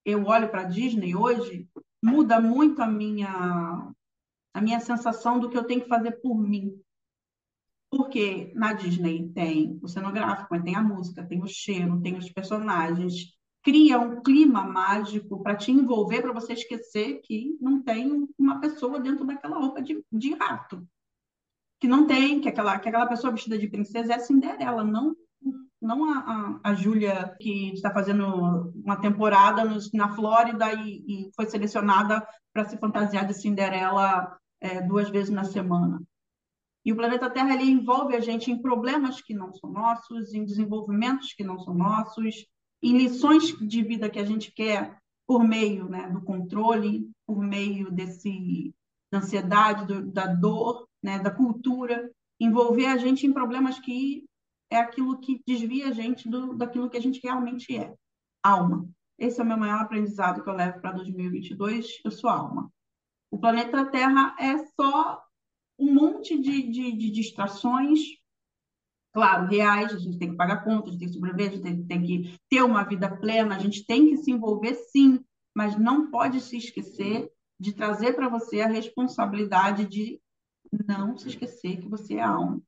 eu 0.04 0.24
olho 0.24 0.48
para 0.48 0.64
Disney 0.64 1.14
hoje, 1.14 1.68
muda 2.02 2.40
muito 2.40 2.80
a 2.82 2.86
minha 2.86 3.92
a 4.52 4.60
minha 4.60 4.80
sensação 4.80 5.38
do 5.38 5.48
que 5.48 5.56
eu 5.56 5.64
tenho 5.64 5.82
que 5.82 5.88
fazer 5.88 6.12
por 6.20 6.34
mim. 6.34 6.80
Porque 7.90 8.52
na 8.54 8.72
Disney 8.72 9.28
tem 9.32 9.78
o 9.82 9.88
cenográfico, 9.88 10.60
tem 10.62 10.74
a 10.74 10.82
música, 10.82 11.26
tem 11.26 11.42
o 11.42 11.46
cheiro, 11.46 12.00
tem 12.00 12.16
os 12.16 12.30
personagens, 12.30 13.36
cria 13.62 13.98
um 13.98 14.22
clima 14.22 14.64
mágico 14.64 15.42
para 15.42 15.56
te 15.56 15.70
envolver, 15.70 16.22
para 16.22 16.32
você 16.32 16.52
esquecer 16.52 17.20
que 17.22 17.56
não 17.60 17.82
tem 17.82 18.28
uma 18.38 18.60
pessoa 18.60 19.00
dentro 19.00 19.24
daquela 19.24 19.58
roupa 19.58 19.82
de, 19.82 20.04
de 20.10 20.34
rato. 20.34 20.86
Que 21.80 21.88
não 21.88 22.06
tem, 22.06 22.40
que 22.40 22.48
aquela, 22.48 22.78
que 22.78 22.88
aquela 22.88 23.06
pessoa 23.06 23.32
vestida 23.32 23.58
de 23.58 23.68
princesa 23.68 24.14
é 24.14 24.18
Cinderela, 24.18 24.84
não 24.84 25.16
não 25.80 26.04
a, 26.04 26.18
a, 26.18 26.70
a 26.70 26.74
Júlia, 26.74 27.34
que 27.40 27.72
está 27.72 27.90
fazendo 27.92 28.72
uma 28.84 28.96
temporada 28.96 29.64
nos, 29.64 29.90
na 29.92 30.14
Flórida 30.14 30.72
e, 30.74 31.04
e, 31.06 31.30
foi 31.34 31.46
selecionada 31.46 32.26
para 32.52 32.64
se 32.64 32.76
fantasiar 32.76 33.26
de 33.26 33.34
Cinderela 33.34 34.36
é, 34.60 34.82
duas 34.82 35.08
vezes 35.08 35.30
na 35.30 35.44
semana. 35.44 36.02
E 36.84 36.92
o 36.92 36.96
planeta 36.96 37.30
Terra 37.30 37.54
ele 37.54 37.70
envolve 37.70 38.14
a 38.14 38.20
gente 38.20 38.50
em 38.50 38.60
problemas 38.60 39.20
que 39.20 39.34
não 39.34 39.52
são 39.52 39.70
nossos, 39.70 40.34
em 40.34 40.44
desenvolvimentos 40.44 41.32
que 41.32 41.44
não 41.44 41.58
são 41.58 41.74
nossos, 41.74 42.46
em 42.82 42.96
lições 42.96 43.56
de 43.58 43.82
vida 43.82 44.08
que 44.08 44.18
a 44.18 44.24
gente 44.24 44.52
quer 44.52 44.98
por 45.26 45.44
meio 45.44 45.88
né, 45.88 46.08
do 46.08 46.22
controle, 46.22 47.08
por 47.26 47.40
meio 47.40 47.90
desse 47.90 48.74
da 49.12 49.18
ansiedade, 49.18 49.86
do, 49.86 50.06
da 50.06 50.26
dor, 50.26 50.86
né, 51.02 51.18
da 51.18 51.30
cultura, 51.30 52.10
envolver 52.38 52.86
a 52.86 52.96
gente 52.96 53.26
em 53.26 53.32
problemas 53.32 53.78
que 53.78 54.24
é 54.70 54.76
aquilo 54.76 55.18
que 55.20 55.42
desvia 55.46 55.88
a 55.88 55.92
gente 55.92 56.28
do, 56.28 56.54
daquilo 56.54 56.88
que 56.88 56.96
a 56.96 57.02
gente 57.02 57.20
realmente 57.22 57.76
é, 57.76 57.94
alma. 58.42 58.88
Esse 59.18 59.40
é 59.40 59.44
o 59.44 59.46
meu 59.46 59.58
maior 59.58 59.80
aprendizado 59.80 60.42
que 60.42 60.48
eu 60.48 60.54
levo 60.54 60.80
para 60.80 60.92
2022, 60.92 62.00
eu 62.04 62.10
sou 62.10 62.30
alma. 62.30 62.72
O 63.30 63.38
planeta 63.38 63.84
Terra 63.90 64.34
é 64.38 64.56
só 64.80 65.22
um 65.78 65.92
monte 65.92 66.38
de, 66.38 66.62
de, 66.70 66.92
de 66.92 67.10
distrações, 67.10 68.00
claro, 69.12 69.46
reais, 69.46 69.92
a 69.92 69.98
gente 69.98 70.18
tem 70.18 70.30
que 70.30 70.36
pagar 70.36 70.64
contas, 70.64 70.88
a 70.88 70.92
gente 70.92 71.00
tem 71.00 71.08
que 71.08 71.14
sobreviver, 71.14 71.48
a 71.48 71.54
gente 71.54 71.62
tem, 71.62 71.86
tem 71.86 72.02
que 72.02 72.38
ter 72.48 72.62
uma 72.62 72.84
vida 72.84 73.14
plena, 73.16 73.56
a 73.56 73.58
gente 73.58 73.84
tem 73.84 74.08
que 74.08 74.16
se 74.18 74.30
envolver 74.30 74.74
sim, 74.74 75.24
mas 75.54 75.78
não 75.78 76.10
pode 76.10 76.40
se 76.40 76.56
esquecer 76.56 77.30
de 77.58 77.72
trazer 77.72 78.14
para 78.14 78.28
você 78.28 78.62
a 78.62 78.68
responsabilidade 78.68 79.86
de 79.86 80.20
não 80.86 81.16
se 81.16 81.28
esquecer 81.28 81.80
que 81.80 81.88
você 81.88 82.14
é 82.14 82.22
alma. 82.22 82.62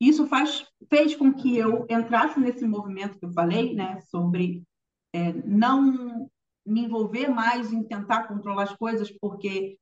Isso 0.00 0.26
faz, 0.26 0.66
fez 0.88 1.14
com 1.14 1.32
que 1.32 1.56
eu 1.56 1.86
entrasse 1.90 2.40
nesse 2.40 2.66
movimento 2.66 3.18
que 3.18 3.26
eu 3.26 3.32
falei, 3.32 3.74
né, 3.74 4.00
sobre 4.00 4.64
é, 5.12 5.32
não 5.46 6.30
me 6.66 6.84
envolver 6.84 7.28
mais 7.28 7.72
em 7.72 7.82
tentar 7.82 8.24
controlar 8.24 8.62
as 8.62 8.76
coisas, 8.76 9.10
porque 9.20 9.78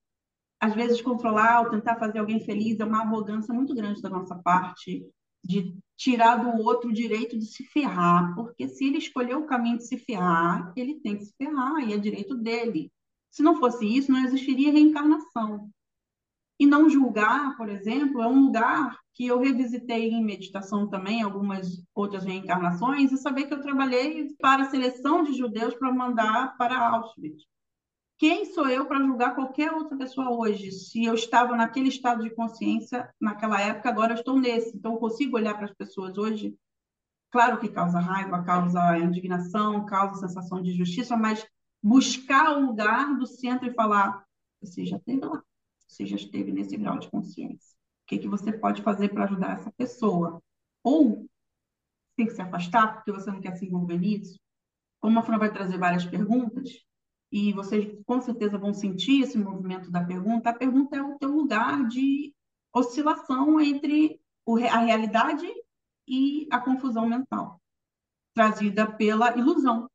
às 0.60 0.74
vezes 0.74 1.00
controlar 1.00 1.60
ou 1.60 1.70
tentar 1.70 1.96
fazer 1.96 2.18
alguém 2.18 2.40
feliz 2.40 2.80
é 2.80 2.84
uma 2.84 3.02
arrogância 3.02 3.54
muito 3.54 3.74
grande 3.74 4.02
da 4.02 4.10
nossa 4.10 4.34
parte 4.34 5.06
de 5.44 5.76
tirar 5.96 6.36
do 6.36 6.62
outro 6.64 6.90
o 6.90 6.92
direito 6.92 7.38
de 7.38 7.46
se 7.46 7.64
ferrar, 7.64 8.34
porque 8.34 8.68
se 8.68 8.86
ele 8.86 8.98
escolheu 8.98 9.40
o 9.40 9.46
caminho 9.46 9.78
de 9.78 9.86
se 9.86 9.96
ferrar, 9.98 10.72
ele 10.76 11.00
tem 11.00 11.16
que 11.16 11.26
se 11.26 11.34
ferrar 11.36 11.78
e 11.80 11.92
é 11.92 11.98
direito 11.98 12.34
dele. 12.34 12.90
Se 13.30 13.42
não 13.42 13.56
fosse 13.56 13.86
isso, 13.86 14.10
não 14.10 14.24
existiria 14.24 14.72
reencarnação. 14.72 15.70
E 16.58 16.66
não 16.66 16.90
julgar, 16.90 17.56
por 17.56 17.68
exemplo, 17.68 18.20
é 18.20 18.26
um 18.26 18.46
lugar 18.46 18.98
que 19.18 19.26
eu 19.26 19.40
revisitei 19.40 20.10
em 20.10 20.24
meditação 20.24 20.86
também, 20.86 21.22
algumas 21.22 21.84
outras 21.92 22.22
reencarnações, 22.22 23.10
e 23.10 23.16
saber 23.16 23.46
que 23.46 23.54
eu 23.54 23.60
trabalhei 23.60 24.32
para 24.40 24.62
a 24.62 24.70
seleção 24.70 25.24
de 25.24 25.32
judeus 25.36 25.74
para 25.74 25.92
mandar 25.92 26.56
para 26.56 26.78
Auschwitz. 26.78 27.42
Quem 28.16 28.44
sou 28.44 28.68
eu 28.68 28.86
para 28.86 29.04
julgar 29.04 29.34
qualquer 29.34 29.72
outra 29.72 29.98
pessoa 29.98 30.30
hoje? 30.30 30.70
Se 30.70 31.04
eu 31.04 31.14
estava 31.14 31.56
naquele 31.56 31.88
estado 31.88 32.22
de 32.22 32.30
consciência 32.30 33.12
naquela 33.20 33.60
época, 33.60 33.88
agora 33.88 34.12
eu 34.12 34.18
estou 34.18 34.38
nesse. 34.38 34.76
Então, 34.76 34.92
eu 34.92 34.98
consigo 34.98 35.36
olhar 35.36 35.54
para 35.54 35.64
as 35.64 35.74
pessoas 35.74 36.16
hoje. 36.16 36.54
Claro 37.32 37.58
que 37.58 37.68
causa 37.68 37.98
raiva, 37.98 38.44
causa 38.44 38.98
indignação, 38.98 39.84
causa 39.84 40.28
sensação 40.28 40.62
de 40.62 40.72
justiça, 40.72 41.16
mas 41.16 41.44
buscar 41.82 42.56
o 42.56 42.66
lugar 42.66 43.18
do 43.18 43.26
centro 43.26 43.68
e 43.68 43.74
falar: 43.74 44.24
você 44.62 44.86
já 44.86 44.96
esteve 44.96 45.26
lá 45.26 45.42
você 45.88 46.04
já 46.04 46.16
esteve 46.16 46.52
nesse 46.52 46.76
grau 46.76 46.98
de 46.98 47.10
consciência. 47.10 47.77
Que, 48.08 48.18
que 48.18 48.26
você 48.26 48.52
pode 48.52 48.82
fazer 48.82 49.10
para 49.10 49.24
ajudar 49.24 49.52
essa 49.52 49.70
pessoa? 49.72 50.42
Ou 50.82 51.28
tem 52.16 52.26
que 52.26 52.32
se 52.32 52.42
afastar 52.42 52.94
porque 52.94 53.12
você 53.12 53.30
não 53.30 53.40
quer 53.40 53.54
se 53.54 53.66
envolver 53.66 53.98
nisso? 53.98 54.40
Como 55.00 55.18
a 55.18 55.22
Fran 55.22 55.38
vai 55.38 55.52
trazer 55.52 55.78
várias 55.78 56.04
perguntas, 56.04 56.84
e 57.30 57.52
vocês 57.52 57.86
com 58.06 58.20
certeza 58.20 58.58
vão 58.58 58.72
sentir 58.72 59.22
esse 59.22 59.38
movimento 59.38 59.90
da 59.90 60.02
pergunta, 60.02 60.50
a 60.50 60.54
pergunta 60.54 60.96
é 60.96 61.02
o 61.02 61.18
teu 61.18 61.30
lugar 61.30 61.86
de 61.86 62.34
oscilação 62.74 63.60
entre 63.60 64.20
a 64.70 64.78
realidade 64.78 65.46
e 66.08 66.48
a 66.50 66.58
confusão 66.58 67.06
mental, 67.06 67.60
trazida 68.34 68.90
pela 68.90 69.36
ilusão. 69.36 69.88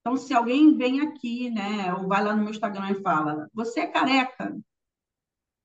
Então, 0.00 0.16
se 0.16 0.32
alguém 0.32 0.76
vem 0.76 1.00
aqui, 1.00 1.50
né, 1.50 1.92
ou 1.92 2.08
vai 2.08 2.24
lá 2.24 2.34
no 2.34 2.42
meu 2.42 2.50
Instagram 2.50 2.92
e 2.92 3.02
fala, 3.02 3.48
você 3.52 3.80
é 3.80 3.86
careca, 3.86 4.58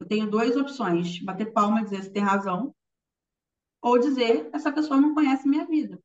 eu 0.01 0.07
tenho 0.07 0.29
duas 0.29 0.55
opções: 0.57 1.19
bater 1.19 1.53
palma 1.53 1.81
e 1.81 1.83
dizer 1.83 2.03
se 2.03 2.11
tem 2.11 2.23
razão, 2.23 2.75
ou 3.81 3.99
dizer 3.99 4.49
essa 4.51 4.71
pessoa 4.71 4.99
não 4.99 5.13
conhece 5.13 5.47
minha 5.47 5.65
vida. 5.65 6.01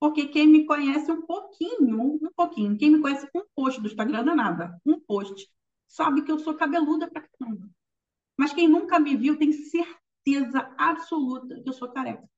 Porque 0.00 0.26
quem 0.26 0.46
me 0.46 0.66
conhece 0.66 1.10
um 1.10 1.22
pouquinho, 1.22 2.18
um 2.22 2.32
pouquinho, 2.36 2.76
quem 2.76 2.90
me 2.90 3.00
conhece 3.00 3.28
um 3.34 3.42
post 3.54 3.80
do 3.80 3.86
Instagram 3.86 4.20
é 4.20 4.34
nada, 4.34 4.80
um 4.84 4.98
post, 5.00 5.48
sabe 5.86 6.22
que 6.22 6.30
eu 6.30 6.38
sou 6.38 6.54
cabeluda 6.54 7.08
pra 7.08 7.26
caramba. 7.26 7.68
Mas 8.36 8.52
quem 8.52 8.68
nunca 8.68 8.98
me 8.98 9.16
viu 9.16 9.38
tem 9.38 9.52
certeza 9.52 10.72
absoluta 10.76 11.60
que 11.60 11.68
eu 11.68 11.72
sou 11.72 11.88
careca. 11.88 12.28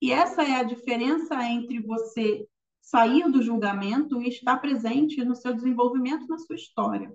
E 0.00 0.10
essa 0.10 0.42
é 0.42 0.56
a 0.56 0.62
diferença 0.62 1.42
entre 1.44 1.80
você 1.80 2.46
sair 2.80 3.30
do 3.30 3.42
julgamento 3.42 4.20
e 4.20 4.28
estar 4.28 4.56
presente 4.58 5.22
no 5.24 5.34
seu 5.34 5.54
desenvolvimento, 5.54 6.26
na 6.26 6.38
sua 6.38 6.56
história. 6.56 7.14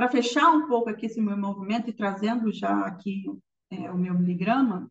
Para 0.00 0.08
fechar 0.08 0.50
um 0.50 0.66
pouco 0.66 0.88
aqui 0.88 1.04
esse 1.04 1.20
meu 1.20 1.36
movimento 1.36 1.90
e 1.90 1.92
trazendo 1.92 2.50
já 2.50 2.86
aqui 2.86 3.22
é, 3.70 3.90
o 3.90 3.98
meu 3.98 4.14
miligrama, 4.14 4.90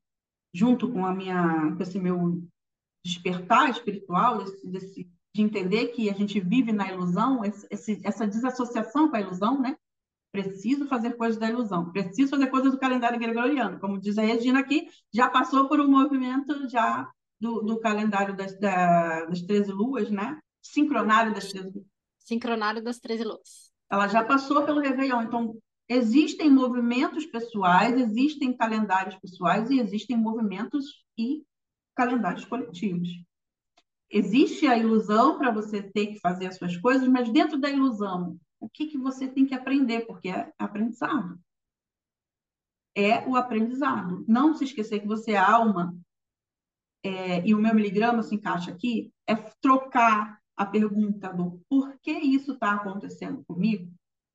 junto 0.53 0.88
com 0.88 1.03
a 1.03 1.12
minha, 1.12 1.74
com 1.76 1.82
esse 1.82 1.97
meu 1.97 2.43
despertar 3.03 3.72
espiritual, 3.72 4.45
desse, 4.66 5.10
de 5.34 5.41
entender 5.41 5.88
que 5.88 6.12
a 6.12 6.14
gente 6.14 6.39
vive 6.39 6.72
na 6.72 6.93
ilusão, 6.93 7.43
esse, 7.43 7.99
essa 8.03 8.28
desassociação 8.28 9.10
com 9.10 9.16
a 9.16 9.22
ilusão, 9.22 9.60
né? 9.60 9.76
Preciso 10.32 10.86
fazer 10.86 11.18
coisas 11.18 11.39
da 11.39 11.49
ilusão, 11.49 11.91
preciso 11.91 12.30
fazer 12.30 12.45
coisas 12.51 12.72
do 12.72 12.80
calendário 12.80 13.18
gregoriano. 13.18 13.80
Como 13.80 13.99
diz 13.99 14.16
a 14.20 14.22
Regina 14.22 14.60
aqui, 14.60 14.89
já 15.12 15.28
passou 15.28 15.68
por 15.68 15.80
um 15.80 15.89
movimento 15.89 16.70
já 16.70 17.12
do, 17.41 17.64
do 17.64 17.80
calendário 17.80 18.38
das, 18.38 18.60
da, 18.60 19.26
das 19.26 19.41
13 19.41 19.72
luas, 19.72 20.12
né? 20.12 20.39
Sincronário 20.62 21.34
das 21.34 21.47
13 21.47 21.72
luas. 21.74 21.88
Sincronário 22.20 22.84
das 22.84 22.99
13 22.99 23.24
luas 23.24 23.68
ela 23.89 24.07
já 24.07 24.23
passou 24.23 24.63
pelo 24.65 24.81
Réveillon. 24.81 25.23
Então, 25.23 25.57
existem 25.87 26.49
movimentos 26.49 27.25
pessoais, 27.25 27.97
existem 27.97 28.55
calendários 28.55 29.15
pessoais 29.15 29.69
e 29.69 29.79
existem 29.79 30.15
movimentos 30.15 31.03
e 31.17 31.43
calendários 31.95 32.45
coletivos. 32.45 33.09
Existe 34.11 34.67
a 34.67 34.77
ilusão 34.77 35.37
para 35.37 35.51
você 35.51 35.81
ter 35.81 36.07
que 36.07 36.19
fazer 36.19 36.47
as 36.47 36.57
suas 36.57 36.75
coisas, 36.77 37.07
mas 37.07 37.31
dentro 37.31 37.59
da 37.59 37.69
ilusão, 37.69 38.39
o 38.59 38.69
que, 38.69 38.87
que 38.87 38.97
você 38.97 39.27
tem 39.27 39.45
que 39.45 39.53
aprender? 39.53 40.05
Porque 40.05 40.29
é 40.29 40.51
aprendizado. 40.57 41.39
É 42.95 43.27
o 43.27 43.35
aprendizado. 43.35 44.25
Não 44.27 44.53
se 44.53 44.63
esquecer 44.63 44.99
que 44.99 45.07
você 45.07 45.31
é 45.31 45.37
alma, 45.37 45.95
é, 47.03 47.47
e 47.47 47.53
o 47.53 47.59
meu 47.59 47.73
miligrama 47.73 48.23
se 48.23 48.35
encaixa 48.35 48.71
aqui, 48.71 49.13
é 49.27 49.35
trocar 49.61 50.38
a 50.60 50.66
pergunta 50.66 51.30
do 51.30 51.62
por 51.70 51.97
que 52.01 52.12
isso 52.12 52.51
está 52.51 52.74
acontecendo 52.74 53.41
comigo 53.47 53.89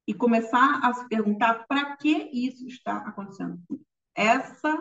e 0.09 0.15
começar 0.15 0.81
a 0.83 0.95
se 0.95 1.07
perguntar 1.07 1.67
para 1.69 1.99
que 1.99 2.31
isso 2.33 2.67
está 2.67 2.97
acontecendo. 2.97 3.61
Essa 4.17 4.75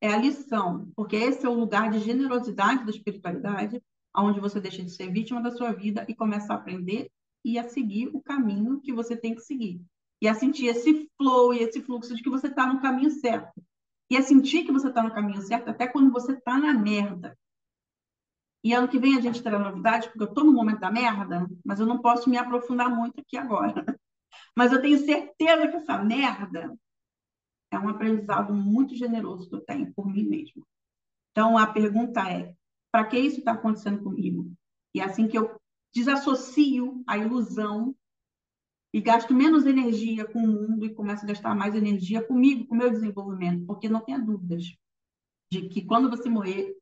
é 0.00 0.12
a 0.12 0.16
lição, 0.16 0.90
porque 0.96 1.14
esse 1.14 1.46
é 1.46 1.48
o 1.48 1.54
lugar 1.54 1.88
de 1.92 2.00
generosidade 2.00 2.84
da 2.84 2.90
espiritualidade, 2.90 3.80
onde 4.16 4.40
você 4.40 4.60
deixa 4.60 4.82
de 4.82 4.90
ser 4.90 5.12
vítima 5.12 5.40
da 5.40 5.52
sua 5.52 5.72
vida 5.72 6.04
e 6.08 6.16
começa 6.16 6.52
a 6.52 6.56
aprender 6.56 7.08
e 7.44 7.60
a 7.60 7.68
seguir 7.68 8.08
o 8.12 8.20
caminho 8.20 8.80
que 8.80 8.92
você 8.92 9.16
tem 9.16 9.36
que 9.36 9.42
seguir. 9.42 9.80
E 10.20 10.26
a 10.26 10.34
sentir 10.34 10.66
esse 10.66 11.08
flow 11.16 11.54
e 11.54 11.60
esse 11.60 11.80
fluxo 11.80 12.12
de 12.16 12.24
que 12.24 12.30
você 12.30 12.48
está 12.48 12.66
no 12.66 12.80
caminho 12.82 13.12
certo. 13.12 13.62
E 14.10 14.16
a 14.16 14.22
sentir 14.22 14.64
que 14.64 14.72
você 14.72 14.88
está 14.88 15.00
no 15.00 15.14
caminho 15.14 15.42
certo 15.42 15.68
até 15.68 15.86
quando 15.86 16.10
você 16.10 16.32
está 16.32 16.58
na 16.58 16.74
merda. 16.74 17.38
E 18.64 18.72
ano 18.72 18.88
que 18.88 18.98
vem 18.98 19.16
a 19.16 19.20
gente 19.20 19.42
terá 19.42 19.58
novidade, 19.58 20.08
porque 20.08 20.22
eu 20.22 20.28
estou 20.28 20.44
no 20.44 20.52
momento 20.52 20.80
da 20.80 20.90
merda, 20.90 21.48
mas 21.64 21.78
eu 21.78 21.86
não 21.86 22.00
posso 22.00 22.28
me 22.28 22.36
aprofundar 22.36 22.90
muito 22.90 23.20
aqui 23.20 23.36
agora. 23.36 23.84
Mas 24.56 24.72
eu 24.72 24.82
tenho 24.82 24.98
certeza 24.98 25.68
que 25.68 25.76
essa 25.76 25.98
merda 25.98 26.76
é 27.70 27.78
um 27.78 27.88
aprendizado 27.88 28.52
muito 28.52 28.94
generoso 28.94 29.48
que 29.48 29.54
eu 29.54 29.60
tenho 29.60 29.92
por 29.94 30.06
mim 30.06 30.24
mesma. 30.24 30.64
Então 31.30 31.56
a 31.56 31.66
pergunta 31.66 32.28
é: 32.28 32.54
para 32.90 33.06
que 33.06 33.18
isso 33.18 33.38
está 33.38 33.52
acontecendo 33.52 34.02
comigo? 34.02 34.52
E 34.94 35.00
é 35.00 35.04
assim 35.04 35.28
que 35.28 35.38
eu 35.38 35.58
desassocio 35.94 37.02
a 37.06 37.16
ilusão 37.16 37.94
e 38.92 39.00
gasto 39.00 39.34
menos 39.34 39.66
energia 39.66 40.24
com 40.26 40.40
o 40.40 40.46
mundo 40.46 40.84
e 40.84 40.94
começo 40.94 41.24
a 41.24 41.28
gastar 41.28 41.54
mais 41.54 41.74
energia 41.74 42.22
comigo, 42.26 42.66
com 42.66 42.74
o 42.74 42.78
meu 42.78 42.90
desenvolvimento, 42.90 43.66
porque 43.66 43.88
não 43.88 44.00
tenha 44.00 44.18
dúvidas. 44.18 44.64
de 45.50 45.68
que 45.68 45.84
quando 45.84 46.10
você 46.10 46.28
morrer, 46.28 46.76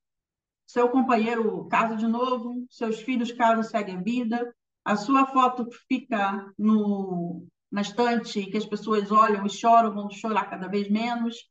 seu 0.66 0.88
companheiro 0.88 1.66
casa 1.66 1.96
de 1.96 2.06
novo, 2.06 2.66
seus 2.70 3.00
filhos 3.00 3.32
casam, 3.32 3.62
seguem 3.62 3.96
a 3.96 4.02
vida, 4.02 4.54
a 4.84 4.96
sua 4.96 5.26
foto 5.26 5.68
fica 5.88 6.52
no, 6.58 7.46
na 7.70 7.80
estante 7.80 8.46
que 8.46 8.56
as 8.56 8.66
pessoas 8.66 9.10
olham 9.10 9.46
e 9.46 9.50
choram, 9.50 9.94
vão 9.94 10.10
chorar 10.10 10.50
cada 10.50 10.68
vez 10.68 10.90
menos, 10.90 11.48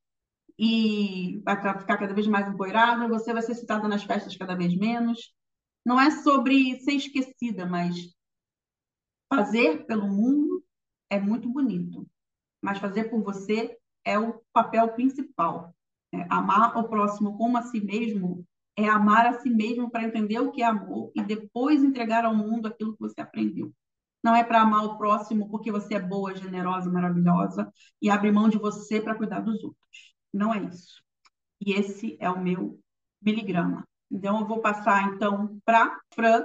e 0.57 1.41
vai 1.43 1.55
ficar 1.57 1.97
cada 1.97 2.13
vez 2.13 2.27
mais 2.27 2.47
empoeirada, 2.47 3.07
você 3.07 3.33
vai 3.33 3.41
ser 3.41 3.55
citada 3.55 3.87
nas 3.87 4.03
festas 4.03 4.37
cada 4.37 4.55
vez 4.55 4.75
menos. 4.75 5.33
Não 5.85 5.99
é 5.99 6.09
sobre 6.11 6.79
ser 6.79 6.93
esquecida, 6.93 7.65
mas 7.65 7.95
fazer 9.31 9.85
pelo 9.85 10.07
mundo 10.07 10.63
é 11.09 11.19
muito 11.19 11.49
bonito, 11.49 12.07
mas 12.61 12.79
fazer 12.79 13.05
por 13.05 13.21
você 13.21 13.77
é 14.03 14.17
o 14.17 14.41
papel 14.53 14.93
principal. 14.93 15.75
É, 16.13 16.25
amar 16.29 16.77
o 16.77 16.87
próximo 16.87 17.37
como 17.37 17.57
a 17.57 17.63
si 17.63 17.81
mesmo 17.81 18.45
é 18.77 18.87
amar 18.87 19.25
a 19.25 19.39
si 19.39 19.49
mesmo 19.49 19.89
para 19.89 20.03
entender 20.03 20.39
o 20.39 20.51
que 20.51 20.61
é 20.61 20.65
amor 20.65 21.11
e 21.15 21.21
depois 21.21 21.83
entregar 21.83 22.25
ao 22.25 22.35
mundo 22.35 22.67
aquilo 22.67 22.93
que 22.93 22.99
você 22.99 23.21
aprendeu. 23.21 23.73
Não 24.23 24.35
é 24.35 24.43
para 24.43 24.61
amar 24.61 24.83
o 24.83 24.97
próximo 24.97 25.49
porque 25.49 25.71
você 25.71 25.95
é 25.95 25.99
boa, 25.99 26.35
generosa, 26.35 26.91
maravilhosa 26.91 27.71
e 28.01 28.09
abrir 28.09 28.31
mão 28.31 28.49
de 28.49 28.57
você 28.57 28.99
para 28.99 29.15
cuidar 29.15 29.41
dos 29.41 29.63
outros. 29.63 30.15
Não 30.33 30.53
é 30.53 30.63
isso. 30.63 31.01
E 31.61 31.73
esse 31.73 32.17
é 32.19 32.29
o 32.29 32.41
meu 32.41 32.79
miligrama. 33.21 33.87
Então, 34.11 34.39
eu 34.39 34.47
vou 34.47 34.61
passar 34.61 35.13
então 35.13 35.59
para 35.63 35.99
Fran. 36.13 36.43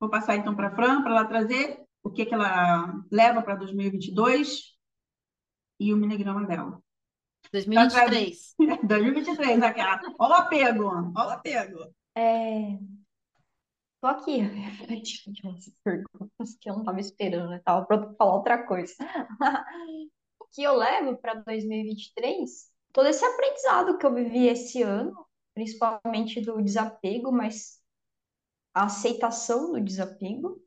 Vou 0.00 0.08
passar 0.08 0.36
então 0.36 0.54
para 0.54 0.74
Fran 0.74 1.02
para 1.02 1.12
ela 1.12 1.24
trazer 1.24 1.84
o 2.02 2.10
que, 2.10 2.24
que 2.24 2.34
ela 2.34 3.02
leva 3.10 3.42
para 3.42 3.56
2022 3.56 4.76
e 5.78 5.92
o 5.92 5.96
miligrama 5.96 6.46
dela. 6.46 6.82
2023. 7.52 8.54
2023, 8.82 9.62
aquela. 9.62 10.00
Olha 10.18 10.32
o 10.32 10.34
apego, 10.34 10.84
olha 10.86 11.28
o 11.28 11.30
apego. 11.30 11.94
É... 12.16 12.78
Tô 14.00 14.06
aqui 14.06 14.40
umas 15.42 15.72
perguntas 15.82 16.56
que 16.60 16.70
eu 16.70 16.74
não 16.74 16.82
estava 16.82 17.00
esperando, 17.00 17.50
né? 17.50 17.60
Tava 17.64 17.84
pronto 17.84 18.06
para 18.08 18.16
falar 18.16 18.34
outra 18.34 18.66
coisa. 18.66 18.94
o 20.40 20.46
que 20.52 20.62
eu 20.62 20.76
levo 20.76 21.16
para 21.16 21.34
2023? 21.34 22.70
Todo 22.92 23.08
esse 23.08 23.24
aprendizado 23.24 23.98
que 23.98 24.06
eu 24.06 24.14
vivi 24.14 24.46
esse 24.46 24.82
ano, 24.82 25.26
principalmente 25.54 26.40
do 26.40 26.62
desapego, 26.62 27.32
mas 27.32 27.80
a 28.72 28.84
aceitação 28.84 29.72
do 29.72 29.80
desapego, 29.80 30.62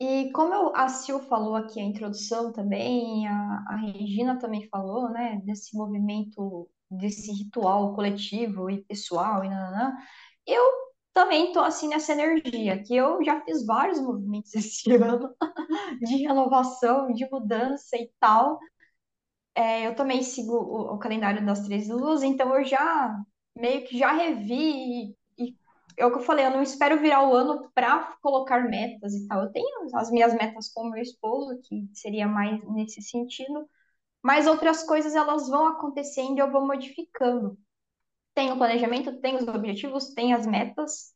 e 0.00 0.32
como 0.32 0.54
eu, 0.54 0.74
a 0.76 0.88
Sil 0.88 1.20
falou 1.28 1.54
aqui 1.56 1.80
a 1.80 1.84
introdução 1.84 2.52
também, 2.52 3.26
a, 3.28 3.64
a 3.68 3.76
Regina 3.76 4.38
também 4.38 4.68
falou, 4.68 5.10
né, 5.10 5.40
desse 5.44 5.76
movimento, 5.76 6.68
desse 6.90 7.30
ritual 7.32 7.94
coletivo 7.94 8.70
e 8.70 8.82
pessoal, 8.84 9.44
e 9.44 9.48
nananã, 9.48 9.94
eu 10.46 10.62
também 11.12 11.48
estou 11.48 11.62
assim 11.62 11.88
nessa 11.88 12.12
energia, 12.12 12.82
que 12.82 12.96
eu 12.96 13.22
já 13.24 13.40
fiz 13.44 13.64
vários 13.66 14.00
movimentos 14.00 14.54
esse 14.56 14.90
ano 14.92 15.34
de 16.02 16.16
renovação, 16.18 17.12
de 17.12 17.28
mudança 17.30 17.96
e 17.96 18.10
tal. 18.20 18.58
É, 19.54 19.86
eu 19.86 19.94
também 19.96 20.22
sigo 20.22 20.52
o, 20.54 20.94
o 20.94 20.98
calendário 20.98 21.44
das 21.44 21.60
três 21.66 21.88
luas, 21.88 22.22
então 22.22 22.54
eu 22.56 22.64
já 22.64 23.16
meio 23.56 23.86
que 23.86 23.98
já 23.98 24.12
revi 24.12 25.14
é 26.00 26.06
o 26.06 26.10
que 26.10 26.18
eu 26.18 26.22
falei, 26.22 26.46
eu 26.46 26.50
não 26.50 26.62
espero 26.62 27.00
virar 27.00 27.28
o 27.28 27.34
ano 27.34 27.70
para 27.74 28.16
colocar 28.22 28.68
metas 28.68 29.14
e 29.14 29.28
tal. 29.28 29.42
Eu 29.42 29.52
tenho 29.52 29.66
as 29.94 30.10
minhas 30.10 30.32
metas 30.34 30.68
com 30.72 30.88
meu 30.88 31.02
esposo, 31.02 31.60
que 31.62 31.88
seria 31.92 32.26
mais 32.26 32.62
nesse 32.70 33.02
sentido, 33.02 33.68
mas 34.22 34.46
outras 34.46 34.82
coisas 34.82 35.14
elas 35.14 35.48
vão 35.48 35.66
acontecendo 35.68 36.36
e 36.36 36.40
eu 36.40 36.50
vou 36.50 36.66
modificando. 36.66 37.58
Tem 38.34 38.52
o 38.52 38.56
planejamento, 38.56 39.20
tem 39.20 39.36
os 39.36 39.46
objetivos, 39.48 40.14
tem 40.14 40.32
as 40.32 40.46
metas, 40.46 41.12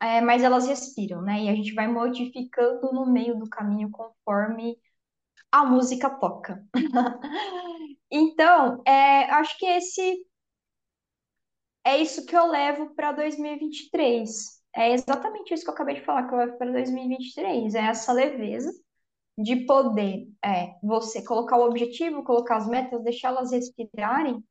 é, 0.00 0.20
mas 0.20 0.42
elas 0.42 0.66
respiram, 0.66 1.22
né? 1.22 1.44
E 1.44 1.48
a 1.48 1.54
gente 1.54 1.74
vai 1.74 1.88
modificando 1.88 2.92
no 2.92 3.06
meio 3.06 3.38
do 3.38 3.48
caminho 3.48 3.90
conforme 3.90 4.76
a 5.50 5.64
música 5.64 6.10
toca. 6.10 6.62
então, 8.10 8.82
é, 8.86 9.24
acho 9.30 9.58
que 9.58 9.66
esse 9.66 10.26
é 11.86 11.98
isso 11.98 12.26
que 12.26 12.36
eu 12.36 12.46
levo 12.48 12.94
para 12.96 13.12
2023. 13.12 14.60
É 14.74 14.92
exatamente 14.92 15.54
isso 15.54 15.62
que 15.62 15.70
eu 15.70 15.74
acabei 15.74 15.94
de 15.94 16.04
falar 16.04 16.26
que 16.26 16.34
eu 16.34 16.38
levo 16.38 16.58
para 16.58 16.72
2023. 16.72 17.76
É 17.76 17.82
essa 17.82 18.12
leveza 18.12 18.72
de 19.38 19.64
poder 19.66 20.28
é, 20.44 20.74
você 20.82 21.22
colocar 21.22 21.56
o 21.56 21.64
objetivo, 21.64 22.24
colocar 22.24 22.56
as 22.56 22.66
metas, 22.66 23.04
deixá-las 23.04 23.52
respirarem 23.52 24.42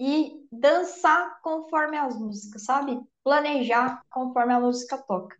e 0.00 0.44
dançar 0.50 1.40
conforme 1.42 1.96
as 1.96 2.18
músicas, 2.18 2.64
sabe? 2.64 3.00
Planejar 3.22 4.02
conforme 4.10 4.52
a 4.52 4.60
música 4.60 4.98
toca. 4.98 5.36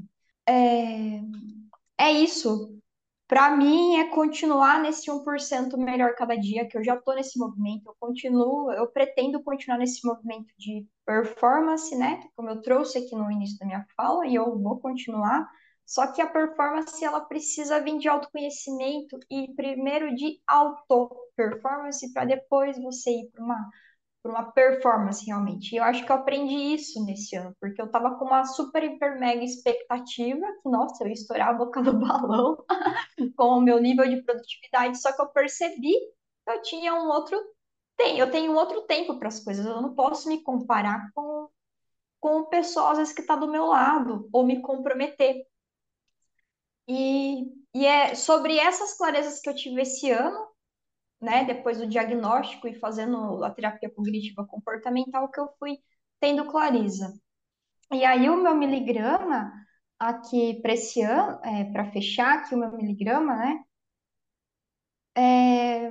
É, 0.49 1.21
é 1.99 2.13
isso. 2.13 2.79
Para 3.29 3.57
mim, 3.57 3.97
é 3.97 4.09
continuar 4.09 4.81
nesse 4.81 5.11
1% 5.11 5.77
melhor 5.77 6.15
cada 6.15 6.37
dia, 6.37 6.67
que 6.69 6.79
eu 6.79 6.85
já 6.85 6.95
estou 6.95 7.15
nesse 7.15 7.37
movimento, 7.37 7.89
eu 7.89 7.97
continuo, 7.99 8.71
eu 8.73 8.87
pretendo 8.87 9.43
continuar 9.43 9.79
nesse 9.79 10.07
movimento 10.07 10.53
de 10.57 10.87
performance, 11.05 11.95
né? 11.97 12.21
Como 12.37 12.49
eu 12.49 12.63
trouxe 12.63 12.99
aqui 12.99 13.17
no 13.17 13.31
início 13.31 13.59
da 13.59 13.67
minha 13.67 13.85
fala, 13.97 14.27
e 14.27 14.35
eu 14.37 14.57
vou 14.57 14.79
continuar. 14.79 15.49
Só 15.85 16.07
que 16.13 16.23
a 16.23 16.27
performance, 16.29 17.05
ela 17.05 17.21
precisa 17.21 17.81
vir 17.81 17.99
de 17.99 18.09
autoconhecimento 18.09 19.19
e 19.31 19.53
primeiro 19.55 20.15
de 20.15 20.41
auto-performance, 20.47 22.13
para 22.13 22.25
depois 22.27 22.79
você 22.79 23.11
ir 23.11 23.31
para 23.33 23.45
uma 23.45 23.71
por 24.27 24.31
uma 24.31 24.51
performance 24.51 25.25
realmente. 25.25 25.73
E 25.73 25.79
eu 25.79 25.85
acho 25.85 26.05
que 26.05 26.11
eu 26.11 26.17
aprendi 26.17 26.75
isso 26.75 27.05
nesse 27.05 27.37
ano, 27.37 27.55
porque 27.61 27.81
eu 27.81 27.89
tava 27.89 28.19
com 28.19 28.25
uma 28.25 28.45
super, 28.45 28.83
hiper, 28.83 29.21
mega 29.21 29.45
expectativa, 29.45 30.45
que, 30.61 30.69
nossa, 30.69 31.05
eu 31.05 31.09
ia 31.09 31.13
estourar 31.13 31.51
a 31.51 31.53
boca 31.53 31.81
do 31.81 31.93
balão 31.97 32.57
com 33.37 33.59
o 33.59 33.61
meu 33.61 33.81
nível 33.81 34.09
de 34.09 34.23
produtividade, 34.23 35.01
só 35.01 35.13
que 35.13 35.23
eu 35.23 35.29
percebi 35.29 35.93
que 35.93 36.51
eu 36.51 36.61
tinha 36.63 36.93
um 36.95 37.09
outro 37.09 37.41
tem, 37.97 38.19
eu 38.19 38.31
tenho 38.31 38.53
um 38.53 38.57
outro 38.57 38.83
tempo 38.83 39.17
para 39.17 39.29
as 39.29 39.41
coisas, 39.41 39.65
eu 39.65 39.81
não 39.81 39.95
posso 39.95 40.29
me 40.29 40.43
comparar 40.43 41.11
com, 41.15 41.49
com 42.21 42.41
o 42.41 42.47
pessoal, 42.47 42.89
às 42.91 42.99
vezes, 42.99 43.15
que 43.15 43.23
está 43.23 43.37
do 43.37 43.49
meu 43.49 43.67
lado, 43.67 44.29
ou 44.33 44.45
me 44.45 44.61
comprometer. 44.61 45.47
E, 46.89 47.45
e 47.73 47.87
é 47.87 48.15
sobre 48.15 48.59
essas 48.59 48.99
clarezas 48.99 49.41
que 49.41 49.49
eu 49.49 49.55
tive 49.55 49.81
esse 49.81 50.11
ano, 50.11 50.47
né, 51.21 51.45
depois 51.45 51.79
do 51.79 51.87
diagnóstico 51.87 52.69
e 52.69 52.75
fazendo 52.75 53.43
a 53.45 53.51
terapia 53.51 53.91
cognitiva 53.91 54.47
comportamental, 54.47 55.31
que 55.31 55.41
eu 55.41 55.49
fui 55.59 55.79
tendo 56.21 56.47
clareza. 56.47 57.15
E 57.93 58.05
aí 58.05 58.29
o 58.31 58.43
meu 58.43 58.55
miligrama 58.55 59.53
aqui 59.99 60.61
para 60.63 60.75
esse 60.75 61.03
ano, 61.03 61.41
é, 61.45 61.65
para 61.73 61.91
fechar 61.93 62.39
aqui 62.41 62.55
o 62.55 62.59
meu 62.59 62.73
miligrama, 62.73 63.37
né? 63.37 63.65
É, 65.15 65.91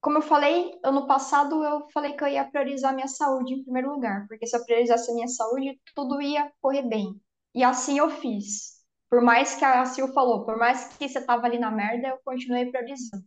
como 0.00 0.18
eu 0.18 0.22
falei, 0.22 0.78
ano 0.84 1.06
passado 1.06 1.64
eu 1.64 1.88
falei 1.90 2.14
que 2.16 2.22
eu 2.24 2.28
ia 2.28 2.44
priorizar 2.44 2.94
minha 2.94 3.08
saúde 3.08 3.54
em 3.54 3.62
primeiro 3.64 3.90
lugar, 3.92 4.26
porque 4.28 4.46
se 4.46 4.56
eu 4.56 4.64
priorizasse 4.64 5.10
a 5.10 5.14
minha 5.14 5.28
saúde, 5.28 5.80
tudo 5.94 6.20
ia 6.22 6.50
correr 6.60 6.82
bem. 6.82 7.20
E 7.54 7.64
assim 7.64 7.98
eu 7.98 8.10
fiz. 8.10 8.76
Por 9.10 9.20
mais 9.22 9.54
que 9.56 9.64
a 9.64 9.84
Sil 9.86 10.08
falou, 10.14 10.44
por 10.44 10.58
mais 10.58 10.96
que 10.96 11.08
você 11.08 11.20
tava 11.24 11.46
ali 11.46 11.58
na 11.58 11.70
merda, 11.70 12.08
eu 12.08 12.18
continuei 12.24 12.66
priorizando. 12.70 13.24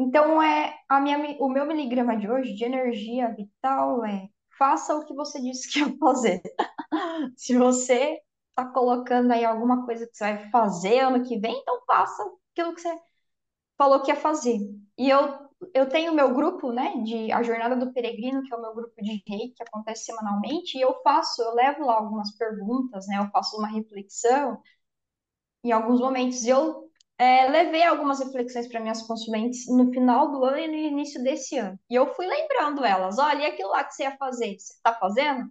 Então, 0.00 0.42
é 0.42 0.78
a 0.88 1.00
minha, 1.00 1.18
o 1.40 1.48
meu 1.48 1.66
miligrama 1.66 2.16
de 2.16 2.30
hoje 2.30 2.54
de 2.54 2.64
energia 2.64 3.34
vital 3.34 4.04
é 4.04 4.28
faça 4.58 4.94
o 4.96 5.04
que 5.06 5.14
você 5.14 5.40
disse 5.40 5.70
que 5.72 5.80
ia 5.80 5.96
fazer. 5.98 6.42
Se 7.36 7.56
você 7.56 8.20
está 8.50 8.66
colocando 8.72 9.32
aí 9.32 9.44
alguma 9.44 9.84
coisa 9.86 10.06
que 10.06 10.16
você 10.16 10.24
vai 10.24 10.50
fazer 10.50 11.00
ano 11.00 11.24
que 11.24 11.38
vem, 11.38 11.58
então 11.60 11.80
faça 11.86 12.22
aquilo 12.52 12.74
que 12.74 12.80
você 12.82 13.00
falou 13.78 14.02
que 14.02 14.10
ia 14.10 14.16
fazer. 14.16 14.58
E 14.98 15.08
eu, 15.10 15.20
eu 15.74 15.88
tenho 15.88 16.12
o 16.12 16.14
meu 16.14 16.34
grupo, 16.34 16.72
né, 16.72 16.94
de 17.04 17.32
A 17.32 17.42
Jornada 17.42 17.76
do 17.76 17.92
Peregrino, 17.92 18.42
que 18.42 18.52
é 18.54 18.56
o 18.56 18.62
meu 18.62 18.74
grupo 18.74 18.94
de 19.02 19.22
rei, 19.28 19.50
que 19.56 19.62
acontece 19.62 20.06
semanalmente, 20.06 20.78
e 20.78 20.80
eu 20.82 21.00
faço, 21.02 21.42
eu 21.42 21.54
levo 21.54 21.84
lá 21.86 21.94
algumas 21.96 22.36
perguntas, 22.36 23.06
né, 23.08 23.18
eu 23.18 23.30
faço 23.30 23.56
uma 23.58 23.68
reflexão 23.68 24.60
em 25.64 25.72
alguns 25.72 26.00
momentos. 26.00 26.44
Eu 26.46 26.89
é, 27.20 27.50
levei 27.50 27.82
algumas 27.82 28.18
reflexões 28.18 28.66
para 28.66 28.80
minhas 28.80 29.02
consulentes 29.02 29.68
no 29.68 29.92
final 29.92 30.32
do 30.32 30.42
ano 30.42 30.56
e 30.58 30.68
no 30.68 30.74
início 30.74 31.22
desse 31.22 31.58
ano. 31.58 31.78
E 31.90 31.94
eu 31.94 32.14
fui 32.14 32.26
lembrando 32.26 32.82
elas: 32.82 33.18
olha, 33.18 33.42
e 33.42 33.46
aquilo 33.46 33.68
lá 33.70 33.84
que 33.84 33.94
você 33.94 34.04
ia 34.04 34.16
fazer, 34.16 34.58
você 34.58 34.72
está 34.72 34.94
fazendo? 34.94 35.50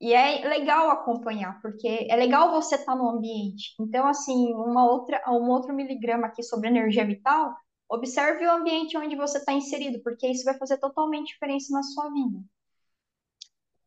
E 0.00 0.14
é 0.14 0.48
legal 0.48 0.90
acompanhar, 0.90 1.60
porque 1.60 2.06
é 2.10 2.16
legal 2.16 2.50
você 2.50 2.76
estar 2.76 2.92
tá 2.92 2.98
no 2.98 3.10
ambiente. 3.10 3.74
Então, 3.78 4.06
assim, 4.06 4.54
uma 4.54 4.86
outra, 4.90 5.22
um 5.28 5.50
outro 5.50 5.74
miligrama 5.74 6.28
aqui 6.28 6.42
sobre 6.42 6.68
energia 6.68 7.04
vital, 7.06 7.54
observe 7.90 8.46
o 8.46 8.52
ambiente 8.52 8.96
onde 8.96 9.14
você 9.16 9.38
está 9.38 9.52
inserido, 9.52 10.02
porque 10.02 10.26
isso 10.26 10.44
vai 10.44 10.56
fazer 10.58 10.78
totalmente 10.78 11.34
diferença 11.34 11.72
na 11.74 11.82
sua 11.82 12.10
vida. 12.10 12.40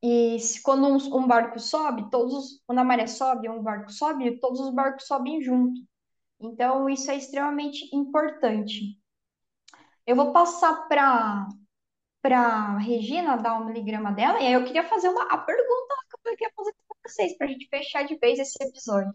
E 0.03 0.39
se, 0.39 0.61
quando 0.61 0.88
um, 0.88 0.97
um 1.17 1.28
barco 1.28 1.59
sobe, 1.59 2.09
todos, 2.11 2.61
quando 2.67 2.80
a 2.80 2.84
maré 2.84 3.07
sobe, 3.07 3.49
um 3.49 3.63
barco 3.63 3.91
sobe, 3.91 4.39
todos 4.39 4.59
os 4.59 4.73
barcos 4.73 5.07
sobem 5.07 5.41
junto. 5.41 5.82
Então, 6.39 6.89
isso 6.89 7.09
é 7.09 7.15
extremamente 7.15 7.89
importante. 7.95 8.99
Eu 10.05 10.15
vou 10.15 10.31
passar 10.31 10.88
para 10.88 11.47
para 12.21 12.79
Regina 12.79 13.38
dar 13.38 13.59
o 13.59 13.65
miligrama 13.65 14.11
dela, 14.11 14.41
e 14.41 14.47
aí 14.47 14.53
eu 14.53 14.65
queria 14.65 14.83
fazer 14.83 15.09
uma 15.09 15.25
a 15.25 15.38
pergunta 15.38 15.95
que 16.23 16.29
eu 16.29 16.36
queria 16.36 16.51
fazer 16.55 16.73
para 16.88 16.97
vocês, 17.07 17.38
para 17.38 17.45
a 17.45 17.49
gente 17.51 17.67
fechar 17.69 18.03
de 18.03 18.17
vez 18.17 18.39
esse 18.39 18.55
episódio. 18.63 19.13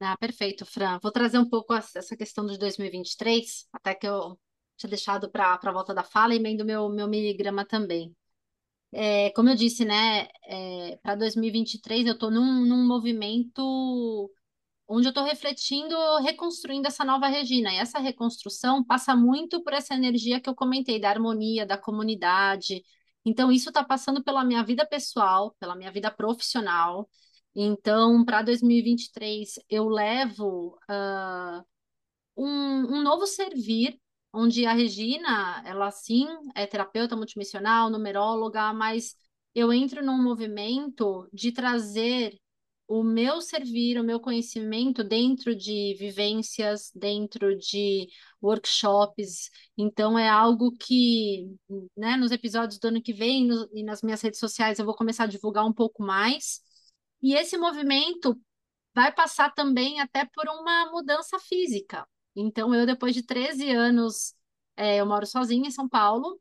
Ah, 0.00 0.16
perfeito, 0.16 0.64
Fran. 0.64 0.98
Vou 1.02 1.12
trazer 1.12 1.38
um 1.38 1.48
pouco 1.48 1.74
essa 1.74 2.16
questão 2.16 2.46
de 2.46 2.58
2023, 2.58 3.68
até 3.70 3.94
que 3.94 4.06
eu 4.06 4.38
tinha 4.78 4.88
deixado 4.88 5.30
para 5.30 5.58
a 5.62 5.72
volta 5.72 5.92
da 5.92 6.02
fala, 6.02 6.32
e 6.32 6.38
emendo 6.38 6.64
meu, 6.64 6.88
meu 6.88 7.06
miligrama 7.06 7.66
também. 7.66 8.16
É, 8.90 9.30
como 9.30 9.48
eu 9.48 9.54
disse, 9.54 9.84
né, 9.84 10.28
é, 10.46 10.96
para 11.02 11.14
2023 11.14 12.06
eu 12.06 12.14
estou 12.14 12.30
num, 12.30 12.66
num 12.66 12.86
movimento 12.86 14.30
onde 14.92 15.08
eu 15.08 15.10
estou 15.10 15.24
refletindo, 15.24 15.96
reconstruindo 16.18 16.86
essa 16.86 17.04
nova 17.04 17.26
Regina. 17.26 17.72
E 17.72 17.76
essa 17.78 17.98
reconstrução 17.98 18.84
passa 18.84 19.16
muito 19.16 19.62
por 19.62 19.72
essa 19.72 19.94
energia 19.94 20.40
que 20.40 20.48
eu 20.50 20.54
comentei, 20.54 21.00
da 21.00 21.08
harmonia, 21.08 21.64
da 21.66 21.78
comunidade. 21.78 22.82
Então, 23.24 23.50
isso 23.50 23.70
está 23.70 23.82
passando 23.82 24.22
pela 24.22 24.44
minha 24.44 24.62
vida 24.62 24.86
pessoal, 24.86 25.56
pela 25.58 25.74
minha 25.74 25.90
vida 25.90 26.10
profissional. 26.10 27.08
Então, 27.54 28.24
para 28.24 28.42
2023, 28.42 29.54
eu 29.70 29.88
levo 29.88 30.78
uh, 30.90 31.64
um, 32.36 32.98
um 32.98 33.02
novo 33.02 33.26
servir 33.26 33.98
onde 34.32 34.66
a 34.66 34.72
Regina, 34.72 35.62
ela 35.66 35.90
sim 35.90 36.26
é 36.54 36.66
terapeuta 36.66 37.16
multimissional, 37.16 37.90
numeróloga, 37.90 38.72
mas 38.72 39.14
eu 39.54 39.72
entro 39.72 40.04
num 40.04 40.22
movimento 40.22 41.28
de 41.32 41.52
trazer 41.52 42.38
o 42.92 43.02
meu 43.02 43.40
servir, 43.40 43.98
o 43.98 44.04
meu 44.04 44.20
conhecimento 44.20 45.02
dentro 45.02 45.56
de 45.56 45.94
vivências, 45.98 46.90
dentro 46.94 47.56
de 47.56 48.06
workshops. 48.42 49.48
Então, 49.78 50.18
é 50.18 50.28
algo 50.28 50.72
que, 50.78 51.56
né, 51.96 52.16
nos 52.16 52.30
episódios 52.32 52.78
do 52.78 52.88
ano 52.88 53.02
que 53.02 53.14
vem 53.14 53.46
no, 53.46 53.66
e 53.72 53.82
nas 53.82 54.02
minhas 54.02 54.20
redes 54.20 54.38
sociais, 54.38 54.78
eu 54.78 54.84
vou 54.84 54.94
começar 54.94 55.24
a 55.24 55.26
divulgar 55.26 55.64
um 55.64 55.72
pouco 55.72 56.02
mais. 56.02 56.60
E 57.22 57.34
esse 57.34 57.56
movimento 57.56 58.38
vai 58.94 59.12
passar 59.12 59.54
também 59.54 60.00
até 60.00 60.26
por 60.26 60.46
uma 60.48 60.90
mudança 60.92 61.38
física. 61.38 62.06
Então, 62.36 62.74
eu, 62.74 62.84
depois 62.86 63.14
de 63.14 63.22
13 63.24 63.70
anos, 63.70 64.34
é, 64.76 64.98
eu 65.00 65.06
moro 65.06 65.26
sozinha 65.26 65.68
em 65.68 65.70
São 65.70 65.88
Paulo, 65.88 66.38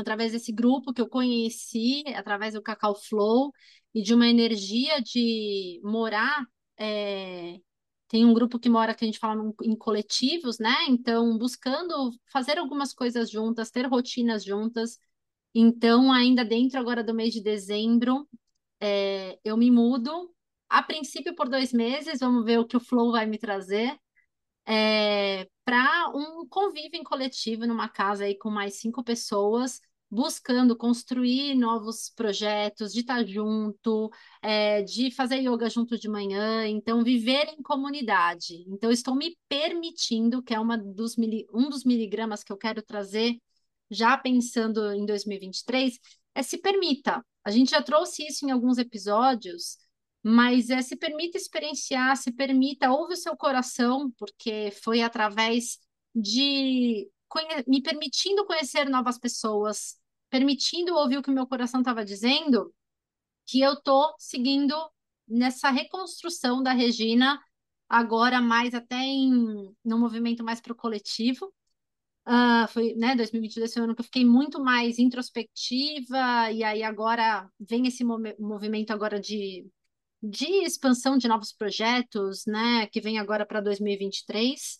através 0.00 0.32
desse 0.32 0.52
grupo 0.52 0.92
que 0.92 1.00
eu 1.00 1.08
conheci, 1.08 2.04
através 2.14 2.54
do 2.54 2.62
Cacau 2.62 2.94
Flow, 2.94 3.52
e 3.94 4.02
de 4.02 4.14
uma 4.14 4.26
energia 4.26 5.00
de 5.02 5.80
morar. 5.84 6.44
É, 6.78 7.58
tem 8.08 8.24
um 8.24 8.34
grupo 8.34 8.58
que 8.58 8.68
mora, 8.68 8.94
que 8.94 9.04
a 9.04 9.06
gente 9.06 9.18
fala 9.18 9.42
em 9.62 9.76
coletivos, 9.76 10.58
né? 10.58 10.74
Então, 10.88 11.38
buscando 11.38 12.10
fazer 12.32 12.58
algumas 12.58 12.92
coisas 12.92 13.30
juntas, 13.30 13.70
ter 13.70 13.86
rotinas 13.86 14.44
juntas. 14.44 14.98
Então, 15.54 16.12
ainda 16.12 16.44
dentro 16.44 16.78
agora 16.78 17.04
do 17.04 17.14
mês 17.14 17.32
de 17.34 17.42
dezembro, 17.42 18.28
é, 18.80 19.38
eu 19.44 19.56
me 19.56 19.70
mudo, 19.70 20.32
a 20.68 20.82
princípio 20.82 21.34
por 21.34 21.48
dois 21.48 21.72
meses, 21.72 22.20
vamos 22.20 22.44
ver 22.44 22.58
o 22.58 22.66
que 22.66 22.76
o 22.76 22.80
Flow 22.80 23.12
vai 23.12 23.26
me 23.26 23.38
trazer 23.38 23.98
é, 24.66 25.48
para 25.64 26.10
um 26.14 26.46
convívio 26.48 27.00
em 27.00 27.04
coletivo 27.04 27.66
numa 27.66 27.88
casa 27.88 28.24
aí 28.24 28.36
com 28.38 28.50
mais 28.50 28.76
cinco 28.78 29.02
pessoas, 29.02 29.80
buscando 30.10 30.76
construir 30.76 31.54
novos 31.54 32.10
projetos, 32.16 32.92
de 32.92 33.00
estar 33.00 33.24
junto, 33.24 34.10
é, 34.42 34.82
de 34.82 35.10
fazer 35.10 35.36
yoga 35.36 35.70
junto 35.70 35.96
de 35.98 36.08
manhã, 36.08 36.66
então 36.66 37.04
viver 37.04 37.48
em 37.48 37.62
comunidade. 37.62 38.64
Então, 38.68 38.90
estou 38.90 39.14
me 39.14 39.36
permitindo, 39.48 40.42
que 40.42 40.52
é 40.54 40.58
uma 40.60 40.76
dos 40.76 41.16
um 41.54 41.68
dos 41.68 41.84
miligramas 41.84 42.42
que 42.42 42.52
eu 42.52 42.56
quero 42.56 42.82
trazer, 42.82 43.36
já 43.90 44.16
pensando 44.18 44.92
em 44.92 45.06
2023, 45.06 45.98
é 46.34 46.42
se 46.42 46.58
permita. 46.58 47.24
A 47.44 47.50
gente 47.50 47.70
já 47.70 47.82
trouxe 47.82 48.26
isso 48.26 48.46
em 48.46 48.50
alguns 48.50 48.78
episódios, 48.78 49.78
mas 50.22 50.70
é, 50.70 50.82
se 50.82 50.96
permita 50.96 51.38
experienciar, 51.38 52.16
se 52.16 52.32
permita, 52.32 52.90
ouve 52.90 53.14
o 53.14 53.16
seu 53.16 53.36
coração, 53.36 54.10
porque 54.18 54.70
foi 54.82 55.02
através 55.02 55.78
de 56.14 57.08
me 57.66 57.80
permitindo 57.80 58.44
conhecer 58.44 58.88
novas 58.88 59.18
pessoas, 59.18 59.99
permitindo 60.30 60.94
ouvir 60.94 61.18
o 61.18 61.22
que 61.22 61.30
meu 61.30 61.46
coração 61.46 61.80
estava 61.80 62.04
dizendo, 62.04 62.72
que 63.46 63.60
eu 63.60 63.74
estou 63.74 64.14
seguindo 64.18 64.74
nessa 65.28 65.70
reconstrução 65.70 66.62
da 66.62 66.72
Regina, 66.72 67.40
agora 67.88 68.40
mais 68.40 68.74
até 68.74 68.96
em 68.96 69.74
no 69.84 69.98
movimento 69.98 70.44
mais 70.44 70.60
para 70.60 70.72
o 70.72 70.76
coletivo. 70.76 71.52
Uh, 72.26 72.68
foi, 72.68 72.94
né, 72.94 73.16
2022 73.16 73.72
foi 73.72 73.82
um 73.82 73.84
ano 73.86 73.94
que 73.94 74.00
eu 74.02 74.04
fiquei 74.04 74.24
muito 74.24 74.62
mais 74.62 74.98
introspectiva, 74.98 76.50
e 76.52 76.62
aí 76.62 76.82
agora 76.82 77.50
vem 77.58 77.86
esse 77.86 78.04
movimento 78.04 78.92
agora 78.92 79.18
de 79.20 79.66
de 80.22 80.46
expansão 80.64 81.16
de 81.16 81.26
novos 81.26 81.52
projetos, 81.52 82.44
né, 82.46 82.86
que 82.88 83.00
vem 83.00 83.18
agora 83.18 83.46
para 83.46 83.60
2023. 83.60 84.78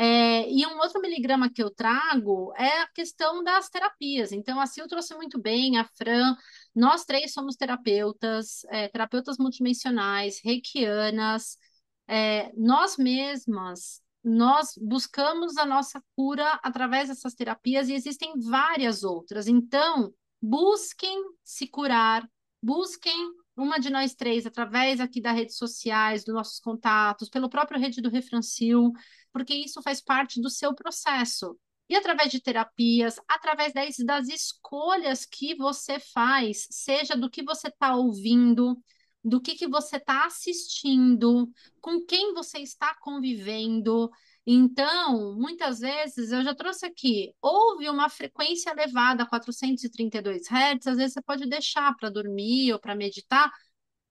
É, 0.00 0.48
e 0.48 0.64
um 0.64 0.78
outro 0.78 1.00
miligrama 1.00 1.50
que 1.50 1.60
eu 1.60 1.70
trago 1.74 2.52
é 2.56 2.82
a 2.82 2.88
questão 2.88 3.42
das 3.42 3.68
terapias. 3.68 4.30
Então, 4.30 4.60
a 4.60 4.66
Sil 4.70 4.86
trouxe 4.86 5.12
muito 5.16 5.40
bem, 5.40 5.76
a 5.76 5.84
Fran, 5.84 6.36
nós 6.72 7.04
três 7.04 7.32
somos 7.32 7.56
terapeutas, 7.56 8.64
é, 8.70 8.86
terapeutas 8.88 9.38
multidimensionais, 9.38 10.40
reikianas, 10.44 11.58
é, 12.06 12.52
nós 12.56 12.96
mesmas, 12.96 14.00
nós 14.22 14.74
buscamos 14.80 15.56
a 15.56 15.66
nossa 15.66 16.00
cura 16.14 16.60
através 16.62 17.08
dessas 17.08 17.34
terapias 17.34 17.88
e 17.88 17.94
existem 17.94 18.38
várias 18.38 19.02
outras. 19.02 19.48
Então, 19.48 20.14
busquem 20.40 21.20
se 21.42 21.66
curar, 21.66 22.24
busquem 22.62 23.32
uma 23.58 23.78
de 23.78 23.90
nós 23.90 24.14
três, 24.14 24.46
através 24.46 25.00
aqui 25.00 25.20
das 25.20 25.34
redes 25.34 25.56
sociais, 25.56 26.24
dos 26.24 26.34
nossos 26.34 26.60
contatos, 26.60 27.28
pelo 27.28 27.48
próprio 27.50 27.80
Rede 27.80 28.00
do 28.00 28.08
Refrancil, 28.08 28.92
porque 29.32 29.52
isso 29.52 29.82
faz 29.82 30.00
parte 30.00 30.40
do 30.40 30.48
seu 30.48 30.74
processo. 30.74 31.58
E 31.88 31.96
através 31.96 32.30
de 32.30 32.40
terapias, 32.40 33.16
através 33.26 33.72
das, 33.72 33.96
das 33.98 34.28
escolhas 34.28 35.24
que 35.24 35.56
você 35.56 35.98
faz, 35.98 36.68
seja 36.70 37.16
do 37.16 37.28
que 37.28 37.42
você 37.42 37.68
está 37.68 37.96
ouvindo, 37.96 38.80
do 39.24 39.40
que, 39.40 39.54
que 39.54 39.66
você 39.66 39.96
está 39.96 40.26
assistindo, 40.26 41.50
com 41.80 42.04
quem 42.04 42.34
você 42.34 42.58
está 42.58 42.94
convivendo. 43.00 44.10
Então, 44.50 45.34
muitas 45.36 45.80
vezes, 45.80 46.32
eu 46.32 46.42
já 46.42 46.54
trouxe 46.54 46.86
aqui, 46.86 47.34
houve 47.42 47.86
uma 47.90 48.08
frequência 48.08 48.70
elevada, 48.70 49.26
432 49.26 50.46
Hz, 50.46 50.86
às 50.86 50.96
vezes 50.96 51.12
você 51.12 51.20
pode 51.20 51.46
deixar 51.46 51.94
para 51.94 52.08
dormir 52.08 52.72
ou 52.72 52.78
para 52.80 52.94
meditar, 52.94 53.52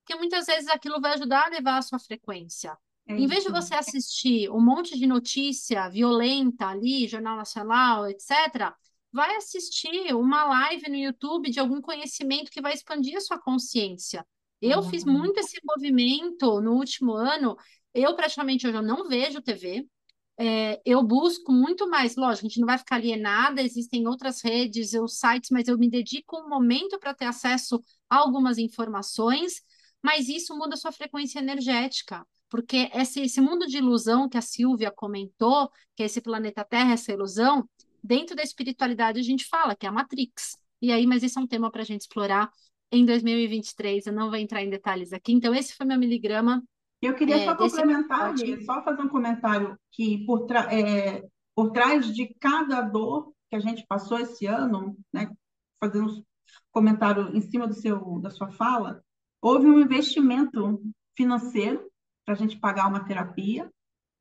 porque 0.06 0.16
muitas 0.16 0.46
vezes 0.46 0.70
aquilo 0.70 1.02
vai 1.02 1.16
ajudar 1.16 1.48
a 1.48 1.50
levar 1.50 1.80
a 1.80 1.82
sua 1.82 1.98
frequência. 1.98 2.78
É 3.08 3.16
em 3.16 3.26
vez 3.26 3.46
de 3.46 3.52
você 3.52 3.74
assistir 3.74 4.48
um 4.52 4.62
monte 4.62 4.96
de 4.96 5.08
notícia 5.08 5.90
violenta 5.90 6.68
ali, 6.68 7.08
Jornal 7.08 7.36
Nacional, 7.36 8.08
etc., 8.08 8.72
vai 9.12 9.38
assistir 9.38 10.14
uma 10.14 10.46
live 10.46 10.88
no 10.88 10.98
YouTube 10.98 11.50
de 11.50 11.60
algum 11.60 11.82
conhecimento 11.82 12.52
que 12.52 12.62
vai 12.62 12.76
expandir 12.76 13.18
a 13.18 13.22
sua 13.22 13.40
consciência. 13.40 14.24
Eu 14.62 14.82
uhum. 14.82 14.90
fiz 14.92 15.04
muito 15.04 15.40
esse 15.40 15.60
movimento 15.66 16.62
no 16.62 16.74
último 16.74 17.14
ano. 17.14 17.58
Eu 17.92 18.16
praticamente 18.16 18.68
hoje 18.68 18.78
eu 18.78 18.84
não 18.84 19.08
vejo 19.08 19.42
TV, 19.42 19.84
é, 20.40 20.80
eu 20.86 21.02
busco 21.04 21.52
muito 21.52 21.90
mais, 21.90 22.16
lógico, 22.16 22.46
a 22.46 22.50
gente 22.50 22.60
não 22.60 22.68
vai 22.68 22.78
ficar 22.78 22.98
alienada, 22.98 23.62
existem 23.62 24.08
outras 24.08 24.42
redes, 24.42 24.94
os 24.94 25.18
sites, 25.18 25.50
mas 25.52 25.68
eu 25.68 25.78
me 25.78 25.90
dedico 25.90 26.38
um 26.38 26.48
momento 26.48 27.00
para 27.00 27.14
ter 27.14 27.26
acesso 27.26 27.84
a 28.10 28.18
algumas 28.18 28.58
informações, 28.58 29.62
mas 30.02 30.30
isso 30.30 30.56
muda 30.56 30.76
a 30.76 30.78
sua 30.78 30.92
frequência 30.92 31.40
energética, 31.40 32.26
porque 32.50 32.90
esse, 32.94 33.22
esse 33.22 33.42
mundo 33.42 33.66
de 33.66 33.78
ilusão 33.78 34.30
que 34.30 34.38
a 34.38 34.42
Silvia 34.42 34.92
comentou, 34.92 35.70
que 35.96 36.04
é 36.04 36.06
esse 36.06 36.22
planeta 36.22 36.64
Terra, 36.64 36.94
essa 36.94 37.12
ilusão, 37.12 37.68
dentro 38.04 38.36
da 38.36 38.44
espiritualidade 38.44 39.20
a 39.20 39.24
gente 39.24 39.46
fala 39.46 39.76
que 39.76 39.86
é 39.86 39.90
a 39.90 39.92
Matrix. 39.92 40.56
E 40.82 40.92
aí, 40.92 41.08
mas 41.08 41.24
isso 41.24 41.40
é 41.40 41.42
um 41.42 41.48
tema 41.48 41.72
para 41.72 41.82
a 41.82 41.86
gente 41.86 42.02
explorar 42.02 42.52
em 42.92 43.04
2023, 43.06 44.06
eu 44.06 44.14
não 44.14 44.30
vou 44.30 44.38
entrar 44.38 44.64
em 44.64 44.70
detalhes 44.70 45.12
aqui. 45.12 45.34
Então, 45.34 45.54
esse 45.54 45.74
foi 45.76 45.86
meu 45.86 46.00
miligrama 46.00 46.64
eu 47.06 47.14
queria 47.14 47.38
é, 47.38 47.46
só 47.46 47.56
complementar, 47.56 48.34
desse... 48.34 48.66
só 48.66 48.84
fazer 48.84 49.02
um 49.02 49.10
comentário 49.10 49.78
que 49.92 50.26
por, 50.26 50.48
é, 50.52 51.24
por 51.56 51.72
trás 51.72 52.14
de 52.14 52.34
cada 52.40 52.82
dor 52.82 53.32
que 53.50 53.56
a 53.56 53.60
gente 53.60 53.86
passou 53.88 54.20
esse 54.20 54.46
ano, 54.46 54.98
né, 55.14 55.32
fazendo 55.80 56.10
um 56.10 56.24
comentário 56.72 57.36
em 57.36 57.42
cima 57.42 57.68
do 57.68 57.74
seu, 57.74 58.20
da 58.20 58.30
sua 58.30 58.52
fala, 58.52 59.04
houve 59.42 59.68
um 59.68 59.80
investimento 59.80 60.82
financeiro 61.16 61.90
para 62.26 62.34
a 62.34 62.38
gente 62.38 62.60
pagar 62.60 62.88
uma 62.88 63.06
terapia. 63.06 63.72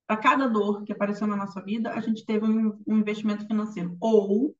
Para 0.07 0.17
cada 0.19 0.49
dor 0.49 0.85
que 0.85 0.93
apareceu 0.93 1.27
na 1.27 1.35
nossa 1.35 1.61
vida, 1.61 1.91
a 1.91 2.01
gente 2.01 2.25
teve 2.25 2.47
um, 2.47 2.79
um 2.87 2.99
investimento 2.99 3.47
financeiro, 3.47 3.97
ou 4.01 4.55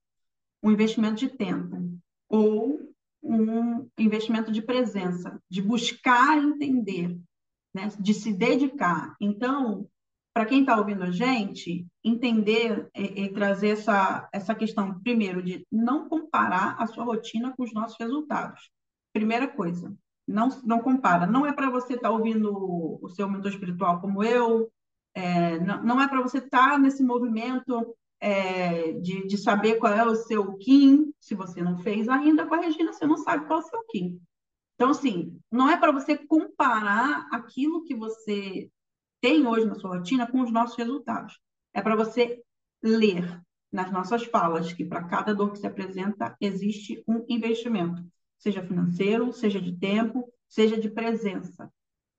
um 0.61 0.73
investimento 0.73 1.15
de 1.17 1.29
tempo, 1.29 1.97
ou 2.29 2.81
um 3.23 3.89
investimento 3.97 4.51
de 4.51 4.61
presença, 4.61 5.41
de 5.49 5.63
buscar 5.63 6.39
entender, 6.39 7.17
né, 7.77 7.91
de 8.01 8.15
se 8.15 8.33
dedicar. 8.33 9.15
Então, 9.21 9.87
para 10.35 10.47
quem 10.47 10.61
está 10.61 10.79
ouvindo 10.79 11.05
a 11.05 11.11
gente, 11.11 11.87
entender 12.03 12.89
e, 12.97 13.25
e, 13.25 13.33
trazer 13.33 13.69
essa, 13.69 14.27
essa 14.33 14.55
questão, 14.55 14.99
primeiro, 15.01 15.43
de 15.43 15.67
não 15.71 16.09
comparar 16.09 16.77
a 16.79 16.87
sua 16.87 17.05
rotina 17.05 17.53
com 17.55 17.63
os 17.63 17.75
nossos 17.75 17.99
resultados. 18.01 18.71
Primeira 19.13 19.47
coisa, 19.47 19.95
não, 20.27 20.49
não 20.65 20.81
compara. 20.81 21.27
Não 21.27 21.47
é 21.47 21.53
para 21.53 21.71
você 21.71 21.95
estar 21.95 22.09
tá 22.09 22.15
ouvindo 22.15 22.51
o 23.03 23.09
seu 23.11 23.29
mentor 23.29 23.51
espiritual 23.51 24.01
como 24.01 24.25
eu, 24.25 24.71
é, 25.15 25.59
não, 25.61 25.83
não, 25.83 26.01
é 26.01 26.09
para 26.09 26.23
você 26.23 26.39
estar 26.39 26.73
tá 26.73 26.79
nesse 26.79 27.03
movimento 27.03 27.95
é, 28.19 28.93
de, 28.93 29.27
de 29.27 29.37
saber 29.37 29.77
qual 29.77 29.93
é 29.93 30.05
o 30.05 30.15
seu 30.15 30.57
Kim, 30.57 31.13
se 31.21 31.35
você 31.35 31.63
não 31.63 31.79
fez 31.79 32.09
ainda 32.09 32.47
com 32.47 32.55
a 32.55 32.61
Regina, 32.61 32.93
você 32.93 33.07
não 33.07 33.19
sabe 33.19 33.47
qual 33.47 33.61
é 33.61 33.63
o 33.63 33.67
seu 33.67 33.85
Kim. 33.89 34.19
Então, 34.77 34.91
assim, 34.91 35.41
não 35.51 35.69
é 35.71 35.77
para 35.77 35.91
você 35.91 36.17
comparar 36.17 37.27
aquilo 37.33 37.83
que 37.85 37.95
você 37.95 38.71
tem 39.21 39.47
hoje 39.47 39.67
na 39.67 39.75
sua 39.75 39.97
rotina 39.97 40.31
com 40.31 40.43
os 40.43 40.53
nossos 40.53 40.77
resultados. 40.77 41.41
É 41.75 41.81
para 41.81 41.97
você 41.97 42.43
ler 42.83 43.41
nas 43.73 43.91
nossas 43.91 44.25
falas 44.25 44.73
que 44.73 44.85
para 44.85 45.05
cada 45.05 45.35
dor 45.35 45.53
que 45.53 45.59
se 45.59 45.67
apresenta 45.67 46.37
existe 46.41 47.03
um 47.09 47.25
investimento, 47.29 48.05
seja 48.39 48.63
financeiro, 48.63 49.33
seja 49.33 49.61
de 49.61 49.77
tempo, 49.77 50.31
seja 50.49 50.79
de 50.79 50.91
presença, 50.91 51.71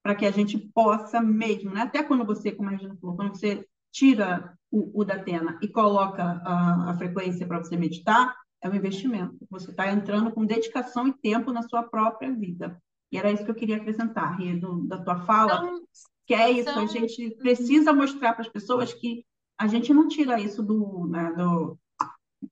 para 0.04 0.16
que 0.16 0.26
a 0.26 0.32
gente 0.32 0.58
possa 0.58 1.22
mesmo, 1.22 1.72
né? 1.72 1.82
até 1.82 2.04
quando 2.04 2.26
você, 2.26 2.52
como 2.52 2.70
a 2.70 2.72
Regina 2.72 2.98
falou, 3.00 3.16
quando 3.16 3.38
você 3.38 3.66
tira 3.92 4.58
o, 4.72 5.02
o 5.02 5.06
Datena 5.06 5.58
e 5.62 5.68
coloca 5.68 6.24
a, 6.24 6.92
a 6.92 6.98
frequência 6.98 7.48
para 7.48 7.60
você 7.60 7.78
meditar, 7.78 8.36
é 8.62 8.70
um 8.70 8.76
investimento. 8.76 9.38
Você 9.50 9.72
está 9.72 9.92
entrando 9.92 10.32
com 10.32 10.46
dedicação 10.46 11.08
e 11.08 11.14
tempo 11.14 11.52
na 11.52 11.64
sua 11.64 11.84
própria 11.84 12.32
vida. 12.34 12.82
E 13.12 13.18
era 13.18 13.32
isso 13.32 13.46
que 13.46 13.52
eu 13.52 13.56
queria 13.56 13.78
acrescentar, 13.78 14.38
Ria, 14.38 14.60
da 14.86 14.98
tua 14.98 15.22
fala. 15.22 15.58
Então, 15.58 15.88
que 16.26 16.34
é 16.34 16.52
isso, 16.52 16.70
a 16.70 16.86
gente 16.86 17.32
precisa 17.38 17.94
mostrar 17.94 18.34
para 18.34 18.42
as 18.42 18.52
pessoas 18.52 18.94
que 18.94 19.26
a 19.58 19.66
gente 19.66 19.94
não 19.94 20.08
tira 20.08 20.40
isso 20.40 20.62
do, 20.62 21.08
né, 21.08 21.32
do 21.34 21.78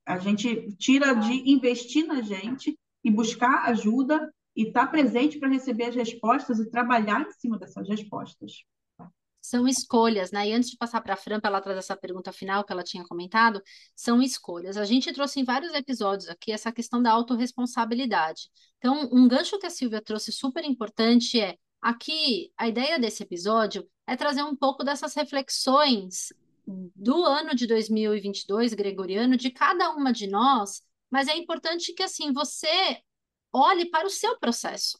a 0.05 0.17
gente 0.17 0.75
tira 0.77 1.13
de 1.13 1.51
investir 1.51 2.07
na 2.07 2.21
gente 2.21 2.77
e 3.03 3.11
buscar 3.11 3.65
ajuda 3.65 4.33
e 4.55 4.63
estar 4.63 4.85
tá 4.85 4.91
presente 4.91 5.37
para 5.37 5.49
receber 5.49 5.85
as 5.85 5.95
respostas 5.95 6.59
e 6.59 6.69
trabalhar 6.69 7.21
em 7.21 7.31
cima 7.31 7.59
dessas 7.59 7.87
respostas. 7.87 8.63
São 9.47 9.67
escolhas, 9.67 10.31
né? 10.31 10.47
E 10.49 10.53
antes 10.53 10.69
de 10.69 10.77
passar 10.77 11.01
para 11.01 11.13
a 11.13 11.17
Fran, 11.17 11.39
para 11.39 11.49
ela 11.49 11.61
trazer 11.61 11.79
essa 11.79 11.97
pergunta 11.97 12.31
final 12.31 12.63
que 12.63 12.71
ela 12.71 12.83
tinha 12.83 13.03
comentado, 13.03 13.61
são 13.95 14.21
escolhas. 14.21 14.77
A 14.77 14.85
gente 14.85 15.11
trouxe 15.13 15.39
em 15.39 15.43
vários 15.43 15.73
episódios 15.73 16.29
aqui 16.29 16.51
essa 16.51 16.71
questão 16.71 17.01
da 17.01 17.11
autorresponsabilidade. 17.11 18.49
Então, 18.77 19.09
um 19.11 19.27
gancho 19.27 19.59
que 19.59 19.65
a 19.65 19.69
Silvia 19.69 20.01
trouxe 20.01 20.31
super 20.31 20.63
importante 20.63 21.39
é 21.39 21.57
Aqui, 21.85 22.51
a 22.57 22.67
ideia 22.67 22.97
desse 22.97 23.21
episódio 23.21 23.87
é 24.07 24.15
trazer 24.15 24.41
um 24.41 24.55
pouco 24.55 24.83
dessas 24.83 25.13
reflexões 25.13 26.33
do 26.65 27.23
ano 27.23 27.53
de 27.53 27.67
2022 27.67 28.73
gregoriano 28.73 29.37
de 29.37 29.51
cada 29.51 29.91
uma 29.91 30.11
de 30.11 30.25
nós, 30.25 30.81
mas 31.11 31.27
é 31.27 31.37
importante 31.37 31.93
que 31.93 32.01
assim 32.01 32.33
você 32.33 32.99
olhe 33.53 33.85
para 33.91 34.07
o 34.07 34.09
seu 34.09 34.35
processo. 34.39 34.99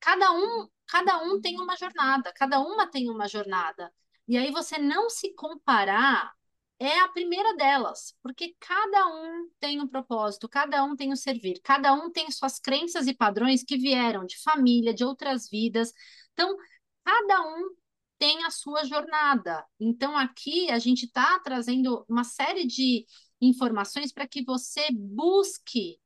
Cada 0.00 0.30
um, 0.32 0.68
cada 0.92 1.22
um 1.22 1.40
tem 1.40 1.58
uma 1.58 1.74
jornada, 1.74 2.30
cada 2.34 2.60
uma 2.60 2.86
tem 2.86 3.08
uma 3.08 3.26
jornada. 3.26 3.90
E 4.28 4.36
aí 4.36 4.50
você 4.50 4.76
não 4.76 5.08
se 5.08 5.34
comparar 5.34 6.30
é 6.78 6.98
a 7.00 7.08
primeira 7.08 7.56
delas, 7.56 8.14
porque 8.22 8.54
cada 8.60 9.06
um 9.06 9.48
tem 9.58 9.80
um 9.80 9.88
propósito, 9.88 10.46
cada 10.50 10.84
um 10.84 10.94
tem 10.94 11.10
um 11.10 11.16
servir, 11.16 11.60
cada 11.62 11.94
um 11.94 12.10
tem 12.10 12.30
suas 12.30 12.58
crenças 12.58 13.06
e 13.06 13.14
padrões 13.14 13.64
que 13.64 13.78
vieram 13.78 14.26
de 14.26 14.38
família, 14.42 14.92
de 14.92 15.02
outras 15.02 15.48
vidas. 15.48 15.94
Então, 16.34 16.54
cada 17.02 17.40
um 17.40 17.74
tem 18.18 18.44
a 18.44 18.50
sua 18.50 18.84
jornada. 18.84 19.64
Então, 19.80 20.14
aqui 20.14 20.70
a 20.70 20.78
gente 20.78 21.06
está 21.06 21.38
trazendo 21.40 22.04
uma 22.06 22.24
série 22.24 22.66
de 22.66 23.06
informações 23.40 24.12
para 24.12 24.28
que 24.28 24.44
você 24.44 24.88
busque 24.92 25.98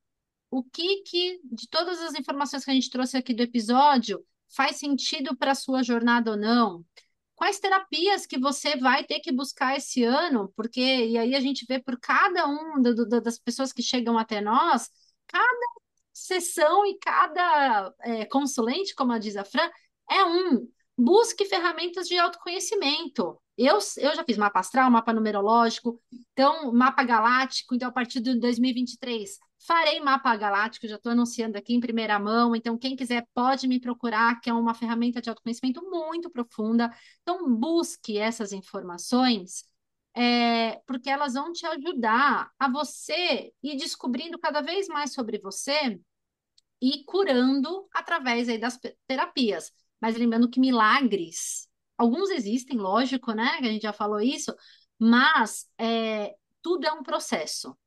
o 0.49 0.63
que, 0.63 1.01
que, 1.01 1.41
de 1.43 1.67
todas 1.67 1.99
as 2.01 2.15
informações 2.15 2.63
que 2.63 2.71
a 2.71 2.73
gente 2.73 2.89
trouxe 2.89 3.17
aqui 3.17 3.33
do 3.33 3.43
episódio, 3.43 4.23
faz 4.49 4.77
sentido 4.77 5.35
para 5.35 5.51
a 5.51 5.55
sua 5.55 5.83
jornada 5.83 6.31
ou 6.31 6.37
não 6.37 6.85
quais 7.37 7.59
terapias 7.59 8.25
que 8.25 8.39
você 8.39 8.75
vai 8.75 9.03
ter 9.03 9.19
que 9.19 9.31
buscar 9.31 9.77
esse 9.77 10.03
ano, 10.03 10.51
porque 10.55 10.81
e 10.81 11.17
aí 11.17 11.35
a 11.35 11.39
gente 11.39 11.65
vê 11.67 11.79
por 11.79 11.97
cada 11.99 12.47
um 12.47 12.81
do, 12.81 12.95
do, 12.95 13.21
das 13.21 13.37
pessoas 13.37 13.71
que 13.71 13.83
chegam 13.83 14.17
até 14.17 14.41
nós, 14.41 14.89
cada 15.27 15.67
sessão 16.11 16.83
e 16.85 16.97
cada 16.97 17.93
é, 18.01 18.25
consulente, 18.25 18.95
como 18.95 19.17
diz 19.19 19.37
a 19.37 19.45
Fran, 19.45 19.69
é 20.09 20.25
um. 20.25 20.67
Busque 20.97 21.45
ferramentas 21.45 22.07
de 22.07 22.17
autoconhecimento. 22.17 23.39
Eu, 23.55 23.77
eu 23.97 24.15
já 24.15 24.23
fiz 24.23 24.35
mapa 24.35 24.59
astral, 24.59 24.89
mapa 24.89 25.13
numerológico, 25.13 26.01
então 26.11 26.73
mapa 26.73 27.03
galáctico, 27.03 27.75
então 27.75 27.89
a 27.89 27.91
partir 27.91 28.19
de 28.19 28.33
2023 28.39 29.37
Farei 29.67 29.99
mapa 29.99 30.33
galáctico, 30.37 30.87
já 30.87 30.95
estou 30.95 31.11
anunciando 31.11 31.57
aqui 31.57 31.73
em 31.73 31.81
primeira 31.81 32.17
mão, 32.17 32.55
então 32.55 32.77
quem 32.77 32.95
quiser 32.95 33.27
pode 33.33 33.67
me 33.67 33.81
procurar, 33.81 34.39
que 34.39 34.49
é 34.49 34.53
uma 34.53 34.73
ferramenta 34.73 35.21
de 35.21 35.29
autoconhecimento 35.29 35.81
muito 35.89 36.29
profunda. 36.29 36.89
Então 37.21 37.53
busque 37.53 38.17
essas 38.17 38.53
informações, 38.53 39.65
é, 40.15 40.77
porque 40.87 41.09
elas 41.09 41.33
vão 41.33 41.51
te 41.51 41.65
ajudar 41.65 42.49
a 42.57 42.71
você 42.71 43.51
ir 43.61 43.75
descobrindo 43.75 44.39
cada 44.39 44.61
vez 44.61 44.87
mais 44.87 45.11
sobre 45.11 45.37
você 45.37 45.99
e 46.81 47.03
curando 47.03 47.89
através 47.93 48.47
aí 48.47 48.57
das 48.57 48.79
terapias. 49.05 49.73
Mas 49.99 50.15
lembrando 50.15 50.49
que 50.49 50.61
milagres, 50.61 51.67
alguns 51.97 52.29
existem, 52.29 52.77
lógico, 52.77 53.33
né? 53.33 53.57
Que 53.57 53.67
a 53.67 53.71
gente 53.73 53.81
já 53.81 53.91
falou 53.91 54.21
isso, 54.21 54.55
mas 54.97 55.67
é, 55.77 56.35
tudo 56.61 56.87
é 56.87 56.91
um 56.93 57.03
processo. 57.03 57.77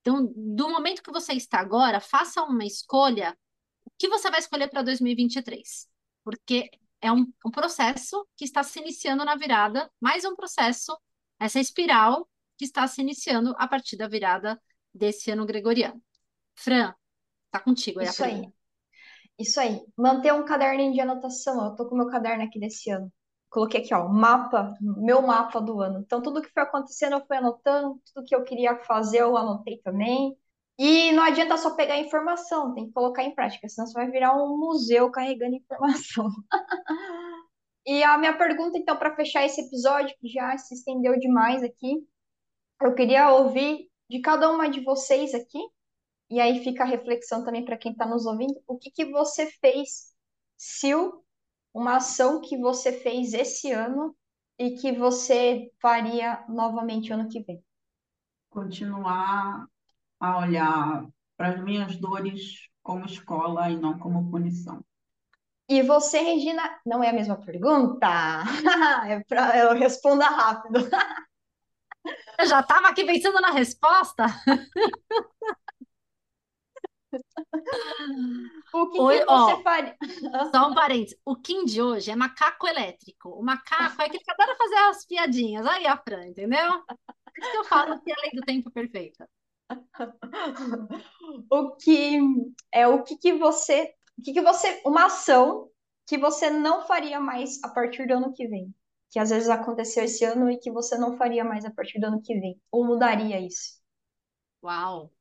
Então, 0.00 0.32
do 0.34 0.68
momento 0.68 1.02
que 1.02 1.12
você 1.12 1.32
está 1.34 1.60
agora, 1.60 2.00
faça 2.00 2.42
uma 2.42 2.64
escolha. 2.64 3.36
O 3.84 3.90
que 3.98 4.08
você 4.08 4.30
vai 4.30 4.40
escolher 4.40 4.68
para 4.68 4.82
2023? 4.82 5.88
Porque 6.24 6.70
é 7.00 7.12
um, 7.12 7.30
um, 7.44 7.50
processo 7.50 8.26
que 8.36 8.44
está 8.44 8.62
se 8.62 8.78
iniciando 8.80 9.24
na 9.24 9.36
virada, 9.36 9.90
mais 10.00 10.24
um 10.24 10.34
processo, 10.34 10.96
essa 11.38 11.60
espiral 11.60 12.28
que 12.56 12.64
está 12.64 12.86
se 12.86 13.00
iniciando 13.00 13.54
a 13.58 13.66
partir 13.66 13.96
da 13.96 14.08
virada 14.08 14.60
desse 14.92 15.30
ano 15.30 15.46
gregoriano. 15.46 16.02
Fran, 16.54 16.94
tá 17.50 17.60
contigo 17.60 18.00
aí 18.00 18.06
Isso 18.06 18.24
aí. 18.24 18.48
Isso 19.38 19.60
aí. 19.60 19.80
Manter 19.96 20.34
um 20.34 20.44
caderno 20.44 20.92
de 20.92 21.00
anotação. 21.00 21.64
Eu 21.64 21.74
tô 21.74 21.88
com 21.88 21.96
meu 21.96 22.08
caderno 22.08 22.44
aqui 22.44 22.58
desse 22.58 22.90
ano 22.90 23.10
coloquei 23.50 23.80
aqui, 23.80 23.92
ó, 23.92 24.08
mapa, 24.08 24.74
meu 24.80 25.20
mapa 25.22 25.60
do 25.60 25.80
ano. 25.80 26.00
Então, 26.00 26.22
tudo 26.22 26.40
que 26.40 26.52
foi 26.52 26.62
acontecendo 26.62 27.14
eu 27.14 27.26
fui 27.26 27.36
anotando, 27.36 28.00
tudo 28.14 28.24
que 28.24 28.34
eu 28.34 28.44
queria 28.44 28.76
fazer 28.84 29.20
eu 29.22 29.36
anotei 29.36 29.78
também. 29.82 30.36
E 30.78 31.12
não 31.12 31.22
adianta 31.22 31.58
só 31.58 31.74
pegar 31.74 31.98
informação, 31.98 32.72
tem 32.72 32.86
que 32.86 32.92
colocar 32.92 33.22
em 33.22 33.34
prática, 33.34 33.68
senão 33.68 33.86
você 33.86 33.92
vai 33.92 34.10
virar 34.10 34.34
um 34.34 34.56
museu 34.56 35.10
carregando 35.10 35.56
informação. 35.56 36.30
e 37.84 38.02
a 38.02 38.16
minha 38.16 38.38
pergunta, 38.38 38.78
então, 38.78 38.96
para 38.96 39.14
fechar 39.14 39.44
esse 39.44 39.60
episódio, 39.60 40.16
que 40.18 40.28
já 40.28 40.56
se 40.56 40.74
estendeu 40.74 41.18
demais 41.18 41.62
aqui, 41.62 42.02
eu 42.80 42.94
queria 42.94 43.30
ouvir 43.30 43.90
de 44.08 44.20
cada 44.20 44.50
uma 44.50 44.70
de 44.70 44.80
vocês 44.82 45.34
aqui, 45.34 45.58
e 46.30 46.40
aí 46.40 46.64
fica 46.64 46.82
a 46.82 46.86
reflexão 46.86 47.44
também 47.44 47.64
para 47.64 47.76
quem 47.76 47.92
está 47.92 48.06
nos 48.06 48.24
ouvindo, 48.24 48.54
o 48.66 48.78
que, 48.78 48.90
que 48.90 49.04
você 49.04 49.50
fez, 49.60 50.14
Sil, 50.56 51.20
uma 51.72 51.96
ação 51.96 52.40
que 52.40 52.56
você 52.56 52.92
fez 52.92 53.32
esse 53.32 53.70
ano 53.70 54.16
e 54.58 54.72
que 54.72 54.92
você 54.92 55.70
faria 55.80 56.44
novamente 56.48 57.12
ano 57.12 57.28
que 57.28 57.42
vem? 57.42 57.62
Continuar 58.50 59.66
a 60.18 60.38
olhar 60.38 61.06
para 61.36 61.48
as 61.48 61.64
minhas 61.64 61.96
dores 61.96 62.68
como 62.82 63.06
escola 63.06 63.70
e 63.70 63.76
não 63.76 63.98
como 63.98 64.30
punição. 64.30 64.84
E 65.68 65.82
você, 65.82 66.18
Regina, 66.18 66.80
não 66.84 67.02
é 67.02 67.10
a 67.10 67.12
mesma 67.12 67.36
pergunta? 67.36 68.08
é 69.08 69.20
para 69.20 69.56
eu 69.56 69.72
responda 69.74 70.26
rápido. 70.26 70.80
eu 72.38 72.46
já 72.46 72.60
estava 72.60 72.88
aqui 72.88 73.04
pensando 73.04 73.40
na 73.40 73.52
resposta. 73.52 74.26
O 78.72 78.88
que, 78.90 79.00
Oi, 79.00 79.18
que 79.18 79.24
você 79.24 79.52
ó, 79.52 79.62
faria? 79.62 79.96
Só 80.54 80.68
um 80.68 80.74
parênteses. 80.74 81.18
O 81.24 81.36
Kim 81.36 81.64
de 81.64 81.82
hoje 81.82 82.10
é 82.10 82.16
macaco 82.16 82.66
elétrico. 82.66 83.30
O 83.30 83.42
macaco 83.42 84.00
é 84.00 84.06
aquele 84.06 84.22
que 84.22 84.30
adora 84.30 84.56
fazer 84.56 84.76
as 84.76 85.04
piadinhas. 85.04 85.66
Aí 85.66 85.86
a 85.86 85.96
Fran, 85.96 86.26
entendeu? 86.26 86.82
Por 86.84 87.42
isso 87.42 87.50
que 87.50 87.56
eu 87.56 87.64
falo 87.64 88.00
que 88.00 88.10
é 88.10 88.14
a 88.14 88.20
lei 88.22 88.30
do 88.32 88.42
tempo 88.42 88.70
perfeita. 88.70 89.28
O 91.48 91.76
que 91.76 92.18
é 92.72 92.88
o 92.88 93.02
que, 93.04 93.16
que 93.16 93.32
você. 93.32 93.94
O 94.18 94.22
que, 94.22 94.32
que 94.32 94.42
você. 94.42 94.80
Uma 94.84 95.06
ação 95.06 95.70
que 96.06 96.18
você 96.18 96.50
não 96.50 96.82
faria 96.86 97.20
mais 97.20 97.62
a 97.62 97.68
partir 97.68 98.06
do 98.06 98.14
ano 98.14 98.32
que 98.32 98.48
vem. 98.48 98.74
Que 99.10 99.18
às 99.18 99.30
vezes 99.30 99.48
aconteceu 99.48 100.04
esse 100.04 100.24
ano 100.24 100.50
e 100.50 100.58
que 100.58 100.70
você 100.70 100.98
não 100.98 101.16
faria 101.16 101.44
mais 101.44 101.64
a 101.64 101.70
partir 101.70 102.00
do 102.00 102.06
ano 102.06 102.22
que 102.22 102.34
vem. 102.38 102.60
Ou 102.70 102.84
mudaria 102.84 103.40
isso. 103.40 103.80
Uau! 104.62 105.12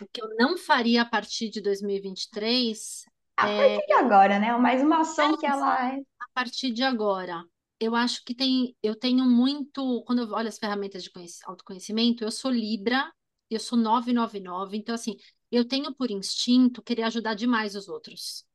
O 0.00 0.06
que 0.12 0.22
eu 0.22 0.28
não 0.36 0.56
faria 0.56 1.02
a 1.02 1.04
partir 1.04 1.50
de 1.50 1.60
2023 1.60 3.04
a 3.36 3.48
é... 3.48 3.74
partir 3.74 3.86
de 3.86 3.92
agora, 3.92 4.38
né? 4.38 4.56
Mais 4.56 4.82
uma 4.82 5.00
ação 5.00 5.36
que 5.36 5.46
ela 5.46 5.92
é. 5.92 5.98
A 5.98 6.28
partir 6.32 6.72
de 6.72 6.82
agora. 6.82 7.44
eu 7.78 7.94
acho 7.94 8.24
que 8.24 8.34
tem, 8.34 8.74
eu 8.82 8.96
tenho 8.96 9.24
muito, 9.24 10.02
quando 10.06 10.22
eu 10.22 10.30
olho 10.30 10.48
as 10.48 10.58
ferramentas 10.58 11.02
de 11.04 11.10
autoconhecimento, 11.44 12.24
eu 12.24 12.30
sou 12.30 12.50
Libra, 12.50 13.12
eu 13.50 13.60
sou 13.60 13.78
999, 13.78 14.78
então 14.78 14.94
assim, 14.94 15.16
eu 15.52 15.66
tenho 15.66 15.94
por 15.94 16.10
instinto 16.10 16.82
querer 16.82 17.02
ajudar 17.02 17.34
demais 17.34 17.76
os 17.76 17.86
outros. 17.88 18.46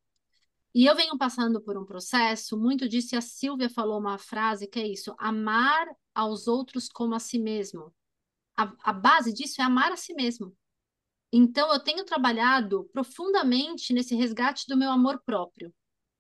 E 0.74 0.86
eu 0.86 0.96
venho 0.96 1.18
passando 1.18 1.62
por 1.62 1.78
um 1.78 1.86
processo 1.86 2.58
muito 2.58 2.90
disso, 2.90 3.14
e 3.14 3.18
a 3.18 3.22
Silvia 3.22 3.70
falou 3.70 4.00
uma 4.00 4.18
frase 4.18 4.68
que 4.68 4.80
é 4.80 4.88
isso: 4.88 5.14
amar 5.20 5.88
aos 6.16 6.48
outros 6.48 6.90
como 6.90 7.14
a 7.14 7.20
si 7.20 7.38
mesmo. 7.38 7.94
A, 8.58 8.74
a 8.84 8.94
base 8.94 9.34
disso 9.34 9.62
é 9.62 9.64
amar 9.64 9.92
a 9.92 9.98
si 9.98 10.14
mesmo. 10.14 10.56
Então, 11.32 11.72
eu 11.72 11.80
tenho 11.80 12.04
trabalhado 12.06 12.90
profundamente 12.92 13.94
nesse 13.94 14.16
resgate 14.16 14.66
do 14.68 14.78
meu 14.78 14.92
amor 14.92 15.22
próprio 15.26 15.74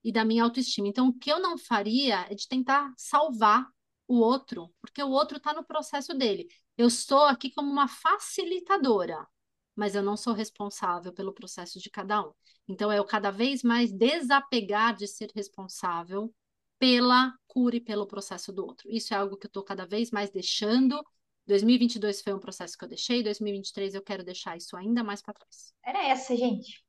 e 0.04 0.12
da 0.12 0.24
minha 0.24 0.44
autoestima. 0.44 0.88
Então, 0.88 1.10
o 1.10 1.14
que 1.14 1.32
eu 1.32 1.40
não 1.40 1.58
faria 1.58 2.26
é 2.30 2.36
de 2.36 2.48
tentar 2.48 2.94
salvar 2.98 3.68
o 4.08 4.20
outro, 4.20 4.74
porque 4.82 5.02
o 5.04 5.10
outro 5.10 5.38
está 5.38 5.54
no 5.54 5.64
processo 5.64 6.14
dele. 6.14 6.48
Eu 6.78 6.88
estou 6.88 7.24
aqui 7.24 7.52
como 7.52 7.72
uma 7.72 7.88
facilitadora, 7.88 9.28
mas 9.76 9.96
eu 9.96 10.04
não 10.04 10.18
sou 10.18 10.34
responsável 10.34 11.14
pelo 11.14 11.34
processo 11.34 11.80
de 11.80 11.90
cada 11.90 12.22
um. 12.26 12.32
Então, 12.68 12.92
é 12.92 13.00
eu 13.00 13.06
cada 13.06 13.32
vez 13.32 13.64
mais 13.64 13.92
desapegar 13.92 14.96
de 14.96 15.08
ser 15.08 15.30
responsável 15.36 16.34
pela 16.80 17.34
cura 17.48 17.76
e 17.76 17.82
pelo 17.82 18.08
processo 18.08 18.52
do 18.52 18.66
outro. 18.66 18.90
Isso 18.90 19.14
é 19.14 19.18
algo 19.18 19.38
que 19.38 19.46
eu 19.46 19.50
estou 19.50 19.64
cada 19.64 19.86
vez 19.86 20.10
mais 20.10 20.30
deixando. 20.32 21.02
2022 21.48 22.22
foi 22.22 22.34
um 22.34 22.40
processo 22.40 22.78
que 22.78 22.84
eu 22.84 22.90
deixei, 22.90 23.24
2023 23.24 23.96
eu 23.96 24.02
quero 24.02 24.24
deixar 24.24 24.56
isso 24.58 24.76
ainda 24.78 25.04
mais 25.04 25.22
para 25.22 25.34
trás. 25.34 25.74
Era 25.84 26.08
essa, 26.08 26.36
gente. 26.36 26.84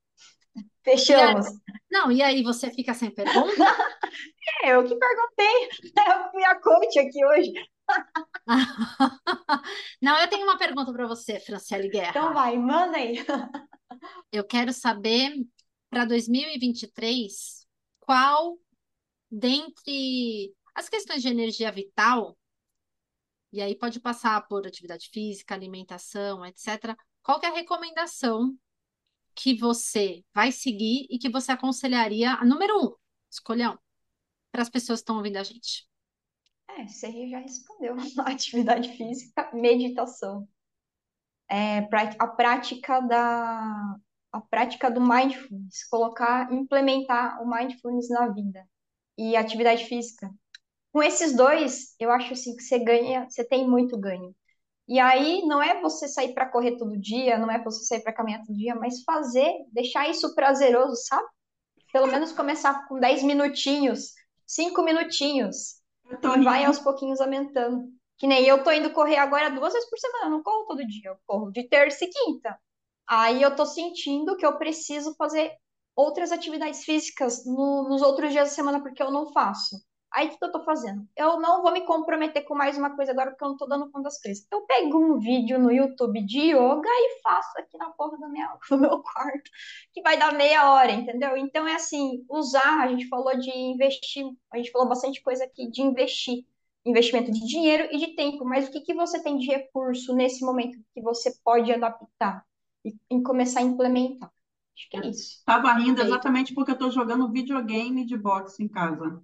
Fechamos. 0.85 1.47
Não, 1.91 2.11
e 2.11 2.23
aí 2.23 2.43
você 2.43 2.71
fica 2.71 2.93
sem 2.93 3.11
pergunta? 3.11 3.65
é, 4.63 4.73
eu 4.75 4.85
que 4.85 4.95
perguntei. 4.95 5.69
Eu 5.97 6.31
fui 6.31 6.45
a 6.45 6.61
coach 6.61 6.99
aqui 6.99 7.25
hoje. 7.25 7.53
Não, 10.01 10.19
eu 10.21 10.29
tenho 10.29 10.45
uma 10.45 10.59
pergunta 10.59 10.93
para 10.93 11.07
você, 11.07 11.41
Franciele 11.41 11.89
Guerra. 11.89 12.11
Então 12.11 12.35
vai, 12.35 12.57
manda 12.59 12.97
aí. 12.97 13.25
Eu 14.33 14.43
quero 14.45 14.73
saber 14.73 15.33
para 15.91 16.05
2023 16.07 17.67
qual 18.01 18.57
dentre 19.31 20.53
as 20.75 20.89
questões 20.89 21.23
de 21.23 21.29
energia 21.29 21.71
vital, 21.71 22.37
e 23.53 23.61
aí 23.61 23.77
pode 23.77 24.01
passar 24.01 24.47
por 24.49 24.67
atividade 24.67 25.11
física, 25.11 25.55
alimentação, 25.55 26.45
etc. 26.47 26.97
Qual 27.23 27.41
é 27.43 27.47
a 27.47 27.55
recomendação 27.55 28.57
que 29.35 29.55
você 29.55 30.25
vai 30.35 30.51
seguir 30.51 31.07
e 31.11 31.19
que 31.19 31.29
você 31.29 31.53
aconselharia, 31.53 32.33
a 32.35 32.45
número 32.45 32.77
um, 32.79 32.95
escolha 33.31 33.73
um, 33.73 33.79
para 34.51 34.63
as 34.63 34.71
pessoas 34.71 35.01
que 35.01 35.03
estão 35.03 35.17
ouvindo 35.17 35.37
a 35.37 35.43
gente? 35.43 35.89
É, 36.69 36.87
você 36.87 37.29
já 37.29 37.39
respondeu. 37.39 37.95
Atividade 38.27 38.97
física, 38.97 39.51
meditação. 39.53 40.49
É, 41.49 41.79
a 42.19 42.27
prática 42.27 43.01
da 43.01 43.97
a 44.33 44.41
prática 44.41 44.91
do 44.91 45.01
mindfulness, 45.01 45.87
colocar, 45.91 46.51
implementar 46.51 47.43
o 47.43 47.47
mindfulness 47.47 48.09
na 48.09 48.29
vida 48.29 48.67
e 49.19 49.37
atividade 49.37 49.85
física. 49.85 50.35
Com 50.93 51.03
esses 51.03 51.35
dois, 51.35 51.95
eu 51.99 52.11
acho 52.11 52.33
assim 52.35 52.55
que 52.55 52.63
você 52.63 52.79
ganha, 52.79 53.29
você 53.29 53.45
tem 53.45 53.67
muito 53.69 53.99
ganho. 53.99 54.35
E 54.87 54.99
aí 55.01 55.43
não 55.47 55.63
é 55.63 55.81
você 55.81 56.07
sair 56.09 56.35
para 56.35 56.51
correr 56.51 56.77
todo 56.77 57.01
dia, 57.01 57.39
não 57.39 57.51
é 57.51 57.63
você 57.63 57.85
sair 57.85 58.03
para 58.03 58.13
caminhar 58.13 58.41
todo 58.45 58.57
dia, 58.57 58.75
mas 58.75 59.03
fazer, 59.05 59.51
deixar 59.73 60.09
isso 60.11 60.35
prazeroso, 60.35 60.97
sabe? 61.07 61.27
Pelo 61.93 62.07
menos 62.09 62.33
começar 62.33 62.87
com 62.89 62.99
10 62.99 63.23
minutinhos, 63.23 64.13
5 64.47 64.83
minutinhos. 64.83 65.81
E 66.11 66.45
vai 66.45 66.65
aos 66.65 66.79
pouquinhos 66.79 67.21
aumentando. 67.21 67.89
Que 68.19 68.27
nem 68.27 68.45
eu 68.47 68.63
tô 68.63 68.71
indo 68.71 68.93
correr 68.93 69.17
agora 69.17 69.51
duas 69.51 69.73
vezes 69.73 69.89
por 69.89 69.99
semana, 69.99 70.27
eu 70.27 70.31
não 70.31 70.43
corro 70.43 70.67
todo 70.67 70.87
dia, 70.87 71.11
eu 71.11 71.17
corro 71.27 71.51
de 71.51 71.69
terça 71.69 72.05
e 72.05 72.09
quinta. 72.09 72.59
Aí 73.09 73.43
eu 73.43 73.55
tô 73.57 73.67
sentindo 73.67 74.37
que 74.37 74.47
eu 74.47 74.59
preciso 74.59 75.15
fazer 75.17 75.53
outras 75.97 76.33
atividades 76.33 76.85
físicas 76.85 77.45
no, 77.47 77.89
nos 77.89 78.03
outros 78.03 78.33
dias 78.33 78.49
da 78.51 78.55
semana 78.55 78.83
porque 78.83 79.03
eu 79.03 79.11
não 79.11 79.33
faço. 79.33 79.77
Aí 80.13 80.29
o 80.29 80.39
que 80.39 80.45
eu 80.45 80.53
tô 80.53 80.63
fazendo? 80.63 81.09
Eu 81.17 81.41
não 81.41 81.63
vou 81.63 81.73
me 81.73 81.87
comprometer 81.87 82.45
com 82.45 82.55
mais 82.55 82.77
uma 82.77 82.95
coisa 82.95 83.13
agora 83.13 83.31
porque 83.31 83.45
eu 83.45 83.49
não 83.49 83.57
tô 83.57 83.67
dando 83.67 83.91
conta 83.91 84.05
das 84.05 84.21
coisas. 84.21 84.47
Eu 84.53 84.61
pego 84.63 84.99
um 84.99 85.19
vídeo 85.19 85.59
no 85.59 85.73
YouTube 85.73 86.23
de 86.27 86.51
yoga 86.51 86.89
e 86.89 87.21
faço 87.23 87.59
aqui 87.59 87.79
na 87.79 87.91
porra 87.91 88.19
do 88.19 88.29
meu, 88.29 88.49
do 88.71 88.79
meu 88.79 89.03
quarto, 89.03 89.51
que 89.93 90.03
vai 90.03 90.19
dar 90.19 90.35
meia 90.35 90.71
hora, 90.71 90.93
entendeu? 90.93 91.35
Então 91.37 91.67
é 91.67 91.75
assim, 91.77 92.25
usar, 92.29 92.83
a 92.83 92.89
gente 92.89 93.09
falou 93.09 93.39
de 93.39 93.51
investir, 93.51 94.27
a 94.53 94.59
gente 94.59 94.71
falou 94.71 94.87
bastante 94.87 95.23
coisa 95.23 95.45
aqui 95.45 95.71
de 95.71 95.81
investir. 95.81 96.45
Investimento 96.85 97.31
de 97.31 97.47
dinheiro 97.47 97.89
e 97.93 97.97
de 97.97 98.17
tempo, 98.17 98.45
mas 98.45 98.67
o 98.67 98.71
que, 98.73 98.81
que 98.81 98.93
você 98.93 99.23
tem 99.23 99.39
de 99.39 99.47
recurso 99.47 100.13
nesse 100.17 100.45
momento 100.45 100.77
que 100.93 101.01
você 101.01 101.33
pode 101.45 101.73
adaptar 101.73 102.45
e, 102.85 102.93
e 103.09 103.23
começar 103.23 103.61
a 103.61 103.63
implementar? 103.63 104.33
Acho 104.77 104.91
que 104.91 104.97
é 104.97 105.07
isso. 105.07 105.39
Estava 105.39 105.73
rindo 105.75 106.03
exatamente 106.03 106.53
porque 106.53 106.73
eu 106.73 106.75
estou 106.75 106.91
jogando 106.91 107.31
videogame 107.31 108.05
de 108.05 108.17
boxe 108.17 108.65
em 108.65 108.69
casa 108.69 109.23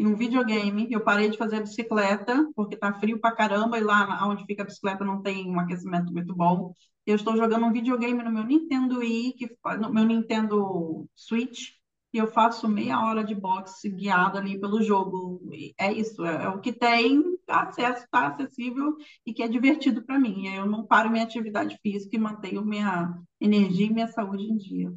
em 0.00 0.06
um 0.06 0.16
videogame. 0.16 0.88
Eu 0.90 1.02
parei 1.02 1.28
de 1.28 1.36
fazer 1.36 1.60
bicicleta, 1.60 2.48
porque 2.56 2.76
tá 2.76 2.92
frio 2.94 3.20
pra 3.20 3.32
caramba, 3.32 3.78
e 3.78 3.82
lá 3.82 4.26
onde 4.26 4.46
fica 4.46 4.62
a 4.62 4.66
bicicleta 4.66 5.04
não 5.04 5.22
tem 5.22 5.48
um 5.48 5.60
aquecimento 5.60 6.12
muito 6.12 6.34
bom. 6.34 6.72
Eu 7.06 7.16
estou 7.16 7.36
jogando 7.36 7.66
um 7.66 7.72
videogame 7.72 8.22
no 8.22 8.32
meu 8.32 8.44
Nintendo 8.44 8.98
Wii, 8.98 9.34
que, 9.34 9.56
no 9.78 9.92
meu 9.92 10.04
Nintendo 10.04 11.06
Switch, 11.14 11.72
e 12.12 12.18
eu 12.18 12.26
faço 12.26 12.68
meia 12.68 13.00
hora 13.04 13.22
de 13.22 13.34
boxe 13.34 13.88
guiado 13.88 14.38
ali 14.38 14.58
pelo 14.58 14.82
jogo. 14.82 15.40
É 15.78 15.92
isso, 15.92 16.24
é, 16.24 16.44
é 16.44 16.48
o 16.48 16.60
que 16.60 16.72
tem 16.72 17.22
acesso, 17.46 18.04
está 18.04 18.28
acessível 18.28 18.96
e 19.24 19.32
que 19.32 19.42
é 19.42 19.48
divertido 19.48 20.02
para 20.02 20.18
mim. 20.18 20.48
Eu 20.48 20.66
não 20.66 20.86
paro 20.86 21.10
minha 21.10 21.24
atividade 21.24 21.78
física 21.82 22.16
e 22.16 22.18
mantenho 22.18 22.64
minha 22.64 23.14
energia 23.40 23.86
e 23.86 23.92
minha 23.92 24.08
saúde 24.08 24.44
em 24.44 24.56
dia. 24.56 24.92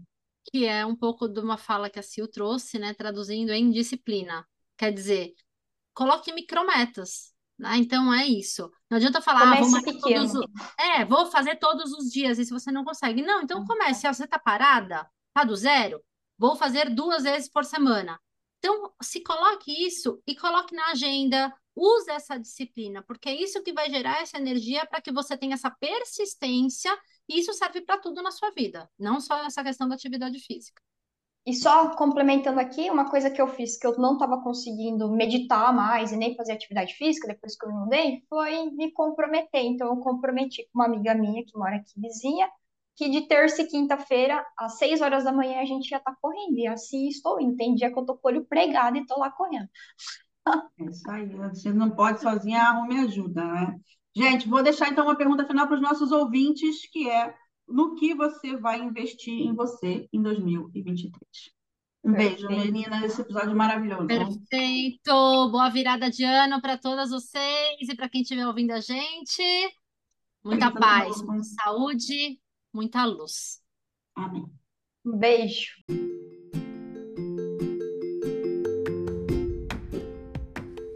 Que 0.51 0.66
é 0.66 0.86
um 0.86 0.95
pouco 0.95 1.28
de 1.28 1.39
uma 1.39 1.58
fala 1.58 1.89
que 1.89 1.99
a 1.99 2.04
Sil 2.04 2.28
trouxe, 2.28 2.80
né, 2.80 2.93
traduzindo 2.93 3.51
em 3.51 3.70
disciplina. 3.70 4.45
Quer 4.84 4.91
dizer, 4.91 5.34
coloque 5.93 6.34
micrometas. 6.34 7.34
Né? 7.57 7.77
Então 7.77 8.13
é 8.13 8.27
isso. 8.27 8.69
Não 8.89 8.97
adianta 8.97 9.21
falar, 9.21 9.53
ah, 9.53 9.61
vou 9.61 9.81
todos, 9.81 10.34
é, 10.77 11.05
vou 11.05 11.25
fazer 11.27 11.55
todos 11.55 11.93
os 11.93 12.11
dias, 12.11 12.38
e 12.38 12.43
se 12.43 12.51
você 12.51 12.69
não 12.69 12.84
consegue. 12.84 13.21
Não, 13.21 13.41
então 13.41 13.59
uhum. 13.59 13.65
comece. 13.65 14.05
você 14.05 14.25
está 14.25 14.38
parada, 14.38 15.09
está 15.29 15.45
do 15.45 15.55
zero, 15.55 16.03
vou 16.38 16.57
fazer 16.57 16.89
duas 16.93 17.23
vezes 17.23 17.49
por 17.49 17.63
semana. 17.63 18.19
Então, 18.59 18.93
se 19.01 19.23
coloque 19.23 19.71
isso 19.71 20.21
e 20.27 20.36
coloque 20.36 20.75
na 20.75 20.88
agenda, 20.88 21.53
use 21.73 22.11
essa 22.11 22.38
disciplina, 22.38 23.01
porque 23.03 23.29
é 23.29 23.41
isso 23.41 23.63
que 23.63 23.71
vai 23.71 23.89
gerar 23.89 24.21
essa 24.21 24.38
energia 24.38 24.86
para 24.86 24.99
que 24.99 25.13
você 25.13 25.38
tenha 25.38 25.53
essa 25.53 25.71
persistência, 25.71 26.93
e 27.29 27.39
isso 27.39 27.53
serve 27.53 27.79
para 27.79 27.99
tudo 27.99 28.21
na 28.21 28.31
sua 28.31 28.51
vida, 28.51 28.89
não 28.99 29.21
só 29.21 29.45
essa 29.45 29.63
questão 29.63 29.88
da 29.88 29.95
atividade 29.95 30.39
física. 30.39 30.81
E 31.45 31.53
só 31.53 31.93
complementando 31.95 32.59
aqui, 32.59 32.89
uma 32.89 33.09
coisa 33.09 33.29
que 33.29 33.41
eu 33.41 33.47
fiz 33.47 33.77
que 33.77 33.85
eu 33.85 33.97
não 33.97 34.13
estava 34.13 34.41
conseguindo 34.41 35.11
meditar 35.11 35.73
mais 35.73 36.13
e 36.13 36.17
nem 36.17 36.35
fazer 36.35 36.53
atividade 36.53 36.93
física 36.93 37.27
depois 37.27 37.57
que 37.57 37.65
eu 37.65 37.69
me 37.69 37.79
mudei, 37.79 38.23
foi 38.29 38.71
me 38.71 38.91
comprometer. 38.93 39.61
Então, 39.61 39.89
eu 39.89 39.97
comprometi 39.97 40.63
com 40.71 40.79
uma 40.79 40.85
amiga 40.85 41.13
minha 41.13 41.43
que 41.43 41.57
mora 41.57 41.75
aqui 41.75 41.99
vizinha, 41.99 42.49
que 42.95 43.09
de 43.09 43.27
terça 43.27 43.61
e 43.61 43.67
quinta-feira, 43.67 44.45
às 44.57 44.77
seis 44.77 45.01
horas 45.01 45.25
da 45.25 45.33
manhã, 45.33 45.59
a 45.59 45.65
gente 45.65 45.89
já 45.89 45.97
está 45.97 46.15
correndo. 46.21 46.57
E 46.57 46.67
assim 46.67 47.07
estou 47.07 47.41
indo. 47.41 47.57
Tem 47.57 47.75
dia 47.75 47.91
que 47.91 47.99
eu 47.99 48.05
tô 48.05 48.15
com 48.15 48.27
o 48.27 48.31
olho 48.31 48.45
pregado 48.45 48.97
e 48.97 49.01
estou 49.01 49.19
lá 49.19 49.29
correndo. 49.29 49.67
É 50.79 50.83
isso 50.85 51.09
aí. 51.09 51.27
Você 51.27 51.73
não 51.73 51.89
pode 51.89 52.21
sozinha, 52.21 52.61
arrume 52.61 52.99
ajuda, 52.99 53.43
né? 53.43 53.79
Gente, 54.15 54.47
vou 54.47 54.61
deixar 54.63 54.89
então 54.89 55.05
uma 55.05 55.17
pergunta 55.17 55.45
final 55.45 55.65
para 55.67 55.75
os 55.75 55.81
nossos 55.81 56.11
ouvintes, 56.11 56.87
que 56.89 57.09
é 57.09 57.33
no 57.68 57.95
que 57.95 58.14
você 58.14 58.55
vai 58.57 58.82
investir 58.82 59.34
em 59.34 59.53
você 59.53 60.07
em 60.11 60.22
2023. 60.22 61.22
Um 62.03 62.14
Perfeito. 62.14 62.47
beijo, 62.47 62.66
menina, 62.66 63.05
esse 63.05 63.22
episódio 63.22 63.55
maravilhoso. 63.55 64.07
Perfeito. 64.07 65.49
Boa 65.49 65.70
virada 65.70 66.09
de 66.09 66.24
ano 66.24 66.61
para 66.61 66.78
todas 66.78 67.11
vocês 67.11 67.88
e 67.89 67.95
para 67.95 68.09
quem 68.09 68.22
estiver 68.22 68.45
ouvindo 68.45 68.72
a 68.72 68.82
gente. 68.82 69.43
Muita 70.43 70.70
paz, 70.70 71.22
muita 71.22 71.43
saúde, 71.43 72.39
muita 72.74 73.05
luz. 73.05 73.61
Amém. 74.16 74.45
Um 75.05 75.18
beijo. 75.18 75.72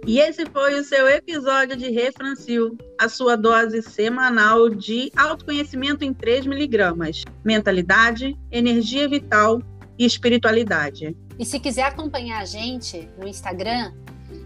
E 0.07 0.21
esse 0.21 0.45
foi 0.45 0.79
o 0.79 0.85
seu 0.85 1.05
episódio 1.09 1.75
de 1.75 1.91
Refrancil, 1.91 2.77
a 2.97 3.09
sua 3.09 3.35
dose 3.35 3.81
semanal 3.81 4.69
de 4.69 5.11
autoconhecimento 5.13 6.05
em 6.05 6.13
3 6.13 6.45
miligramas, 6.45 7.25
mentalidade, 7.43 8.33
energia 8.49 9.09
vital 9.09 9.61
e 9.99 10.05
espiritualidade. 10.05 11.13
E 11.37 11.45
se 11.45 11.59
quiser 11.59 11.83
acompanhar 11.83 12.41
a 12.41 12.45
gente 12.45 13.09
no 13.19 13.27
Instagram, 13.27 13.91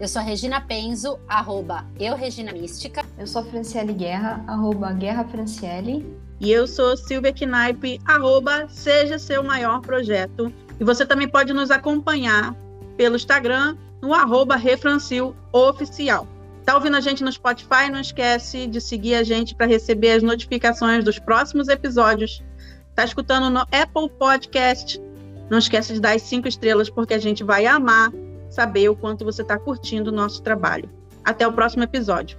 eu 0.00 0.08
sou 0.08 0.20
a 0.20 0.24
Regina 0.24 0.60
Penzo, 0.60 1.16
arroba 1.28 1.86
eu 1.96 2.16
Regina 2.16 2.52
Mística. 2.52 3.04
Eu 3.16 3.28
sou 3.28 3.42
a 3.42 3.44
Franciele 3.44 3.92
Guerra, 3.92 4.44
arroba 4.48 4.92
Guerra 4.92 5.24
Franciele. 5.28 6.04
E 6.40 6.50
eu 6.50 6.66
sou 6.66 6.96
Silvia 6.96 7.32
Knaip, 7.32 8.00
arroba 8.04 8.66
Seja 8.68 9.16
Seu 9.16 9.44
Maior 9.44 9.80
Projeto. 9.80 10.52
E 10.80 10.82
você 10.82 11.06
também 11.06 11.28
pode 11.28 11.52
nos 11.52 11.70
acompanhar 11.70 12.52
pelo 12.96 13.14
Instagram 13.14 13.76
no 14.02 14.12
arroba 14.12 14.56
Refrancil 14.56 15.34
Oficial. 15.52 16.26
Tá 16.64 16.74
ouvindo 16.74 16.96
a 16.96 17.00
gente 17.00 17.24
no 17.24 17.32
Spotify? 17.32 17.88
Não 17.90 18.00
esquece 18.00 18.66
de 18.66 18.80
seguir 18.80 19.14
a 19.14 19.22
gente 19.22 19.54
para 19.54 19.66
receber 19.66 20.12
as 20.12 20.22
notificações 20.22 21.04
dos 21.04 21.18
próximos 21.18 21.68
episódios. 21.68 22.42
Tá 22.94 23.04
escutando 23.04 23.48
no 23.48 23.60
Apple 23.60 24.10
Podcast? 24.18 25.00
Não 25.48 25.58
esquece 25.58 25.94
de 25.94 26.00
dar 26.00 26.14
as 26.14 26.22
cinco 26.22 26.46
estrelas, 26.46 26.90
porque 26.90 27.14
a 27.14 27.18
gente 27.18 27.42
vai 27.42 27.66
amar 27.66 28.12
saber 28.50 28.88
o 28.88 28.96
quanto 28.96 29.24
você 29.24 29.42
está 29.42 29.58
curtindo 29.58 30.10
o 30.10 30.14
nosso 30.14 30.42
trabalho. 30.42 30.90
Até 31.24 31.46
o 31.46 31.52
próximo 31.52 31.82
episódio. 31.82 32.36